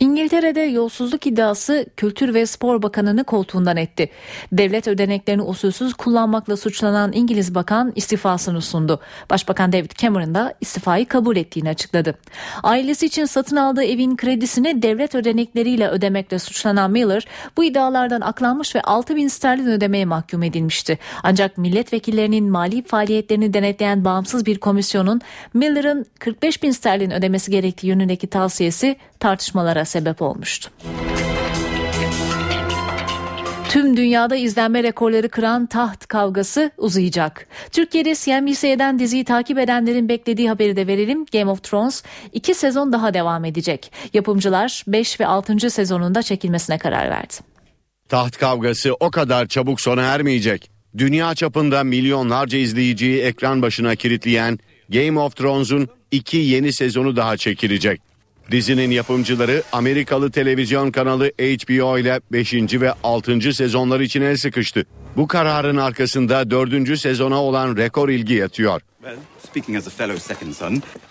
İngiltere'de 0.00 0.60
yolsuzluk 0.60 1.26
iddiası 1.26 1.86
Kültür 1.96 2.34
ve 2.34 2.46
Spor 2.46 2.82
Bakanı'nı 2.82 3.24
koltuğundan 3.24 3.76
etti. 3.76 4.10
Devlet 4.52 4.88
ödeneklerini 4.88 5.42
usulsüz 5.42 5.94
kullanmakla 5.94 6.56
suçlanan 6.56 7.12
İngiliz 7.12 7.54
bakan 7.54 7.92
istifasını 7.96 8.62
sundu. 8.62 9.00
Başbakan 9.30 9.72
David 9.72 9.90
Cameron 9.90 10.34
da 10.34 10.54
istifayı 10.60 11.06
kabul 11.06 11.36
ettiğini 11.36 11.68
açıkladı. 11.68 12.14
Ailesi 12.62 13.06
için 13.06 13.24
satın 13.24 13.56
aldığı 13.56 13.82
evin 13.82 14.16
kredisini 14.16 14.82
devlet 14.82 15.14
ödenekleriyle 15.14 15.88
ödemekle 15.88 16.38
suçlanan 16.38 16.90
Miller 16.90 17.26
bu 17.56 17.64
iddialardan 17.64 18.20
aklanmış 18.20 18.76
ve 18.76 18.80
6 18.80 19.16
bin 19.16 19.28
sterlin 19.28 19.66
ödemeye 19.66 20.04
mahkum 20.04 20.42
edilmişti. 20.42 20.98
Ancak 21.22 21.58
milletvekillerinin 21.58 22.50
mali 22.50 22.82
faaliyetlerini 22.82 23.54
denetleyen 23.54 24.04
bağımsız 24.04 24.46
bir 24.46 24.58
komisyonun 24.58 25.20
Miller'ın 25.54 26.06
45 26.18 26.62
bin 26.62 26.70
sterlin 26.70 27.10
ödemesi 27.10 27.50
gerektiği 27.50 27.86
yönündeki 27.86 28.26
tavsiyesi 28.26 28.96
tartışmalara 29.18 29.84
sebep 29.90 30.22
olmuştu. 30.22 30.70
Tüm 33.70 33.96
dünyada 33.96 34.36
izlenme 34.36 34.82
rekorları 34.82 35.28
kıran 35.28 35.66
taht 35.66 36.06
kavgası 36.06 36.70
uzayacak. 36.78 37.46
Türkiye'de 37.72 38.14
CNBC'den 38.14 38.98
diziyi 38.98 39.24
takip 39.24 39.58
edenlerin 39.58 40.08
beklediği 40.08 40.48
haberi 40.48 40.76
de 40.76 40.86
verelim. 40.86 41.26
Game 41.32 41.50
of 41.50 41.62
Thrones 41.62 42.02
iki 42.32 42.54
sezon 42.54 42.92
daha 42.92 43.14
devam 43.14 43.44
edecek. 43.44 43.92
Yapımcılar 44.14 44.84
5 44.86 45.20
ve 45.20 45.26
6. 45.26 45.70
sezonunda 45.70 46.22
çekilmesine 46.22 46.78
karar 46.78 47.10
verdi. 47.10 47.34
Taht 48.08 48.36
kavgası 48.36 48.94
o 49.00 49.10
kadar 49.10 49.46
çabuk 49.46 49.80
sona 49.80 50.02
ermeyecek. 50.02 50.70
Dünya 50.98 51.34
çapında 51.34 51.84
milyonlarca 51.84 52.58
izleyiciyi 52.58 53.20
ekran 53.20 53.62
başına 53.62 53.94
kilitleyen 53.94 54.58
Game 54.88 55.20
of 55.20 55.36
Thrones'un 55.36 55.88
iki 56.10 56.36
yeni 56.36 56.72
sezonu 56.72 57.16
daha 57.16 57.36
çekilecek. 57.36 58.09
Dizinin 58.50 58.90
yapımcıları 58.90 59.62
Amerikalı 59.72 60.30
televizyon 60.30 60.90
kanalı 60.90 61.30
HBO 61.38 61.98
ile 61.98 62.20
5. 62.32 62.54
ve 62.54 62.92
6. 63.02 63.52
sezonlar 63.52 64.00
için 64.00 64.22
el 64.22 64.36
sıkıştı. 64.36 64.84
Bu 65.16 65.28
kararın 65.28 65.76
arkasında 65.76 66.50
4. 66.50 66.98
sezona 66.98 67.42
olan 67.42 67.76
rekor 67.76 68.08
ilgi 68.08 68.34
yatıyor. 68.34 68.80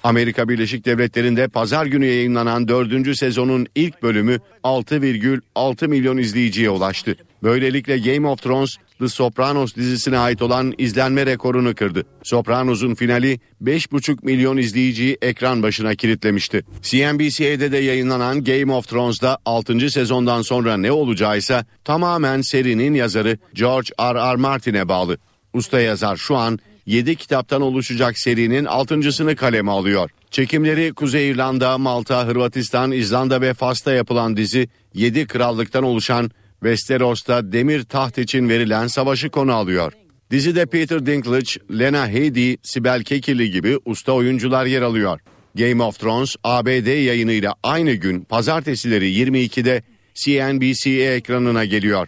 Amerika 0.04 0.50
Birleşik 0.50 0.86
Devletleri'nde 0.86 1.48
pazar 1.48 1.86
günü 1.86 2.06
yayınlanan 2.06 2.68
4. 2.68 3.18
sezonun 3.18 3.68
ilk 3.76 4.04
bölümü 4.04 4.40
6,6 4.64 5.88
milyon 5.88 6.18
izleyiciye 6.18 6.70
ulaştı. 6.70 7.16
Böylelikle 7.44 7.98
Game 7.98 8.28
of 8.28 8.42
Thrones 8.42 8.76
The 9.00 9.08
Sopranos 9.08 9.76
dizisine 9.76 10.18
ait 10.18 10.42
olan 10.42 10.74
izlenme 10.78 11.26
rekorunu 11.26 11.76
kırdı. 11.76 12.04
Sopranos'un 12.24 12.96
finali 12.96 13.40
5,5 13.64 14.18
milyon 14.26 14.58
izleyiciyi 14.58 15.18
ekran 15.22 15.64
başına 15.64 15.96
kilitlemişti. 15.96 16.66
CNBC'de 16.82 17.72
de 17.72 17.78
yayınlanan 17.78 18.44
Game 18.44 18.74
of 18.74 18.88
Thrones'da 18.88 19.38
6. 19.46 19.90
sezondan 19.90 20.42
sonra 20.42 20.78
ne 20.78 20.92
olacağıysa 20.92 21.66
tamamen 21.86 22.42
serinin 22.42 22.94
yazarı 22.94 23.38
George 23.54 23.90
R. 24.00 24.34
R. 24.34 24.36
Martin'e 24.36 24.90
bağlı. 24.90 25.18
Usta 25.54 25.80
yazar 25.80 26.18
şu 26.18 26.36
an 26.36 26.60
7 26.86 27.16
kitaptan 27.16 27.62
oluşacak 27.62 28.18
serinin 28.18 28.66
6.sını 28.66 29.36
kaleme 29.36 29.72
alıyor. 29.72 30.10
Çekimleri 30.32 30.94
Kuzey 30.94 31.30
İrlanda, 31.30 31.78
Malta, 31.78 32.28
Hırvatistan, 32.28 32.92
İzlanda 32.92 33.42
ve 33.42 33.54
Fas'ta 33.54 33.92
yapılan 33.92 34.38
dizi 34.38 34.70
7 34.94 35.28
krallıktan 35.28 35.84
oluşan 35.84 36.32
Westeros'ta 36.60 37.52
demir 37.52 37.84
taht 37.84 38.18
için 38.18 38.50
verilen 38.50 38.88
savaşı 38.88 39.30
konu 39.30 39.54
alıyor. 39.54 39.94
Dizide 40.32 40.66
Peter 40.66 41.06
Dinklage, 41.06 41.80
Lena 41.80 42.08
Headey, 42.08 42.58
Sibel 42.64 43.04
Kekilli 43.04 43.52
gibi 43.52 43.78
usta 43.86 44.12
oyuncular 44.12 44.66
yer 44.66 44.82
alıyor. 44.82 45.20
Game 45.56 45.84
of 45.84 46.00
Thrones 46.00 46.36
ABD 46.44 47.06
yayınıyla 47.06 47.56
aynı 47.64 47.92
gün 47.92 48.22
pazartesileri 48.22 49.14
22'de 49.14 49.84
CNBC 50.14 50.90
ekranına 51.14 51.66
geliyor. 51.66 52.08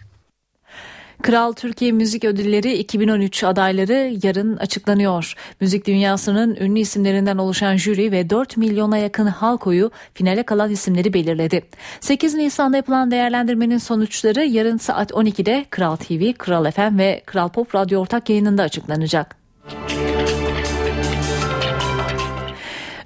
Kral 1.22 1.52
Türkiye 1.52 1.92
Müzik 1.92 2.24
Ödülleri 2.24 2.72
2013 2.72 3.44
adayları 3.44 4.16
yarın 4.22 4.56
açıklanıyor. 4.56 5.34
Müzik 5.60 5.86
dünyasının 5.86 6.56
ünlü 6.60 6.80
isimlerinden 6.80 7.38
oluşan 7.38 7.76
jüri 7.76 8.12
ve 8.12 8.30
4 8.30 8.56
milyona 8.56 8.98
yakın 8.98 9.26
halk 9.26 9.66
oyu 9.66 9.90
finale 10.14 10.42
kalan 10.42 10.70
isimleri 10.70 11.12
belirledi. 11.12 11.62
8 12.00 12.34
Nisan'da 12.34 12.76
yapılan 12.76 13.10
değerlendirmenin 13.10 13.78
sonuçları 13.78 14.44
yarın 14.44 14.76
saat 14.76 15.10
12'de 15.10 15.64
Kral 15.70 15.96
TV, 15.96 16.32
Kral 16.32 16.70
FM 16.70 16.98
ve 16.98 17.22
Kral 17.26 17.48
Pop 17.48 17.74
Radyo 17.74 18.00
ortak 18.00 18.30
yayınında 18.30 18.62
açıklanacak. 18.62 19.36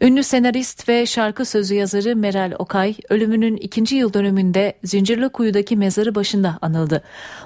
Ünlü 0.01 0.23
senarist 0.23 0.89
ve 0.89 1.07
şarkı 1.07 1.45
sözü 1.45 1.75
yazarı 1.75 2.17
Meral 2.17 2.53
Okay 2.59 2.95
ölümünün 3.09 3.57
ikinci 3.57 3.97
yıl 3.97 4.13
dönümünde 4.13 4.73
Zincirli 4.85 5.29
Kuyu'daki 5.29 5.77
mezarı 5.77 6.15
başında 6.15 6.59
anıldı. 6.63 7.03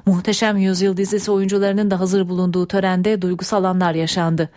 Muhteşem 0.07 0.57
Yüzyıl 0.57 0.97
dizisi 0.97 1.31
oyuncularının 1.31 1.91
da 1.91 2.01
hazır 2.01 2.29
bulunduğu 2.29 2.69
törende 2.69 3.23
duygusal 3.23 3.65
anlar 3.65 3.95
yaşandı. 3.95 4.49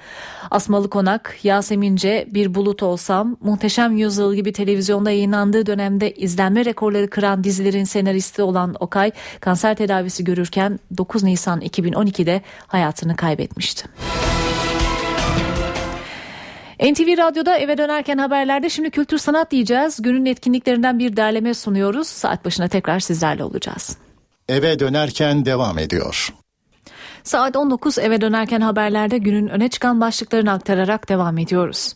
Asmalı 0.51 0.89
Konak, 0.89 1.37
Yasemince, 1.43 2.27
Bir 2.31 2.55
Bulut 2.55 2.83
Olsam, 2.83 3.37
Muhteşem 3.41 3.97
Yüzyıl 3.97 4.35
gibi 4.35 4.53
televizyonda 4.53 5.11
yayınlandığı 5.11 5.65
dönemde 5.65 6.11
izlenme 6.11 6.65
rekorları 6.65 7.09
kıran 7.09 7.43
dizilerin 7.43 7.83
senaristi 7.83 8.41
olan 8.41 8.75
Okay 8.79 9.11
kanser 9.39 9.75
tedavisi 9.75 10.23
görürken 10.23 10.79
9 10.97 11.23
Nisan 11.23 11.61
2012'de 11.61 12.41
hayatını 12.67 13.15
kaybetmişti. 13.15 13.85
NTV 16.83 17.17
Radyo'da 17.17 17.57
eve 17.57 17.77
dönerken 17.77 18.17
haberlerde 18.17 18.69
şimdi 18.69 18.89
kültür 18.89 19.17
sanat 19.17 19.51
diyeceğiz. 19.51 20.01
Günün 20.01 20.25
etkinliklerinden 20.25 20.99
bir 20.99 21.17
derleme 21.17 21.53
sunuyoruz. 21.53 22.07
Saat 22.07 22.45
başına 22.45 22.67
tekrar 22.67 22.99
sizlerle 22.99 23.43
olacağız. 23.43 23.97
Eve 24.49 24.79
dönerken 24.79 25.45
devam 25.45 25.77
ediyor. 25.77 26.33
Saat 27.23 27.55
19 27.55 27.97
eve 27.97 28.21
dönerken 28.21 28.61
haberlerde 28.61 29.17
günün 29.17 29.47
öne 29.47 29.69
çıkan 29.69 30.01
başlıklarını 30.01 30.51
aktararak 30.51 31.09
devam 31.09 31.37
ediyoruz. 31.37 31.93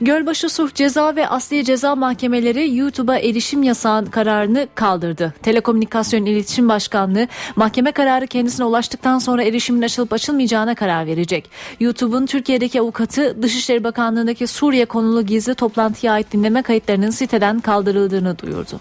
Gölbaşı 0.00 0.48
Sulh 0.48 0.74
Ceza 0.74 1.16
ve 1.16 1.28
Asliye 1.28 1.64
Ceza 1.64 1.94
Mahkemeleri 1.94 2.76
YouTube'a 2.76 3.18
erişim 3.18 3.62
yasağı 3.62 4.10
kararını 4.10 4.68
kaldırdı. 4.74 5.34
Telekomünikasyon 5.42 6.26
İletişim 6.26 6.68
Başkanlığı 6.68 7.26
mahkeme 7.56 7.92
kararı 7.92 8.26
kendisine 8.26 8.66
ulaştıktan 8.66 9.18
sonra 9.18 9.42
erişimin 9.42 9.82
açılıp 9.82 10.12
açılmayacağına 10.12 10.74
karar 10.74 11.06
verecek. 11.06 11.50
YouTube'un 11.80 12.26
Türkiye'deki 12.26 12.80
avukatı 12.80 13.42
Dışişleri 13.42 13.84
Bakanlığı'ndaki 13.84 14.46
Suriye 14.46 14.84
konulu 14.84 15.26
gizli 15.26 15.54
toplantıya 15.54 16.12
ait 16.12 16.32
dinleme 16.32 16.62
kayıtlarının 16.62 17.10
siteden 17.10 17.60
kaldırıldığını 17.60 18.38
duyurdu. 18.38 18.80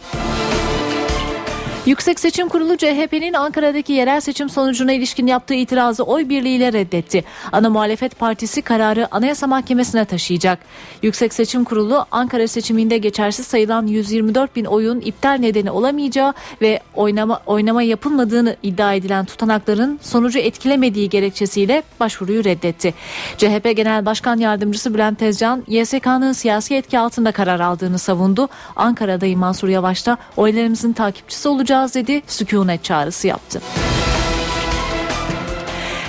Yüksek 1.86 2.20
Seçim 2.20 2.50
Kurulu 2.50 2.78
CHP'nin 2.78 3.34
Ankara'daki 3.34 3.94
yerel 3.94 4.20
seçim 4.22 4.50
sonucuna 4.50 4.92
ilişkin 4.92 5.28
yaptığı 5.28 5.54
itirazı 5.54 6.04
oy 6.04 6.30
birliğiyle 6.30 6.74
reddetti. 6.74 7.24
Ana 7.52 7.70
muhalefet 7.70 8.20
partisi 8.20 8.62
kararı 8.62 9.08
Anayasa 9.12 9.48
Mahkemesi'ne 9.48 10.06
taşıyacak. 10.06 10.60
Yüksek 11.02 11.34
Seçim 11.34 11.64
Kurulu 11.64 12.06
Ankara 12.12 12.48
seçiminde 12.48 12.98
geçersiz 12.98 13.48
sayılan 13.48 13.88
124 13.88 14.56
bin 14.56 14.66
oyun 14.66 15.00
iptal 15.02 15.38
nedeni 15.40 15.72
olamayacağı 15.72 16.34
ve 16.62 16.80
oynama, 16.96 17.42
oynama 17.46 17.84
yapılmadığını 17.84 18.56
iddia 18.64 18.94
edilen 18.94 19.26
tutanakların 19.26 20.00
sonucu 20.02 20.40
etkilemediği 20.40 21.10
gerekçesiyle 21.10 21.84
başvuruyu 22.00 22.44
reddetti. 22.44 22.94
CHP 23.38 23.76
Genel 23.76 24.06
Başkan 24.06 24.38
Yardımcısı 24.38 24.94
Bülent 24.94 25.20
Tezcan, 25.20 25.64
YSK'nın 25.68 26.32
siyasi 26.32 26.76
etki 26.76 27.00
altında 27.00 27.32
karar 27.32 27.60
aldığını 27.60 28.00
savundu. 28.00 28.50
Ankara'dayım 28.76 29.40
Mansur 29.40 29.68
Yavaş 29.68 30.06
da 30.06 30.18
oylarımızın 30.38 30.94
takipçisi 30.94 31.50
olacak 31.50 31.75
olacağız 31.76 31.96
dedi, 31.96 32.22
sükunet 32.28 32.84
çağrısı 32.84 33.28
yaptı. 33.28 33.62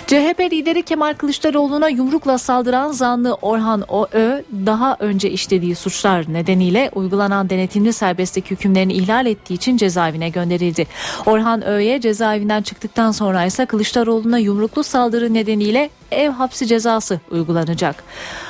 CHP 0.07 0.41
lideri 0.53 0.83
Kemal 0.83 1.15
Kılıçdaroğlu'na 1.15 1.89
yumrukla 1.89 2.39
saldıran 2.39 2.93
zanlı 2.93 3.35
Orhan 3.35 3.85
Ö 4.13 4.43
daha 4.67 4.97
önce 4.99 5.31
işlediği 5.31 5.75
suçlar 5.75 6.33
nedeniyle 6.33 6.91
uygulanan 6.95 7.51
denetimli 7.51 7.93
serbestlik 7.93 8.51
hükümlerini 8.51 8.93
ihlal 8.93 9.27
ettiği 9.27 9.55
için 9.55 9.77
cezaevine 9.77 10.29
gönderildi. 10.29 10.87
Orhan 11.27 11.67
Ö'ye 11.67 12.01
cezaevinden 12.01 12.63
çıktıktan 12.63 13.13
sonra 13.13 13.45
ise 13.45 13.67
Kılıçdaroğlu'na 13.67 14.39
yumruklu 14.39 14.85
saldırı 14.85 15.35
nedeniyle 15.35 15.91
ev 16.11 16.31
hapsi 16.31 16.67
cezası 16.67 17.21
uygulanacak. 17.31 18.05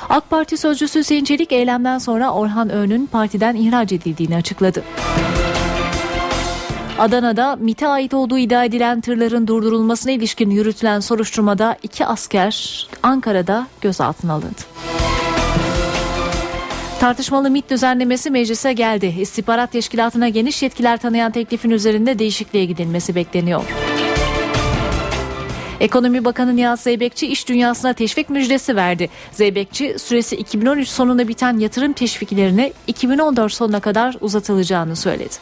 AK 0.09 0.29
Parti 0.29 0.57
sözcüsü 0.57 0.99
Hüseyin 0.99 1.23
Çelik 1.23 1.51
eylemden 1.51 1.97
sonra 1.97 2.33
Orhan 2.33 2.69
Ö'nün 2.69 3.05
partiden 3.05 3.55
ihraç 3.55 3.91
edildiğini 3.91 4.35
açıkladı. 4.35 4.83
Adana'da 6.99 7.55
MIT'e 7.55 7.87
ait 7.87 8.13
olduğu 8.13 8.37
iddia 8.37 8.63
edilen 8.63 9.01
tırların 9.01 9.47
durdurulmasına 9.47 10.11
ilişkin 10.11 10.49
yürütülen 10.49 10.99
soruşturmada 10.99 11.77
iki 11.83 12.05
asker 12.05 12.87
Ankara'da 13.03 13.67
gözaltına 13.81 14.33
alındı. 14.33 14.61
Tartışmalı 16.99 17.49
MIT 17.49 17.69
düzenlemesi 17.69 18.31
meclise 18.31 18.73
geldi. 18.73 19.15
İstihbarat 19.19 19.71
teşkilatına 19.71 20.29
geniş 20.29 20.63
yetkiler 20.63 20.97
tanıyan 20.97 21.31
teklifin 21.31 21.69
üzerinde 21.69 22.19
değişikliğe 22.19 22.65
gidilmesi 22.65 23.15
bekleniyor. 23.15 23.63
Ekonomi 25.79 26.25
Bakanı 26.25 26.55
Nihat 26.55 26.79
Zeybekçi 26.79 27.27
iş 27.27 27.47
dünyasına 27.47 27.93
teşvik 27.93 28.29
müjdesi 28.29 28.75
verdi. 28.75 29.09
Zeybekçi 29.31 29.99
süresi 29.99 30.35
2013 30.35 30.89
sonunda 30.89 31.27
biten 31.27 31.57
yatırım 31.57 31.93
teşviklerini 31.93 32.73
2014 32.87 33.53
sonuna 33.53 33.79
kadar 33.79 34.17
uzatılacağını 34.21 34.95
söyledi. 34.95 35.35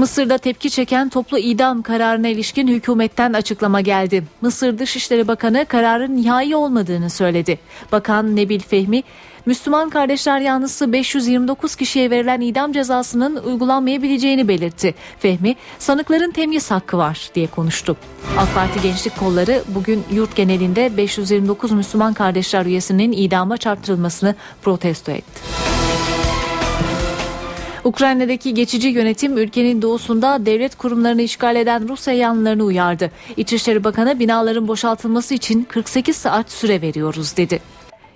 Mısır'da 0.00 0.38
tepki 0.38 0.70
çeken 0.70 1.08
toplu 1.08 1.38
idam 1.38 1.82
kararına 1.82 2.28
ilişkin 2.28 2.68
hükümetten 2.68 3.32
açıklama 3.32 3.80
geldi. 3.80 4.24
Mısır 4.40 4.78
Dışişleri 4.78 5.28
Bakanı 5.28 5.64
kararın 5.68 6.16
nihai 6.16 6.56
olmadığını 6.56 7.10
söyledi. 7.10 7.58
Bakan 7.92 8.36
Nebil 8.36 8.60
Fehmi, 8.60 9.02
Müslüman 9.46 9.90
kardeşler 9.90 10.40
yanlısı 10.40 10.92
529 10.92 11.74
kişiye 11.74 12.10
verilen 12.10 12.40
idam 12.40 12.72
cezasının 12.72 13.36
uygulanmayabileceğini 13.36 14.48
belirtti. 14.48 14.94
Fehmi, 15.18 15.56
sanıkların 15.78 16.30
temyiz 16.30 16.70
hakkı 16.70 16.98
var 16.98 17.30
diye 17.34 17.46
konuştu. 17.46 17.96
AK 18.38 18.54
Parti 18.54 18.80
Gençlik 18.82 19.18
Kolları 19.18 19.62
bugün 19.68 20.04
yurt 20.12 20.36
genelinde 20.36 20.96
529 20.96 21.72
Müslüman 21.72 22.14
kardeşler 22.14 22.66
üyesinin 22.66 23.12
idama 23.12 23.56
çarptırılmasını 23.56 24.34
protesto 24.62 25.12
etti. 25.12 25.69
Ukrayna'daki 27.84 28.54
geçici 28.54 28.88
yönetim 28.88 29.38
ülkenin 29.38 29.82
doğusunda 29.82 30.46
devlet 30.46 30.74
kurumlarını 30.74 31.22
işgal 31.22 31.56
eden 31.56 31.88
Rusya 31.88 32.14
yanlılarını 32.14 32.64
uyardı. 32.64 33.10
İçişleri 33.36 33.84
Bakanı 33.84 34.18
binaların 34.18 34.68
boşaltılması 34.68 35.34
için 35.34 35.62
48 35.62 36.16
saat 36.16 36.50
süre 36.50 36.82
veriyoruz 36.82 37.36
dedi. 37.36 37.60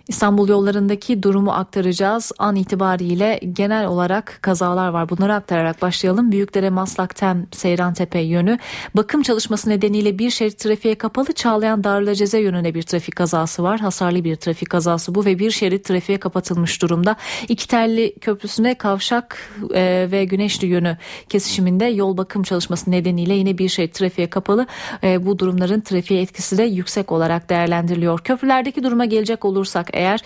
İstanbul 0.09 0.49
yollarındaki 0.49 1.23
durumu 1.23 1.53
aktaracağız. 1.53 2.33
An 2.39 2.57
itibariyle 2.57 3.41
genel 3.53 3.87
olarak 3.87 4.39
kazalar 4.43 4.89
var. 4.89 5.09
Bunları 5.09 5.35
aktararak 5.35 5.83
başlayalım. 5.83 6.33
Büyükdere 6.33 6.71
Maslak'ten 6.71 7.47
Seyrantepe 7.53 8.19
yönü 8.19 8.59
bakım 8.97 9.23
çalışması 9.23 9.71
nedeniyle 9.71 10.19
bir 10.19 10.31
şerit 10.31 10.59
trafiğe 10.59 10.95
kapalı 10.95 11.33
Çağlayan 11.33 11.85
Darülaceze 11.85 12.39
yönüne 12.39 12.75
bir 12.75 12.83
trafik 12.83 13.17
kazası 13.17 13.63
var. 13.63 13.81
Hasarlı 13.81 14.25
bir 14.25 14.37
trafik 14.37 14.71
kazası 14.71 15.15
bu 15.15 15.25
ve 15.25 15.39
bir 15.39 15.51
şerit 15.51 15.85
trafiğe 15.85 16.19
kapatılmış 16.19 16.83
durumda. 16.83 17.17
İki 17.49 17.69
telli 17.69 18.15
köprüsüne 18.21 18.75
kavşak 18.75 19.39
e, 19.75 20.09
ve 20.11 20.25
güneşli 20.25 20.67
yönü 20.67 20.97
kesişiminde 21.29 21.85
yol 21.85 22.17
bakım 22.17 22.43
çalışması 22.43 22.91
nedeniyle 22.91 23.35
yine 23.35 23.59
bir 23.59 23.69
şerit 23.69 23.95
trafiğe 23.95 24.31
kapalı. 24.31 24.67
E, 25.03 25.27
bu 25.27 25.39
durumların 25.39 25.81
trafiğe 25.81 26.21
etkisi 26.21 26.59
de 26.59 26.63
yüksek 26.63 27.13
olarak 27.13 27.51
değerlendiriliyor. 27.51 28.19
Köprülerdeki 28.19 28.83
duruma 28.83 29.05
gelecek 29.05 29.45
olursak 29.45 29.94
eğer 29.95 30.21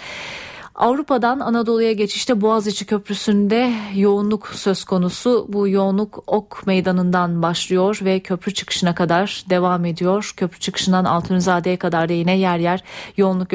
Avrupa'dan 0.79 1.41
Anadolu'ya 1.41 1.93
geçişte 1.93 2.41
Boğaziçi 2.41 2.87
Köprüsü'nde 2.87 3.73
yoğunluk 3.95 4.47
söz 4.47 4.85
konusu. 4.85 5.47
Bu 5.49 5.69
yoğunluk 5.69 6.23
Ok 6.27 6.66
Meydanı'ndan 6.66 7.43
başlıyor 7.43 8.01
ve 8.05 8.21
köprü 8.21 8.55
çıkışına 8.55 8.95
kadar 8.95 9.45
devam 9.51 9.85
ediyor. 9.85 10.33
Köprü 10.37 10.59
çıkışından 10.59 11.05
Altunizade'ye 11.05 11.77
kadar 11.77 12.09
da 12.09 12.12
yine 12.12 12.39
yer 12.39 12.59
yer 12.59 12.83
yoğunluk 13.16 13.49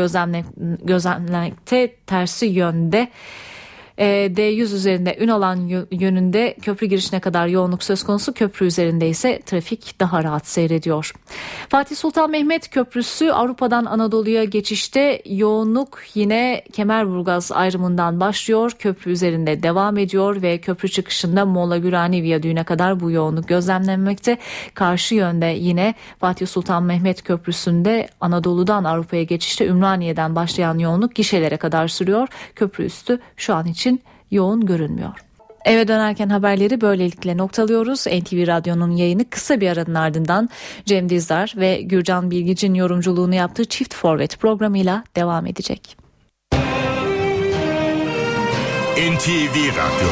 gözlemlemekte 0.83 1.95
tersi 2.07 2.45
yönde. 2.45 3.09
E, 3.97 4.05
D100 4.05 4.61
üzerinde 4.61 5.17
Ünalan 5.19 5.85
yönünde 5.91 6.55
köprü 6.61 6.87
girişine 6.87 7.19
kadar 7.19 7.47
yoğunluk 7.47 7.83
söz 7.83 8.03
konusu. 8.03 8.33
Köprü 8.33 8.65
üzerinde 8.65 9.09
ise 9.09 9.41
trafik 9.45 9.99
daha 9.99 10.23
rahat 10.23 10.47
seyrediyor. 10.47 11.13
Fatih 11.69 11.95
Sultan 11.95 12.31
Mehmet 12.31 12.69
Köprüsü 12.69 13.29
Avrupa'dan 13.29 13.85
Anadolu'ya 13.85 14.43
geçişte 14.43 15.21
yoğunluk 15.25 15.99
yine 16.13 16.63
Kemerburgaz 16.73 17.51
ayrımından 17.51 18.19
başlıyor. 18.19 18.71
Köprü 18.79 19.11
üzerinde 19.11 19.63
devam 19.63 19.97
ediyor 19.97 20.41
ve 20.41 20.57
köprü 20.57 20.89
çıkışında 20.89 21.45
Molla 21.45 21.77
Gürani 21.77 22.23
Viyadüğü'ne 22.23 22.63
kadar 22.63 22.99
bu 22.99 23.11
yoğunluk 23.11 23.47
gözlemlenmekte. 23.47 24.37
Karşı 24.73 25.15
yönde 25.15 25.45
yine 25.45 25.93
Fatih 26.19 26.47
Sultan 26.47 26.83
Mehmet 26.83 27.23
Köprüsü'nde 27.23 28.07
Anadolu'dan 28.21 28.83
Avrupa'ya 28.83 29.23
geçişte 29.23 29.67
Ümraniye'den 29.67 30.35
başlayan 30.35 30.77
yoğunluk 30.77 31.15
gişelere 31.15 31.57
kadar 31.57 31.87
sürüyor. 31.87 32.27
Köprü 32.55 32.85
üstü 32.85 33.19
şu 33.37 33.55
an 33.55 33.65
için 33.65 33.92
yoğun 34.33 34.65
görünmüyor. 34.65 35.19
Eve 35.65 35.87
dönerken 35.87 36.29
haberleri 36.29 36.81
böylelikle 36.81 37.37
noktalıyoruz. 37.37 38.07
NTV 38.07 38.47
Radyo'nun 38.47 38.91
yayını 38.91 39.29
kısa 39.29 39.61
bir 39.61 39.69
aranın 39.69 39.95
ardından 39.95 40.49
Cem 40.85 41.09
Dizdar 41.09 41.53
ve 41.57 41.81
Gürcan 41.81 42.31
Bilgic'in 42.31 42.73
yorumculuğunu 42.73 43.35
yaptığı 43.35 43.65
Çift 43.65 43.95
Forvet 43.95 44.39
programıyla 44.39 45.03
devam 45.15 45.45
edecek. 45.45 45.97
NTV 48.97 49.55
Radyo 49.55 50.09